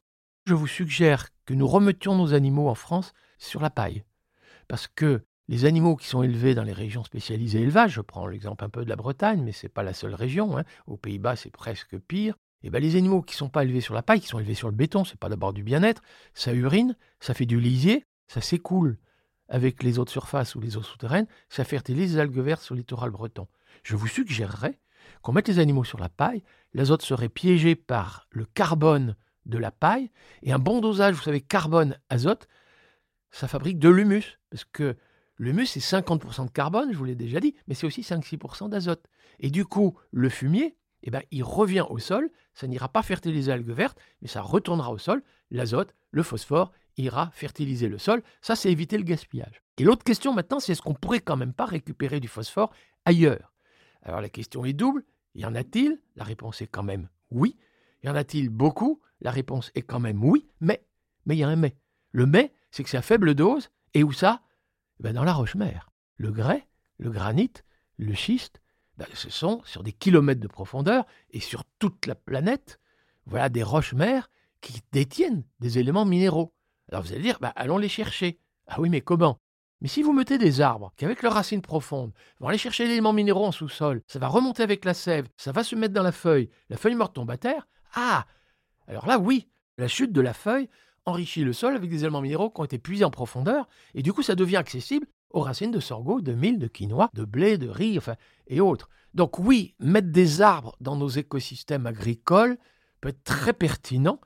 Je 0.46 0.54
vous 0.54 0.68
suggère 0.68 1.28
que 1.46 1.54
nous 1.54 1.66
remettions 1.66 2.16
nos 2.16 2.32
animaux 2.32 2.68
en 2.68 2.74
France 2.74 3.12
sur 3.38 3.60
la 3.60 3.70
paille. 3.70 4.04
Parce 4.66 4.86
que 4.86 5.22
les 5.48 5.64
animaux 5.64 5.96
qui 5.96 6.06
sont 6.06 6.22
élevés 6.22 6.54
dans 6.54 6.62
les 6.62 6.72
régions 6.72 7.04
spécialisées 7.04 7.62
élevage, 7.62 7.92
je 7.92 8.00
prends 8.00 8.26
l'exemple 8.26 8.64
un 8.64 8.68
peu 8.68 8.84
de 8.84 8.88
la 8.90 8.96
Bretagne, 8.96 9.42
mais 9.42 9.52
ce 9.52 9.66
n'est 9.66 9.70
pas 9.70 9.82
la 9.82 9.94
seule 9.94 10.14
région, 10.14 10.58
hein, 10.58 10.64
aux 10.86 10.96
Pays-Bas 10.96 11.36
c'est 11.36 11.50
presque 11.50 11.98
pire, 11.98 12.34
et 12.62 12.66
eh 12.66 12.70
ben 12.70 12.82
les 12.82 12.96
animaux 12.96 13.22
qui 13.22 13.34
ne 13.34 13.38
sont 13.38 13.48
pas 13.48 13.64
élevés 13.64 13.80
sur 13.80 13.94
la 13.94 14.02
paille, 14.02 14.20
qui 14.20 14.26
sont 14.26 14.40
élevés 14.40 14.54
sur 14.54 14.68
le 14.68 14.74
béton, 14.74 15.04
c'est 15.04 15.18
pas 15.18 15.28
d'abord 15.28 15.52
du 15.52 15.62
bien-être, 15.62 16.02
ça 16.34 16.52
urine, 16.52 16.96
ça 17.20 17.32
fait 17.32 17.46
du 17.46 17.60
lisier, 17.60 18.04
ça 18.26 18.40
s'écoule 18.40 18.98
avec 19.48 19.82
les 19.82 19.98
eaux 19.98 20.04
de 20.04 20.10
surface 20.10 20.54
ou 20.54 20.60
les 20.60 20.76
eaux 20.76 20.82
souterraines, 20.82 21.26
ça 21.48 21.64
fertilise 21.64 22.14
les 22.14 22.20
algues 22.20 22.40
vertes 22.40 22.62
sur 22.62 22.74
le 22.74 22.80
littoral 22.80 23.10
breton. 23.10 23.46
Je 23.84 23.96
vous 23.96 24.08
suggérerais 24.08 24.78
qu'on 25.22 25.32
mette 25.32 25.48
les 25.48 25.60
animaux 25.60 25.84
sur 25.84 25.98
la 25.98 26.08
paille, 26.08 26.42
l'azote 26.74 27.02
serait 27.02 27.30
piégé 27.30 27.74
par 27.74 28.26
le 28.30 28.44
carbone 28.44 29.16
de 29.46 29.56
la 29.56 29.70
paille, 29.70 30.10
et 30.42 30.52
un 30.52 30.58
bon 30.58 30.80
dosage, 30.80 31.14
vous 31.14 31.22
savez, 31.22 31.40
carbone-azote, 31.40 32.48
ça 33.30 33.48
fabrique 33.48 33.78
de 33.78 33.88
l'humus, 33.88 34.38
parce 34.50 34.64
que 34.64 34.96
L'humus, 35.38 35.66
c'est 35.66 35.80
50% 35.80 36.46
de 36.46 36.50
carbone, 36.50 36.92
je 36.92 36.98
vous 36.98 37.04
l'ai 37.04 37.14
déjà 37.14 37.40
dit, 37.40 37.54
mais 37.66 37.74
c'est 37.74 37.86
aussi 37.86 38.02
5-6% 38.02 38.68
d'azote. 38.68 39.06
Et 39.38 39.50
du 39.50 39.64
coup, 39.64 39.96
le 40.10 40.28
fumier, 40.28 40.76
eh 41.04 41.10
ben, 41.10 41.22
il 41.30 41.44
revient 41.44 41.84
au 41.88 41.98
sol, 41.98 42.30
ça 42.54 42.66
n'ira 42.66 42.88
pas 42.88 43.02
fertiliser 43.02 43.50
l'algue 43.50 43.70
verte, 43.70 43.98
mais 44.20 44.28
ça 44.28 44.42
retournera 44.42 44.90
au 44.90 44.98
sol, 44.98 45.22
l'azote, 45.50 45.94
le 46.10 46.22
phosphore 46.22 46.72
ira 46.96 47.30
fertiliser 47.32 47.88
le 47.88 47.98
sol. 47.98 48.22
Ça, 48.42 48.56
c'est 48.56 48.72
éviter 48.72 48.98
le 48.98 49.04
gaspillage. 49.04 49.62
Et 49.78 49.84
l'autre 49.84 50.02
question 50.02 50.34
maintenant, 50.34 50.58
c'est 50.58 50.72
est-ce 50.72 50.82
qu'on 50.82 50.94
pourrait 50.94 51.20
quand 51.20 51.36
même 51.36 51.52
pas 51.52 51.66
récupérer 51.66 52.18
du 52.18 52.26
phosphore 52.26 52.72
ailleurs? 53.04 53.54
Alors 54.02 54.20
la 54.20 54.28
question 54.28 54.64
est 54.64 54.72
double. 54.72 55.04
Y 55.34 55.44
en 55.44 55.54
a-t-il? 55.54 56.00
La 56.16 56.24
réponse 56.24 56.60
est 56.62 56.66
quand 56.66 56.82
même 56.82 57.08
oui. 57.30 57.56
Y 58.02 58.08
en 58.08 58.16
a-t-il 58.16 58.48
beaucoup? 58.48 59.00
La 59.20 59.30
réponse 59.30 59.70
est 59.74 59.82
quand 59.82 60.00
même 60.00 60.24
oui, 60.24 60.48
mais 60.60 60.84
mais 61.26 61.36
il 61.36 61.40
y 61.40 61.44
a 61.44 61.48
un 61.48 61.56
mais. 61.56 61.76
Le 62.10 62.26
mais, 62.26 62.52
c'est 62.70 62.82
que 62.82 62.90
c'est 62.90 62.96
à 62.96 63.02
faible 63.02 63.34
dose, 63.34 63.70
et 63.94 64.02
où 64.02 64.12
ça? 64.12 64.40
Ben, 65.00 65.14
dans 65.14 65.24
la 65.24 65.32
roche-mère. 65.32 65.90
Le 66.16 66.30
grès, 66.30 66.66
le 66.98 67.10
granit, 67.10 67.52
le 67.98 68.14
schiste, 68.14 68.60
ben, 68.96 69.06
ce 69.14 69.30
sont 69.30 69.62
sur 69.64 69.82
des 69.82 69.92
kilomètres 69.92 70.40
de 70.40 70.48
profondeur 70.48 71.06
et 71.30 71.40
sur 71.40 71.64
toute 71.78 72.06
la 72.06 72.14
planète, 72.14 72.80
voilà 73.26 73.48
des 73.48 73.62
roches-mères 73.62 74.30
qui 74.60 74.82
détiennent 74.92 75.44
des 75.60 75.78
éléments 75.78 76.04
minéraux. 76.04 76.52
Alors 76.90 77.02
vous 77.02 77.12
allez 77.12 77.22
dire, 77.22 77.38
ben, 77.40 77.52
allons 77.54 77.78
les 77.78 77.88
chercher. 77.88 78.40
Ah 78.66 78.80
oui, 78.80 78.88
mais 78.88 79.00
comment? 79.00 79.40
Mais 79.80 79.88
si 79.88 80.02
vous 80.02 80.12
mettez 80.12 80.38
des 80.38 80.60
arbres 80.60 80.92
qui, 80.96 81.04
avec 81.04 81.22
leurs 81.22 81.34
racines 81.34 81.62
profondes, 81.62 82.12
vont 82.40 82.48
aller 82.48 82.58
chercher 82.58 82.86
l'élément 82.86 83.12
minéraux 83.12 83.46
en 83.46 83.52
sous-sol, 83.52 84.02
ça 84.08 84.18
va 84.18 84.26
remonter 84.26 84.64
avec 84.64 84.84
la 84.84 84.94
sève, 84.94 85.28
ça 85.36 85.52
va 85.52 85.62
se 85.62 85.76
mettre 85.76 85.94
dans 85.94 86.02
la 86.02 86.10
feuille, 86.10 86.50
la 86.68 86.76
feuille 86.76 86.96
morte 86.96 87.14
tombe 87.14 87.30
à 87.30 87.36
terre, 87.36 87.68
ah 87.94 88.26
Alors 88.88 89.06
là, 89.06 89.18
oui, 89.20 89.48
la 89.76 89.86
chute 89.86 90.12
de 90.12 90.20
la 90.20 90.34
feuille 90.34 90.68
enrichit 91.08 91.44
le 91.44 91.52
sol 91.52 91.74
avec 91.74 91.90
des 91.90 92.00
éléments 92.00 92.20
minéraux 92.20 92.50
qui 92.50 92.60
ont 92.60 92.64
été 92.64 92.78
puisés 92.78 93.04
en 93.04 93.10
profondeur, 93.10 93.68
et 93.94 94.02
du 94.02 94.12
coup 94.12 94.22
ça 94.22 94.34
devient 94.34 94.56
accessible 94.56 95.06
aux 95.30 95.40
racines 95.40 95.70
de 95.70 95.80
sorgho, 95.80 96.20
de 96.20 96.32
mil, 96.32 96.58
de 96.58 96.68
quinoa, 96.68 97.10
de 97.14 97.24
blé, 97.24 97.58
de 97.58 97.68
riz, 97.68 97.98
enfin, 97.98 98.14
et 98.46 98.60
autres. 98.60 98.88
Donc 99.14 99.38
oui, 99.38 99.74
mettre 99.78 100.08
des 100.08 100.40
arbres 100.40 100.76
dans 100.80 100.96
nos 100.96 101.08
écosystèmes 101.08 101.86
agricoles 101.86 102.56
peut 103.00 103.10
être 103.10 103.24
très 103.24 103.52
pertinent, 103.52 104.20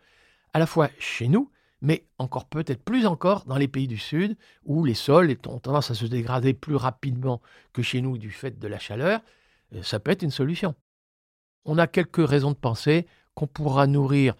à 0.53 0.59
la 0.59 0.67
fois 0.67 0.91
chez 0.99 1.29
nous, 1.29 1.51
mais 1.81 2.07
encore 2.19 2.47
peut-être 2.47 2.83
plus 2.85 3.07
encore 3.07 3.45
dans 3.45 3.57
les 3.57 3.69
pays 3.69 3.89
du 3.89 3.99
Sud, 3.99 4.37
où 4.65 4.85
les 4.85 4.95
sols 4.95 5.37
ont 5.47 5.59
tendance 5.59 5.91
à 5.91 5.95
se 5.95 6.07
dégrader 6.07 6.55
plus 6.55 6.77
rapidement 6.77 7.41
que 7.73 7.83
chez 7.83 8.01
nous 8.01 8.19
du 8.19 8.31
fait 8.31 8.59
de 8.59 8.69
la 8.69 8.79
chaleur, 8.79 9.21
euh, 9.75 9.83
ça 9.83 9.99
peut 9.99 10.13
être 10.13 10.23
une 10.23 10.31
solution. 10.31 10.75
On 11.65 11.79
a 11.79 11.87
quelques 11.87 12.27
raisons 12.27 12.53
de 12.53 12.57
penser 12.57 13.07
qu'on 13.35 13.47
pourra 13.47 13.87
nourrir 13.87 14.35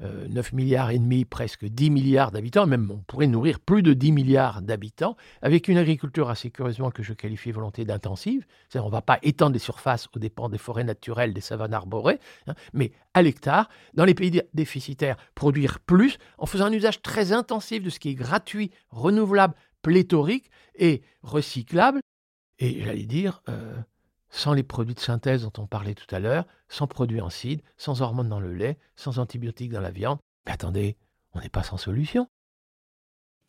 9 0.00 0.52
euh, 0.52 0.56
milliards 0.56 0.90
et 0.90 0.98
demi, 0.98 1.24
presque 1.24 1.64
10 1.64 1.90
milliards 1.90 2.30
d'habitants, 2.30 2.66
même 2.66 2.90
on 2.90 2.98
pourrait 2.98 3.26
nourrir 3.26 3.58
plus 3.58 3.82
de 3.82 3.92
10 3.92 4.12
milliards 4.12 4.62
d'habitants, 4.62 5.16
avec 5.42 5.68
une 5.68 5.76
agriculture 5.76 6.30
assez 6.30 6.50
curieusement 6.50 6.90
que 6.90 7.02
je 7.02 7.12
qualifie 7.12 7.50
volonté 7.50 7.84
d'intensive. 7.84 8.46
On 8.74 8.86
ne 8.86 8.90
va 8.90 9.02
pas 9.02 9.18
étendre 9.22 9.54
les 9.54 9.58
surfaces 9.58 10.08
aux 10.14 10.18
dépens 10.18 10.48
des 10.48 10.58
forêts 10.58 10.84
naturelles, 10.84 11.34
des 11.34 11.40
savanes 11.40 11.74
arborées, 11.74 12.20
hein, 12.46 12.54
mais 12.72 12.92
à 13.14 13.22
l'hectare, 13.22 13.68
dans 13.94 14.04
les 14.04 14.14
pays 14.14 14.40
déficitaires, 14.54 15.16
produire 15.34 15.80
plus 15.80 16.18
en 16.38 16.46
faisant 16.46 16.66
un 16.66 16.72
usage 16.72 17.02
très 17.02 17.32
intensif 17.32 17.82
de 17.82 17.90
ce 17.90 17.98
qui 17.98 18.10
est 18.10 18.14
gratuit, 18.14 18.70
renouvelable, 18.90 19.54
pléthorique 19.82 20.50
et 20.76 21.02
recyclable. 21.22 22.00
Et 22.60 22.82
j'allais 22.82 23.06
dire, 23.06 23.42
euh, 23.48 23.76
sans 24.30 24.52
les 24.52 24.62
produits 24.62 24.94
de 24.94 25.00
synthèse 25.00 25.42
dont 25.42 25.52
on 25.62 25.66
parlait 25.66 25.94
tout 25.94 26.12
à 26.14 26.18
l'heure, 26.18 26.46
sans 26.68 26.86
produits 26.86 27.20
en 27.20 27.30
sans 27.76 28.02
hormones 28.02 28.28
dans 28.28 28.40
le 28.40 28.52
lait, 28.52 28.78
sans 28.96 29.18
antibiotiques 29.18 29.72
dans 29.72 29.80
la 29.80 29.90
viande. 29.90 30.18
Mais 30.46 30.52
attendez, 30.52 30.96
on 31.34 31.40
n'est 31.40 31.48
pas 31.48 31.62
sans 31.62 31.76
solution. 31.76 32.28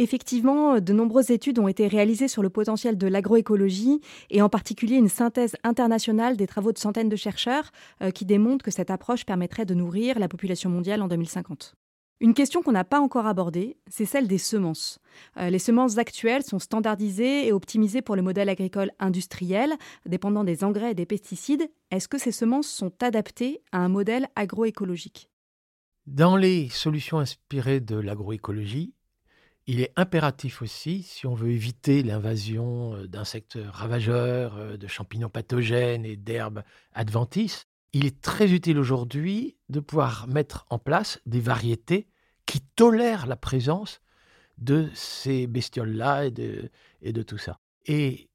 Effectivement, 0.02 0.80
de 0.80 0.94
nombreuses 0.94 1.30
études 1.30 1.60
ont 1.60 1.68
été 1.68 1.88
réalisées 1.88 2.30
sur 2.30 2.42
le 2.42 2.50
potentiel 2.50 2.98
de 2.98 3.08
l'agroécologie 3.08 4.00
et 4.30 4.42
en 4.42 4.48
particulier 4.48 4.96
une 4.96 5.10
synthèse 5.10 5.58
internationale 5.64 6.38
des 6.38 6.48
travaux 6.48 6.72
de 6.72 6.78
centaines 6.78 7.10
de 7.10 7.18
chercheurs 7.18 7.72
euh, 8.02 8.10
qui 8.10 8.26
démontrent 8.26 8.64
que 8.64 8.72
cette 8.72 8.92
approche 8.92 9.26
permettrait 9.26 9.66
de 9.66 9.74
nourrir 9.74 10.18
la 10.18 10.30
population 10.30 10.70
mondiale 10.70 11.02
en 11.02 11.10
2050. 11.10 11.76
Une 12.22 12.34
question 12.34 12.62
qu'on 12.62 12.74
n'a 12.74 12.84
pas 12.84 13.00
encore 13.00 13.28
abordée, 13.28 13.78
c'est 13.88 14.06
celle 14.06 14.28
des 14.28 14.38
semences. 14.38 15.00
Euh, 15.38 15.50
les 15.50 15.60
semences 15.60 15.98
actuelles 15.98 16.44
sont 16.44 16.60
standardisées 16.60 17.48
et 17.48 17.54
optimisées 17.54 18.02
pour 18.02 18.18
le 18.18 18.22
modèle 18.22 18.50
agricole 18.50 18.92
industriel, 19.00 19.74
dépendant 20.06 20.44
des 20.44 20.66
engrais 20.66 20.92
et 20.92 20.96
des 20.96 21.06
pesticides. 21.06 21.72
Est-ce 21.92 22.10
que 22.10 22.18
ces 22.18 22.34
semences 22.34 22.68
sont 22.68 22.92
adaptées 23.02 23.62
à 23.72 23.78
un 23.78 23.88
modèle 23.88 24.28
agroécologique? 24.36 25.30
Dans 26.08 26.36
les 26.36 26.68
solutions 26.68 27.20
inspirées 27.20 27.80
de 27.80 27.96
l'agroécologie, 27.96 28.94
il 29.66 29.80
est 29.80 29.94
impératif 29.96 30.62
aussi, 30.62 31.04
si 31.04 31.26
on 31.26 31.36
veut 31.36 31.52
éviter 31.52 32.04
l'invasion 32.04 32.96
euh, 32.96 33.08
d'insectes 33.08 33.58
ravageurs, 33.72 34.58
euh, 34.58 34.76
de 34.76 34.88
champignons 34.88 35.30
pathogènes 35.30 36.04
et 36.04 36.18
d'herbes 36.18 36.64
adventices, 36.94 37.69
il 37.94 38.06
est 38.06 38.22
très 38.22 38.52
utile 38.52 38.78
aujourd'hui 38.78 39.58
de 39.70 39.80
pouvoir 39.80 40.28
mettre 40.28 40.66
en 40.70 40.80
place 40.80 41.20
des 41.26 41.40
variétés 41.40 42.08
qui 42.46 42.62
tolèrent 42.76 43.28
la 43.28 43.36
présence 43.36 44.02
de 44.58 44.90
ces 44.94 45.48
bestioles-là 45.48 46.26
et 46.26 46.32
de, 46.32 47.24
tout 47.24 47.38
ça. 47.38 47.60
Et 47.86 48.30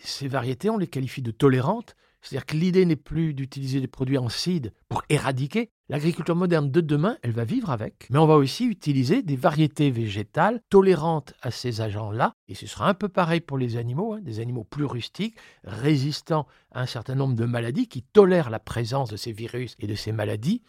ces 0.00 0.28
variétés, 0.28 0.70
on 0.70 0.78
les 0.78 0.86
qualifie 0.86 1.22
de 1.22 1.30
tolérantes 1.30 1.94
c'est-à-dire 2.20 2.46
que 2.46 2.56
l'idée 2.56 2.84
n'est 2.84 2.96
plus 2.96 3.34
d'utiliser 3.34 3.80
des 3.80 3.86
produits 3.86 4.18
en 4.18 4.28
seed 4.28 4.72
pour 4.88 5.02
éradiquer. 5.08 5.70
L'agriculture 5.90 6.36
moderne 6.36 6.70
de 6.70 6.82
demain, 6.82 7.16
elle 7.22 7.32
va 7.32 7.44
vivre 7.44 7.70
avec, 7.70 8.08
mais 8.10 8.18
on 8.18 8.26
va 8.26 8.34
aussi 8.34 8.66
utiliser 8.66 9.22
des 9.22 9.36
variétés 9.36 9.90
végétales 9.90 10.60
tolérantes 10.68 11.32
à 11.40 11.50
ces 11.50 11.80
agents-là, 11.80 12.34
et 12.46 12.54
ce 12.54 12.66
sera 12.66 12.90
un 12.90 12.94
peu 12.94 13.08
pareil 13.08 13.40
pour 13.40 13.56
les 13.56 13.78
animaux, 13.78 14.12
hein, 14.12 14.20
des 14.20 14.38
animaux 14.40 14.64
plus 14.64 14.84
rustiques, 14.84 15.36
résistants 15.64 16.46
à 16.72 16.82
un 16.82 16.86
certain 16.86 17.14
nombre 17.14 17.36
de 17.36 17.46
maladies, 17.46 17.88
qui 17.88 18.02
tolèrent 18.02 18.50
la 18.50 18.58
présence 18.58 19.08
de 19.08 19.16
ces 19.16 19.32
virus 19.32 19.76
et 19.78 19.86
de 19.86 19.94
ces 19.94 20.12
maladies. 20.12 20.60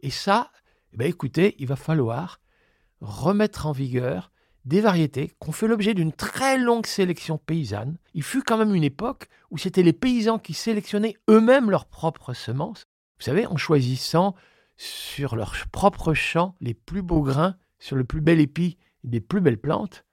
Et 0.00 0.08
ça, 0.08 0.50
eh 0.94 0.96
ben 0.96 1.06
écoutez, 1.06 1.54
il 1.58 1.66
va 1.66 1.76
falloir 1.76 2.40
remettre 3.02 3.66
en 3.66 3.72
vigueur 3.72 4.32
des 4.64 4.80
variétés 4.80 5.28
qui 5.38 5.48
ont 5.50 5.52
fait 5.52 5.68
l'objet 5.68 5.92
d'une 5.92 6.14
très 6.14 6.56
longue 6.56 6.86
sélection 6.86 7.36
paysanne. 7.36 7.98
Il 8.14 8.22
fut 8.22 8.42
quand 8.42 8.56
même 8.56 8.74
une 8.74 8.84
époque 8.84 9.26
où 9.50 9.58
c'était 9.58 9.82
les 9.82 9.92
paysans 9.92 10.38
qui 10.38 10.54
sélectionnaient 10.54 11.16
eux-mêmes 11.28 11.70
leurs 11.70 11.86
propres 11.86 12.32
semences. 12.32 12.84
Vous 13.18 13.24
savez, 13.24 13.46
en 13.46 13.58
choisissant 13.58 14.34
sur 14.76 15.36
leur 15.36 15.54
propre 15.70 16.14
champ 16.14 16.54
les 16.60 16.74
plus 16.74 17.02
beaux 17.02 17.22
grains, 17.22 17.56
sur 17.78 17.96
le 17.96 18.04
plus 18.04 18.20
bel 18.20 18.40
épi 18.40 18.78
des 19.04 19.20
plus 19.20 19.40
belles 19.40 19.60
plantes, 19.60 20.04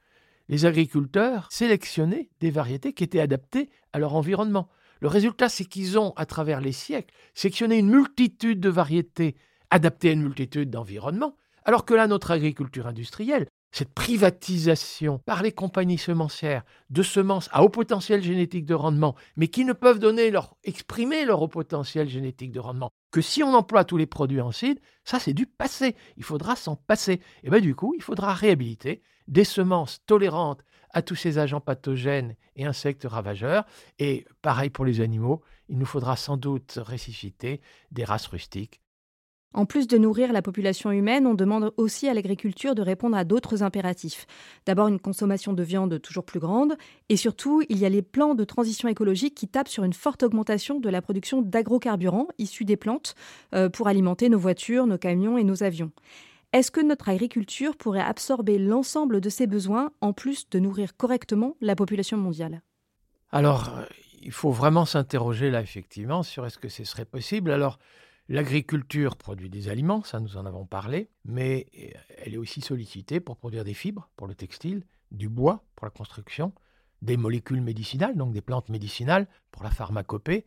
les 0.50 0.66
agriculteurs 0.66 1.48
sélectionnaient 1.52 2.30
des 2.40 2.50
variétés 2.50 2.94
qui 2.94 3.04
étaient 3.04 3.20
adaptées 3.20 3.70
à 3.94 4.00
leur 4.00 4.16
environnement. 4.16 4.68
Le 5.00 5.08
résultat, 5.08 5.48
c'est 5.48 5.66
qu'ils 5.66 5.98
ont, 5.98 6.12
à 6.16 6.26
travers 6.26 6.60
les 6.60 6.72
siècles, 6.72 7.14
sélectionné 7.36 7.78
une 7.78 7.90
multitude 7.90 8.60
de 8.60 8.70
variétés 8.70 9.36
adaptées 9.70 10.10
à 10.10 10.14
une 10.14 10.24
multitude 10.24 10.72
d'environnements, 10.72 11.38
alors 11.64 11.86
que 11.86 11.94
là, 11.94 12.08
notre 12.08 12.32
agriculture 12.32 12.88
industrielle, 12.88 13.46
cette 13.72 13.94
privatisation 13.94 15.20
par 15.20 15.44
les 15.44 15.52
compagnies 15.52 16.00
semencières 16.00 16.64
de 16.90 17.04
semences 17.04 17.50
à 17.52 17.64
haut 17.64 17.70
potentiel 17.70 18.24
génétique 18.24 18.66
de 18.66 18.74
rendement, 18.74 19.16
mais 19.36 19.48
qui 19.48 19.64
ne 19.64 19.74
peuvent 19.74 20.00
donner 20.00 20.32
leur, 20.32 20.56
exprimer 20.64 21.26
leur 21.26 21.44
haut 21.44 21.48
potentiel 21.48 22.10
génétique 22.10 22.52
de 22.52 22.60
rendement, 22.60 22.90
que 23.12 23.22
si 23.22 23.44
on 23.44 23.54
emploie 23.54 23.86
tous 23.86 23.98
les 23.98 24.06
produits 24.06 24.42
en 24.42 24.52
CID, 24.52 24.80
ça 25.04 25.20
c'est 25.20 25.34
du 25.34 25.46
passé. 25.46 25.96
Il 26.18 26.24
faudra 26.24 26.56
s'en 26.56 26.76
passer. 26.76 27.22
Et 27.44 27.50
bien 27.50 27.60
du 27.60 27.76
coup, 27.76 27.94
il 27.96 28.04
faudra 28.04 28.34
réhabiliter 28.34 29.02
des 29.28 29.44
semences 29.44 30.04
tolérantes 30.06 30.64
à 30.92 31.02
tous 31.02 31.16
ces 31.16 31.38
agents 31.38 31.62
pathogènes 31.62 32.36
et 32.56 32.66
insectes 32.66 33.06
ravageurs. 33.08 33.66
Et 34.00 34.26
pareil 34.42 34.70
pour 34.70 34.86
les 34.86 35.02
animaux, 35.02 35.42
il 35.70 35.78
nous 35.78 35.86
faudra 35.86 36.16
sans 36.16 36.38
doute 36.38 36.80
ressusciter 36.82 37.62
des 37.92 38.04
races 38.04 38.28
rustiques 38.28 38.82
en 39.54 39.66
plus 39.66 39.88
de 39.88 39.98
nourrir 39.98 40.32
la 40.32 40.42
population 40.42 40.92
humaine, 40.92 41.26
on 41.26 41.34
demande 41.34 41.74
aussi 41.78 42.08
à 42.08 42.14
l'agriculture 42.14 42.76
de 42.76 42.82
répondre 42.82 43.18
à 43.18 43.24
d'autres 43.24 43.64
impératifs. 43.64 44.28
D'abord 44.66 44.88
une 44.88 45.00
consommation 45.00 45.54
de 45.54 45.64
viande 45.64 46.00
toujours 46.02 46.24
plus 46.24 46.40
grande, 46.40 46.76
et 47.10 47.18
surtout 47.18 47.64
il 47.68 47.80
y 47.80 47.86
a 47.86 47.90
les 47.90 48.04
plans 48.04 48.36
de 48.36 48.44
transition 48.44 48.88
écologique 48.88 49.34
qui 49.34 49.48
tapent 49.48 49.68
sur 49.68 49.84
une 49.84 49.94
forte 49.94 50.22
augmentation 50.22 50.80
de 50.80 50.90
la 50.90 51.02
production 51.02 51.42
d'agrocarburants 51.42 52.28
issus 52.38 52.66
des 52.66 52.78
plantes 52.78 53.16
euh, 53.56 53.70
pour 53.70 53.88
alimenter 53.88 54.30
nos 54.30 54.40
voitures, 54.40 54.86
nos 54.86 54.98
camions 55.00 55.38
et 55.38 55.44
nos 55.44 55.64
avions. 55.64 55.92
Est-ce 56.54 56.72
que 56.72 56.82
notre 56.82 57.10
agriculture 57.10 57.76
pourrait 57.76 58.02
absorber 58.02 58.58
l'ensemble 58.58 59.22
de 59.22 59.30
ces 59.30 59.48
besoins 59.48 59.92
en 60.02 60.14
plus 60.14 60.50
de 60.50 60.60
nourrir 60.60 60.96
correctement 60.96 61.56
la 61.62 61.76
population 61.76 62.18
mondiale? 62.18 62.62
Alors, 63.32 63.70
euh, 63.78 63.84
il 64.22 64.32
faut 64.32 64.52
vraiment 64.52 64.86
s'interroger 64.86 65.50
là 65.52 65.62
effectivement 65.62 66.24
sur 66.24 66.46
est-ce 66.46 66.58
que 66.58 66.70
ce 66.70 66.84
serait 66.84 67.06
possible? 67.06 67.52
Alors, 67.52 67.80
L'agriculture 68.32 69.16
produit 69.16 69.50
des 69.50 69.70
aliments, 69.70 70.04
ça 70.04 70.20
nous 70.20 70.38
en 70.38 70.46
avons 70.46 70.64
parlé, 70.64 71.10
mais 71.26 71.66
euh, 71.80 72.00
elle 72.24 72.36
est 72.36 72.38
aussi 72.38 72.62
sollicitée 72.62 73.20
pour 73.20 73.38
produire 73.38 73.64
des 73.64 73.74
fibres 73.74 74.08
pour 74.16 74.28
le 74.28 74.36
textile, 74.36 74.84
du 75.10 75.28
bois 75.28 75.66
pour 75.76 75.88
la 75.88 75.90
construction, 75.90 76.54
des 77.02 77.18
molécules 77.18 77.62
médicinales, 77.62 78.16
donc 78.16 78.32
des 78.32 78.42
plantes 78.42 78.70
médicinales 78.70 79.28
pour 79.50 79.64
la 79.64 79.72
pharmacopée. 79.72 80.46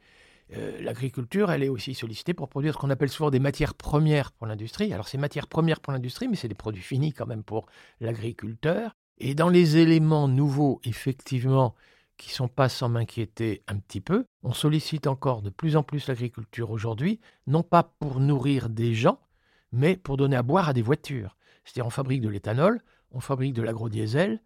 Euh, 0.56 0.80
l'agriculture, 0.80 1.50
elle 1.50 1.64
est 1.64 1.68
aussi 1.68 1.94
sollicitée 1.94 2.34
pour 2.34 2.48
produire 2.48 2.74
ce 2.74 2.78
qu'on 2.78 2.90
appelle 2.90 3.08
souvent 3.08 3.30
des 3.30 3.40
matières 3.40 3.74
premières 3.74 4.30
pour 4.30 4.46
l'industrie. 4.46 4.92
Alors 4.92 5.08
c'est 5.08 5.18
matières 5.18 5.48
premières 5.48 5.80
pour 5.80 5.92
l'industrie, 5.92 6.28
mais 6.28 6.36
c'est 6.36 6.46
des 6.46 6.54
produits 6.54 6.82
finis 6.82 7.12
quand 7.12 7.26
même 7.26 7.42
pour 7.42 7.66
l'agriculteur. 8.00 8.94
Et 9.18 9.34
dans 9.34 9.48
les 9.48 9.76
éléments 9.76 10.28
nouveaux, 10.28 10.80
effectivement, 10.84 11.74
qui 12.22 12.30
sont 12.30 12.46
pas 12.46 12.68
sans 12.68 12.88
m'inquiéter 12.88 13.64
un 13.66 13.78
petit 13.78 14.00
peu. 14.00 14.26
On 14.44 14.52
sollicite 14.52 15.08
encore 15.08 15.42
de 15.42 15.50
plus 15.50 15.76
en 15.76 15.82
plus 15.82 16.06
l'agriculture 16.06 16.70
aujourd'hui, 16.70 17.20
non 17.48 17.64
pas 17.64 17.82
pour 17.82 18.20
nourrir 18.20 18.68
des 18.68 18.94
gens, 18.94 19.18
mais 19.72 19.96
pour 19.96 20.16
donner 20.16 20.36
à 20.36 20.42
boire 20.42 20.68
à 20.68 20.72
des 20.72 20.82
voitures. 20.82 21.36
C'est-à-dire 21.64 21.86
on 21.86 21.90
fabrique 21.90 22.20
de 22.20 22.28
l'éthanol, 22.28 22.80
on 23.10 23.18
fabrique 23.18 23.54
de 23.54 23.62
l'agrodiesel, 23.62 24.40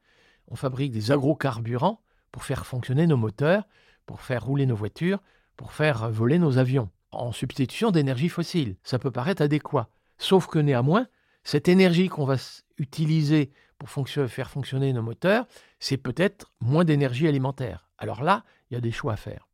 on 0.49 0.57
fabrique 0.57 0.91
des 0.91 1.13
agrocarburants 1.13 2.01
pour 2.33 2.45
faire 2.45 2.65
fonctionner 2.65 3.07
nos 3.07 3.19
moteurs, 3.19 3.65
pour 4.07 4.23
faire 4.23 4.45
rouler 4.45 4.65
nos 4.65 4.77
voitures, 4.77 5.23
pour 5.57 5.73
faire 5.73 6.11
voler 6.11 6.39
nos 6.39 6.57
avions, 6.57 6.89
en 7.13 7.31
substitution 7.31 7.91
d'énergie 7.91 8.31
fossile. 8.31 8.77
Ça 8.85 8.99
peut 8.99 9.11
paraître 9.11 9.43
adéquat. 9.43 9.91
Sauf 10.17 10.47
que 10.47 10.59
néanmoins, 10.59 11.09
cette 11.45 11.69
énergie 11.69 12.09
qu'on 12.09 12.25
va 12.25 12.37
utiliser 12.79 13.53
pour 13.79 13.91
faire 13.91 14.51
fonctionner 14.51 14.93
nos 14.93 15.03
moteurs, 15.03 15.47
c'est 15.79 15.97
peut-être 15.97 16.53
moins 16.61 16.85
d'énergie 16.85 17.29
alimentaire. 17.29 17.89
Alors 17.99 18.23
là, 18.23 18.45
il 18.71 18.75
y 18.75 18.77
a 18.77 18.81
des 18.81 18.93
choix 18.93 19.15
à 19.15 19.17
faire. 19.17 19.49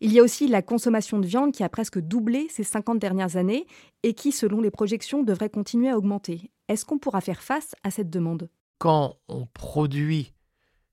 Il 0.00 0.12
y 0.12 0.18
a 0.18 0.22
aussi 0.22 0.48
la 0.48 0.60
consommation 0.60 1.18
de 1.18 1.26
viande 1.26 1.52
qui 1.52 1.62
a 1.62 1.68
presque 1.68 1.98
doublé 1.98 2.48
ces 2.50 2.64
50 2.64 2.98
dernières 2.98 3.36
années 3.36 3.66
et 4.02 4.12
qui, 4.14 4.32
selon 4.32 4.60
les 4.60 4.70
projections, 4.70 5.22
devrait 5.22 5.50
continuer 5.50 5.88
à 5.88 5.96
augmenter. 5.96 6.50
Est-ce 6.68 6.84
qu'on 6.84 6.98
pourra 6.98 7.20
faire 7.20 7.42
face 7.42 7.74
à 7.84 7.90
cette 7.90 8.10
demande? 8.10 8.50
Quand 8.78 9.16
on 9.28 9.46
produit 9.46 10.34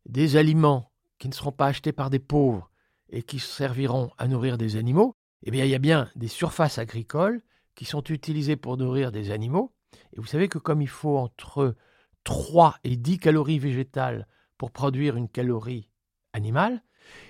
des 0.06 0.36
aliments 0.36 0.92
qui 1.18 1.28
ne 1.28 1.34
seront 1.34 1.52
pas 1.52 1.68
achetés 1.68 1.92
par 1.92 2.10
des 2.10 2.20
pauvres 2.20 2.70
et 3.10 3.24
qui 3.24 3.40
serviront 3.40 4.12
à 4.18 4.28
nourrir 4.28 4.58
des 4.58 4.76
animaux, 4.76 5.16
eh 5.44 5.52
bien, 5.52 5.66
il 5.66 5.72
y 5.72 5.76
a 5.76 5.80
bien 5.80 6.10
des 6.16 6.28
surfaces 6.28 6.78
agricoles 6.78 7.42
qui 7.76 7.86
sont 7.86 8.04
utilisées 8.04 8.56
pour 8.56 8.78
nourrir 8.78 9.12
des 9.12 9.32
animaux. 9.32 9.74
Et 10.14 10.20
vous 10.20 10.26
savez 10.26 10.48
que 10.48 10.60
comme 10.60 10.82
il 10.82 10.88
faut 10.88 11.18
entre 11.18 11.76
3 12.24 12.76
et 12.84 12.96
10 12.96 13.20
calories 13.20 13.60
végétales 13.60 14.28
pour 14.58 14.72
produire 14.72 15.16
une 15.16 15.30
calorie 15.30 15.90
animale. 16.34 16.84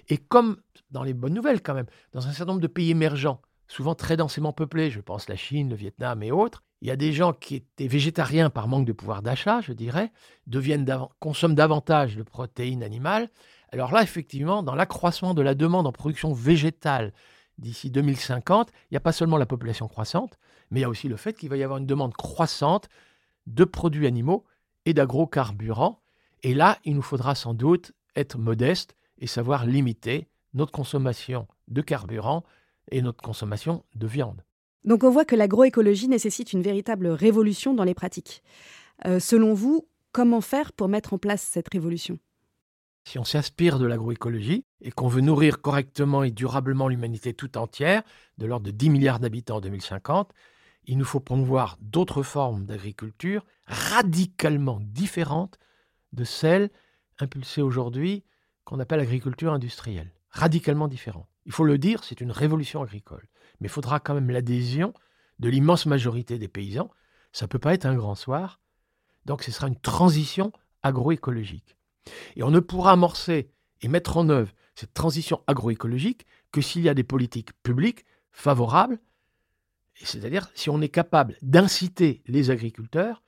Et 0.10 0.18
comme 0.18 0.58
dans 0.92 1.04
les 1.04 1.14
bonnes 1.14 1.34
nouvelles 1.34 1.62
quand 1.62 1.74
même, 1.74 1.88
dans 2.14 2.28
un 2.28 2.32
certain 2.32 2.54
nombre 2.54 2.62
de 2.62 2.68
pays 2.68 2.92
émergents, 2.92 3.42
souvent 3.68 3.96
très 3.96 4.18
densément 4.18 4.54
peuplés, 4.54 4.92
je 4.92 5.00
pense 5.00 5.30
la 5.30 5.36
Chine, 5.36 5.70
le 5.70 5.76
Vietnam 5.76 6.22
et 6.24 6.32
autres, 6.32 6.64
il 6.82 6.88
y 6.88 6.92
a 6.92 6.96
des 6.96 7.14
gens 7.14 7.32
qui 7.32 7.56
étaient 7.56 7.88
végétariens 7.88 8.50
par 8.50 8.68
manque 8.68 8.86
de 8.86 8.92
pouvoir 8.92 9.22
d'achat, 9.22 9.62
je 9.62 9.72
dirais, 9.72 10.12
deviennent 10.48 10.86
consomment 11.20 11.56
davantage 11.56 12.18
de 12.18 12.24
protéines 12.24 12.84
animales. 12.84 13.30
Alors 13.72 13.92
là, 13.92 14.02
effectivement, 14.02 14.64
dans 14.64 14.76
l'accroissement 14.76 15.34
de 15.34 15.42
la 15.42 15.56
demande 15.56 15.88
en 15.88 15.92
production 15.92 16.34
végétale 16.34 17.14
d'ici 17.60 17.92
2050, 17.92 18.72
il 18.74 18.94
n'y 18.94 18.98
a 18.98 19.02
pas 19.02 19.12
seulement 19.12 19.38
la 19.38 19.46
population 19.46 19.88
croissante, 19.88 20.40
mais 20.72 20.80
il 20.80 20.84
y 20.84 20.86
a 20.86 20.90
aussi 20.90 21.08
le 21.08 21.18
fait 21.18 21.34
qu'il 21.34 21.50
va 21.50 21.58
y 21.58 21.64
avoir 21.64 21.78
une 21.78 21.86
demande 21.86 22.14
croissante 22.14 22.90
de 23.46 23.64
produits 23.64 24.08
animaux 24.08 24.46
et 24.86 24.94
d'agrocarburants. 24.94 26.02
Et 26.44 26.54
là, 26.54 26.80
il 26.86 26.96
nous 26.96 27.02
faudra 27.02 27.36
sans 27.36 27.54
doute 27.54 27.92
être 28.16 28.38
modeste 28.38 28.96
et 29.20 29.28
savoir 29.28 29.66
limiter 29.66 30.28
notre 30.54 30.72
consommation 30.72 31.48
de 31.68 31.82
carburant 31.82 32.44
et 32.92 33.02
notre 33.02 33.22
consommation 33.22 33.84
de 33.96 34.08
viande. 34.08 34.44
Donc 34.84 35.04
on 35.04 35.12
voit 35.12 35.26
que 35.26 35.36
l'agroécologie 35.36 36.08
nécessite 36.08 36.54
une 36.54 36.64
véritable 36.64 37.08
révolution 37.08 37.74
dans 37.74 37.84
les 37.84 37.94
pratiques. 37.94 38.42
Euh, 39.06 39.20
selon 39.20 39.54
vous, 39.54 39.88
comment 40.12 40.42
faire 40.42 40.74
pour 40.74 40.88
mettre 40.88 41.14
en 41.14 41.18
place 41.18 41.42
cette 41.42 41.72
révolution? 41.72 42.18
Si 43.04 43.18
on 43.18 43.24
s'inspire 43.24 43.80
de 43.80 43.86
l'agroécologie 43.86 44.64
et 44.82 44.92
qu'on 44.92 45.08
veut 45.08 45.22
nourrir 45.22 45.62
correctement 45.62 46.24
et 46.24 46.32
durablement 46.32 46.88
l'humanité 46.88 47.34
tout 47.34 47.58
entière, 47.58 48.04
de 48.38 48.46
l'ordre 48.46 48.66
de 48.68 48.72
10 48.72 48.90
milliards 48.90 49.20
d'habitants 49.20 49.58
en 49.58 49.62
2050, 49.62 50.32
il 50.86 50.98
nous 50.98 51.06
faut 51.06 51.20
promouvoir 51.20 51.78
d'autres 51.82 52.24
formes 52.24 52.66
d'agriculture 52.66 53.46
radicalement 53.68 54.80
différentes 54.82 55.60
de 56.14 56.24
celles 56.24 56.70
impulsées 57.20 57.62
aujourd'hui 57.62 58.24
qu'on 58.64 58.80
appelle 58.80 59.00
agriculture 59.00 59.54
industrielle. 59.54 60.14
Radicalement 60.30 60.88
différentes. 60.88 61.28
Il 61.46 61.52
faut 61.52 61.64
le 61.64 61.78
dire, 61.78 62.04
c'est 62.04 62.22
une 62.22 62.32
révolution 62.32 62.82
agricole. 62.82 63.28
Mais 63.60 63.68
il 63.68 63.72
faudra 63.72 64.00
quand 64.00 64.14
même 64.14 64.30
l'adhésion 64.30 64.94
de 65.40 65.50
l'immense 65.50 65.86
majorité 65.86 66.38
des 66.38 66.48
paysans. 66.48 66.90
Ça 67.32 67.46
ne 67.46 67.50
peut 67.50 67.60
pas 67.60 67.74
être 67.74 67.86
un 67.86 67.96
grand 67.96 68.16
soir. 68.16 68.60
Donc 69.26 69.44
ce 69.44 69.52
sera 69.52 69.68
une 69.68 69.80
transition 69.80 70.52
agroécologique. 70.84 71.78
Et 72.36 72.44
on 72.44 72.52
ne 72.52 72.60
pourra 72.60 72.92
amorcer 72.94 73.52
et 73.82 73.88
mettre 73.88 74.18
en 74.18 74.30
œuvre 74.30 74.52
cette 74.76 74.94
transition 74.94 75.42
agroécologique 75.48 76.26
que 76.52 76.62
s'il 76.62 76.82
y 76.82 76.90
a 76.90 76.94
des 76.94 77.04
politiques 77.04 77.52
publiques 77.64 78.06
favorables, 78.32 79.00
c'est-à-dire 80.04 80.50
si 80.54 80.70
on 80.70 80.82
est 80.82 80.90
capable 80.90 81.38
d'inciter 81.42 82.22
les 82.28 82.50
agriculteurs 82.50 83.24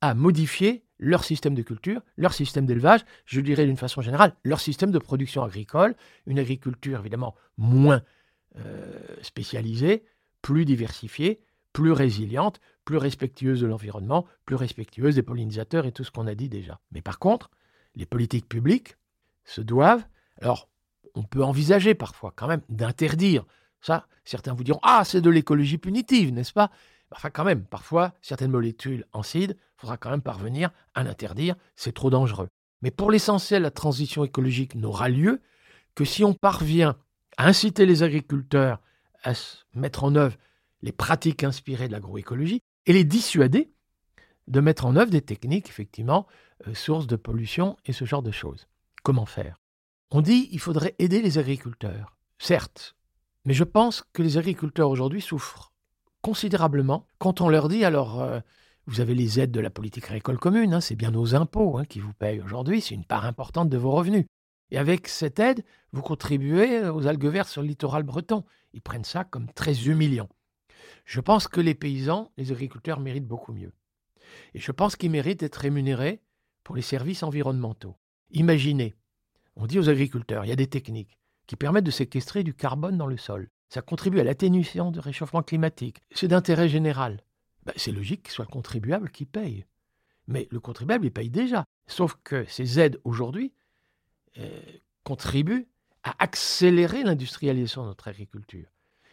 à 0.00 0.14
modifier 0.14 0.84
leur 0.98 1.24
système 1.24 1.54
de 1.54 1.62
culture, 1.62 2.00
leur 2.16 2.32
système 2.32 2.66
d'élevage, 2.66 3.00
je 3.24 3.40
dirais 3.40 3.66
d'une 3.66 3.76
façon 3.76 4.02
générale, 4.02 4.36
leur 4.44 4.60
système 4.60 4.90
de 4.90 4.98
production 4.98 5.42
agricole, 5.42 5.94
une 6.26 6.38
agriculture 6.38 7.00
évidemment 7.00 7.34
moins 7.56 8.02
euh, 8.56 8.98
spécialisée, 9.22 10.04
plus 10.42 10.64
diversifiée, 10.64 11.40
plus 11.72 11.92
résiliente, 11.92 12.60
plus 12.84 12.98
respectueuse 12.98 13.60
de 13.60 13.66
l'environnement, 13.66 14.26
plus 14.44 14.56
respectueuse 14.56 15.14
des 15.14 15.22
pollinisateurs 15.22 15.86
et 15.86 15.92
tout 15.92 16.04
ce 16.04 16.10
qu'on 16.10 16.26
a 16.26 16.34
dit 16.34 16.48
déjà. 16.48 16.80
Mais 16.92 17.02
par 17.02 17.18
contre, 17.18 17.50
les 17.94 18.06
politiques 18.06 18.48
publiques 18.48 18.96
se 19.44 19.60
doivent, 19.60 20.04
alors 20.40 20.68
on 21.14 21.22
peut 21.22 21.42
envisager 21.42 21.94
parfois 21.94 22.32
quand 22.34 22.48
même 22.48 22.62
d'interdire 22.68 23.44
ça. 23.82 24.06
Certains 24.24 24.54
vous 24.54 24.64
diront 24.64 24.80
ah 24.82 25.02
c'est 25.04 25.20
de 25.20 25.30
l'écologie 25.30 25.78
punitive, 25.78 26.32
n'est-ce 26.32 26.52
pas? 26.52 26.70
Enfin 27.10 27.30
quand 27.30 27.44
même, 27.44 27.64
parfois 27.64 28.14
certaines 28.22 28.50
molécules 28.50 29.04
en 29.12 29.22
il 29.34 29.56
faudra 29.76 29.96
quand 29.96 30.10
même 30.10 30.22
parvenir 30.22 30.70
à 30.94 31.02
l'interdire, 31.02 31.56
c'est 31.76 31.92
trop 31.92 32.08
dangereux. 32.08 32.48
Mais 32.80 32.90
pour 32.90 33.10
l'essentiel, 33.10 33.62
la 33.62 33.70
transition 33.70 34.24
écologique 34.24 34.74
n'aura 34.74 35.08
lieu 35.08 35.40
que 35.94 36.04
si 36.04 36.24
on 36.24 36.34
parvient 36.34 36.96
à 37.36 37.46
inciter 37.46 37.86
les 37.86 38.02
agriculteurs 38.02 38.80
à 39.24 39.32
mettre 39.74 40.04
en 40.04 40.14
œuvre 40.16 40.36
les 40.82 40.92
pratiques 40.92 41.44
inspirées 41.44 41.86
de 41.86 41.92
l'agroécologie 41.92 42.62
et 42.86 42.92
les 42.92 43.04
dissuader 43.04 43.72
de 44.48 44.60
mettre 44.60 44.86
en 44.86 44.96
œuvre 44.96 45.10
des 45.10 45.22
techniques, 45.22 45.68
effectivement, 45.68 46.26
euh, 46.66 46.74
sources 46.74 47.06
de 47.06 47.16
pollution 47.16 47.76
et 47.86 47.92
ce 47.92 48.04
genre 48.04 48.22
de 48.22 48.32
choses. 48.32 48.66
Comment 49.02 49.26
faire? 49.26 49.60
On 50.10 50.20
dit 50.20 50.48
qu'il 50.48 50.58
faudrait 50.58 50.94
aider 50.98 51.22
les 51.22 51.38
agriculteurs. 51.38 52.16
Certes, 52.38 52.96
mais 53.44 53.54
je 53.54 53.64
pense 53.64 54.04
que 54.12 54.22
les 54.22 54.38
agriculteurs 54.38 54.90
aujourd'hui 54.90 55.20
souffrent 55.20 55.72
considérablement 56.20 57.06
quand 57.18 57.40
on 57.40 57.48
leur 57.48 57.68
dit 57.68 57.84
alors 57.84 58.20
euh, 58.20 58.40
vous 58.86 59.00
avez 59.00 59.14
les 59.14 59.40
aides 59.40 59.52
de 59.52 59.60
la 59.60 59.70
politique 59.70 60.06
agricole 60.06 60.38
commune, 60.38 60.74
hein, 60.74 60.80
c'est 60.80 60.96
bien 60.96 61.10
nos 61.10 61.34
impôts 61.34 61.78
hein, 61.78 61.84
qui 61.84 62.00
vous 62.00 62.12
payent 62.12 62.40
aujourd'hui, 62.40 62.80
c'est 62.80 62.94
une 62.94 63.04
part 63.04 63.26
importante 63.26 63.68
de 63.68 63.76
vos 63.76 63.90
revenus. 63.90 64.26
Et 64.70 64.78
avec 64.78 65.06
cette 65.06 65.38
aide, 65.38 65.64
vous 65.92 66.02
contribuez 66.02 66.88
aux 66.88 67.06
algues 67.06 67.26
vertes 67.26 67.48
sur 67.48 67.62
le 67.62 67.68
littoral 67.68 68.04
breton. 68.04 68.44
Ils 68.72 68.80
prennent 68.80 69.04
ça 69.04 69.22
comme 69.22 69.52
très 69.52 69.86
humiliant. 69.86 70.30
Je 71.04 71.20
pense 71.20 71.46
que 71.46 71.60
les 71.60 71.74
paysans, 71.74 72.32
les 72.38 72.52
agriculteurs 72.52 72.98
méritent 72.98 73.26
beaucoup 73.26 73.52
mieux. 73.52 73.72
Et 74.54 74.60
je 74.60 74.72
pense 74.72 74.96
qu'ils 74.96 75.10
méritent 75.10 75.40
d'être 75.40 75.56
rémunérés 75.56 76.22
pour 76.64 76.74
les 76.74 76.82
services 76.82 77.22
environnementaux. 77.22 77.96
Imaginez, 78.30 78.94
on 79.56 79.66
dit 79.66 79.78
aux 79.78 79.90
agriculteurs, 79.90 80.44
il 80.44 80.48
y 80.48 80.52
a 80.52 80.56
des 80.56 80.68
techniques 80.68 81.18
qui 81.46 81.56
permettent 81.56 81.84
de 81.84 81.90
séquestrer 81.90 82.42
du 82.42 82.54
carbone 82.54 82.96
dans 82.96 83.06
le 83.06 83.16
sol. 83.16 83.48
Ça 83.68 83.82
contribue 83.82 84.20
à 84.20 84.24
l'atténuation 84.24 84.90
du 84.90 84.98
réchauffement 84.98 85.42
climatique. 85.42 86.02
C'est 86.12 86.28
d'intérêt 86.28 86.68
général. 86.68 87.22
Ben, 87.64 87.72
c'est 87.76 87.92
logique 87.92 88.24
que 88.24 88.32
soit 88.32 88.44
le 88.44 88.50
contribuable 88.50 89.10
qui 89.10 89.24
paye. 89.24 89.64
Mais 90.26 90.48
le 90.50 90.60
contribuable, 90.60 91.06
il 91.06 91.12
paye 91.12 91.30
déjà. 91.30 91.64
Sauf 91.86 92.16
que 92.22 92.44
ces 92.44 92.78
aides 92.78 93.00
aujourd'hui 93.04 93.52
euh, 94.38 94.60
contribuent 95.04 95.68
à 96.02 96.14
accélérer 96.22 97.02
l'industrialisation 97.02 97.82
de 97.82 97.88
notre 97.88 98.08
agriculture 98.08 98.68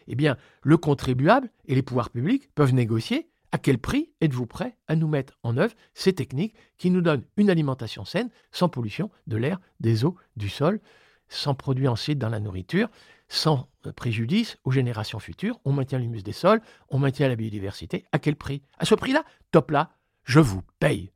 eh 0.09 0.15
bien, 0.15 0.38
le 0.63 0.75
contribuable 0.75 1.49
et 1.67 1.75
les 1.75 1.84
pouvoirs 1.84 2.09
publics 2.09 2.49
peuvent 2.55 2.73
négocier 2.73 3.30
à 3.51 3.57
quel 3.57 3.77
prix 3.77 4.11
êtes-vous 4.21 4.47
prêt 4.47 4.75
à 4.88 4.95
nous 4.95 5.07
mettre 5.07 5.38
en 5.43 5.55
œuvre 5.57 5.73
ces 5.93 6.13
techniques 6.13 6.55
qui 6.77 6.91
nous 6.91 7.01
donnent 7.01 7.23
une 7.38 7.49
alimentation 7.49 8.05
saine, 8.05 8.30
sans 8.51 8.69
pollution 8.69 9.09
de 9.27 9.38
l'air, 9.38 9.59
des 9.80 10.03
eaux, 10.03 10.17
du 10.36 10.49
sol, 10.49 10.82
sans 11.30 11.55
produits 11.55 11.88
ensuite 11.88 12.19
dans 12.19 12.30
la 12.30 12.39
nourriture, 12.39 12.89
sans 13.27 13.69
préjudice 13.95 14.57
aux 14.63 14.71
générations 14.71 15.19
futures. 15.19 15.59
On 15.63 15.71
maintient 15.71 15.99
l'humus 15.99 16.23
des 16.23 16.34
sols, 16.34 16.61
on 16.89 16.99
maintient 16.99 17.27
la 17.27 17.36
biodiversité. 17.36 18.05
À 18.11 18.19
quel 18.19 18.36
prix? 18.36 18.63
À 18.77 18.86
ce 18.86 18.95
prix-là, 18.95 19.23
top 19.51 19.71
là, 19.71 19.91
je 20.23 20.39
vous 20.39 20.61
paye. 20.80 21.11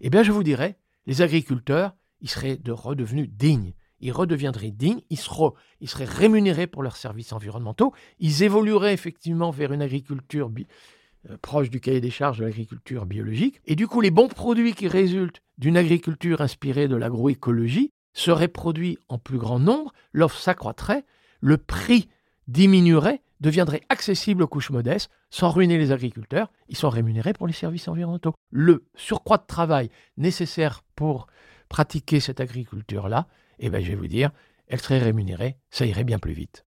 Eh 0.00 0.10
bien, 0.10 0.22
je 0.22 0.32
vous 0.32 0.42
dirais, 0.42 0.78
les 1.06 1.22
agriculteurs, 1.22 1.94
ils 2.20 2.30
seraient 2.30 2.58
redevenus 2.66 3.28
dignes 3.30 3.74
ils 4.00 4.12
redeviendraient 4.12 4.70
dignes, 4.70 5.00
ils 5.10 5.18
seraient, 5.18 5.50
ils 5.80 5.88
seraient 5.88 6.04
rémunérés 6.04 6.66
pour 6.66 6.82
leurs 6.82 6.96
services 6.96 7.32
environnementaux, 7.32 7.92
ils 8.18 8.42
évolueraient 8.42 8.94
effectivement 8.94 9.50
vers 9.50 9.72
une 9.72 9.82
agriculture 9.82 10.50
euh, 11.28 11.36
proche 11.38 11.70
du 11.70 11.80
cahier 11.80 12.00
des 12.00 12.10
charges 12.10 12.38
de 12.38 12.44
l'agriculture 12.44 13.06
biologique, 13.06 13.60
et 13.66 13.76
du 13.76 13.86
coup 13.86 14.00
les 14.00 14.10
bons 14.10 14.28
produits 14.28 14.74
qui 14.74 14.88
résultent 14.88 15.42
d'une 15.58 15.76
agriculture 15.76 16.40
inspirée 16.40 16.88
de 16.88 16.96
l'agroécologie 16.96 17.92
seraient 18.18 18.48
produits 18.48 18.98
en 19.08 19.18
plus 19.18 19.38
grand 19.38 19.58
nombre, 19.58 19.92
l'offre 20.12 20.38
s'accroîtrait, 20.38 21.04
le 21.40 21.56
prix 21.56 22.08
diminuerait, 22.48 23.22
deviendrait 23.40 23.82
accessible 23.88 24.42
aux 24.42 24.48
couches 24.48 24.70
modestes, 24.70 25.10
sans 25.30 25.50
ruiner 25.50 25.78
les 25.78 25.92
agriculteurs, 25.92 26.50
ils 26.68 26.76
sont 26.76 26.88
rémunérés 26.88 27.32
pour 27.32 27.46
les 27.46 27.52
services 27.52 27.86
environnementaux. 27.86 28.34
Le 28.50 28.84
surcroît 28.96 29.38
de 29.38 29.46
travail 29.46 29.90
nécessaire 30.16 30.82
pour 30.96 31.28
pratiquer 31.68 32.18
cette 32.18 32.40
agriculture-là 32.40 33.28
eh 33.60 33.70
bien, 33.70 33.80
je 33.80 33.88
vais 33.88 33.96
vous 33.96 34.06
dire, 34.06 34.30
extrait 34.68 34.98
rémunéré, 34.98 35.56
ça 35.70 35.86
irait 35.86 36.04
bien 36.04 36.18
plus 36.18 36.32
vite. 36.32 36.64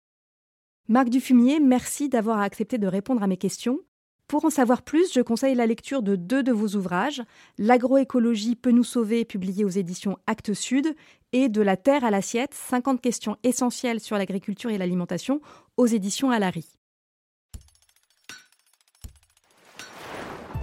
Marc 0.87 1.09
Dufumier, 1.09 1.59
merci 1.59 2.09
d'avoir 2.09 2.39
accepté 2.39 2.77
de 2.77 2.87
répondre 2.87 3.23
à 3.23 3.27
mes 3.27 3.37
questions. 3.37 3.79
Pour 4.27 4.43
en 4.43 4.49
savoir 4.49 4.81
plus, 4.81 5.13
je 5.13 5.21
conseille 5.21 5.53
la 5.53 5.67
lecture 5.67 6.01
de 6.01 6.15
deux 6.15 6.41
de 6.41 6.51
vos 6.51 6.75
ouvrages, 6.75 7.21
L'agroécologie 7.59 8.55
peut 8.55 8.71
nous 8.71 8.83
sauver, 8.83 9.23
publié 9.23 9.63
aux 9.63 9.69
éditions 9.69 10.17
Actes 10.25 10.53
Sud, 10.53 10.95
et 11.31 11.47
De 11.47 11.61
la 11.61 11.77
terre 11.77 12.03
à 12.03 12.09
l'assiette, 12.11 12.53
50 12.53 13.01
questions 13.01 13.37
essentielles 13.43 13.99
sur 13.99 14.17
l'agriculture 14.17 14.71
et 14.71 14.77
l'alimentation, 14.79 15.41
aux 15.77 15.85
éditions 15.85 16.31
Alary. 16.31 16.65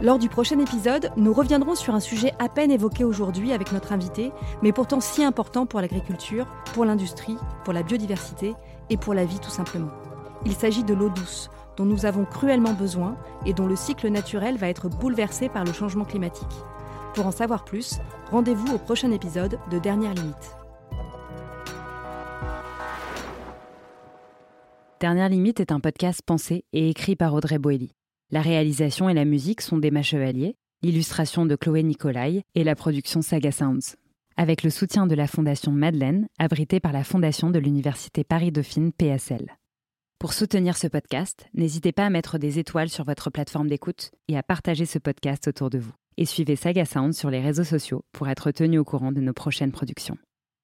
Lors 0.01 0.19
du 0.19 0.29
prochain 0.29 0.59
épisode, 0.59 1.13
nous 1.17 1.33
reviendrons 1.33 1.77
sur 1.77 1.95
un 1.95 2.01
sujet 2.01 2.33
à 2.41 2.49
peine 2.49 2.73
évoqué 2.73 3.05
aujourd'hui 3.05 3.53
avec 3.53 3.71
notre 3.71 3.93
invité, 3.93 4.33
mais 4.61 4.73
pourtant 4.73 5.01
si 5.01 5.23
important 5.23 5.67
pour 5.67 5.81
l'agriculture, 5.81 6.49
pour 6.75 6.85
l'industrie, 6.85 7.37
pour 7.63 7.73
la 7.73 7.85
biodiversité 7.85 8.55
et 8.91 8.97
pour 8.97 9.15
la 9.15 9.25
vie 9.25 9.39
tout 9.39 9.51
simplement. 9.51 9.91
Il 10.45 10.55
s'agit 10.55 10.83
de 10.83 10.95
l'eau 10.95 11.09
douce, 11.09 11.49
dont 11.77 11.85
nous 11.85 12.07
avons 12.07 12.25
cruellement 12.25 12.75
besoin 12.75 13.17
et 13.47 13.53
dont 13.53 13.67
le 13.67 13.77
cycle 13.77 14.09
naturel 14.09 14.57
va 14.57 14.69
être 14.69 14.89
bouleversé 14.89 15.49
par 15.49 15.65
le 15.65 15.73
changement 15.73 16.05
climatique. 16.05 16.47
Pour 17.15 17.27
en 17.27 17.31
savoir 17.31 17.65
plus, 17.65 17.99
rendez-vous 18.31 18.75
au 18.75 18.79
prochain 18.79 19.11
épisode 19.11 19.59
de 19.71 19.79
Dernière 19.79 20.15
Limite. 20.15 20.57
Dernière 25.01 25.29
Limite 25.29 25.61
est 25.61 25.73
un 25.73 25.81
podcast 25.81 26.23
pensé 26.25 26.65
et 26.73 26.89
écrit 26.89 27.17
par 27.17 27.35
Audrey 27.35 27.59
Boelly. 27.59 27.93
La 28.31 28.41
réalisation 28.41 29.09
et 29.09 29.15
la 29.15 29.25
musique 29.25 29.61
sont 29.61 29.77
d'Emma 29.77 30.03
Chevalier, 30.03 30.57
l'illustration 30.83 31.45
de 31.45 31.57
Chloé 31.57 31.83
Nicolai 31.83 32.45
et 32.55 32.65
la 32.65 32.75
production 32.75 33.21
Saga 33.21 33.53
Sounds. 33.53 33.97
Avec 34.37 34.63
le 34.63 34.71
soutien 34.71 35.07
de 35.07 35.15
la 35.15 35.27
Fondation 35.27 35.73
Madeleine, 35.73 36.29
abritée 36.39 36.81
par 36.81 36.93
la 36.93 37.05
Fondation 37.05 37.51
de 37.51 37.59
l'Université 37.59 38.25
Paris-Dauphine 38.25 38.93
PSL. 38.93 39.57
Pour 40.23 40.35
soutenir 40.35 40.77
ce 40.77 40.87
podcast, 40.87 41.49
n'hésitez 41.53 41.91
pas 41.91 42.07
à 42.07 42.09
mettre 42.09 42.39
des 42.39 42.61
étoiles 42.61 42.89
sur 42.89 43.05
votre 43.05 43.29
plateforme 43.29 43.67
d'écoute 43.67 44.13
et 44.29 44.39
à 44.39 44.45
partager 44.45 44.87
ce 44.87 45.01
podcast 45.01 45.49
autour 45.49 45.69
de 45.69 45.79
vous. 45.79 45.91
Et 46.17 46.27
suivez 46.27 46.55
Saga 46.55 46.85
Sounds 46.85 47.13
sur 47.13 47.29
les 47.29 47.41
réseaux 47.41 47.65
sociaux 47.65 48.05
pour 48.13 48.29
être 48.29 48.53
tenu 48.53 48.79
au 48.79 48.85
courant 48.85 49.11
de 49.11 49.21
nos 49.21 49.33
prochaines 49.33 49.73
productions. 49.73 50.17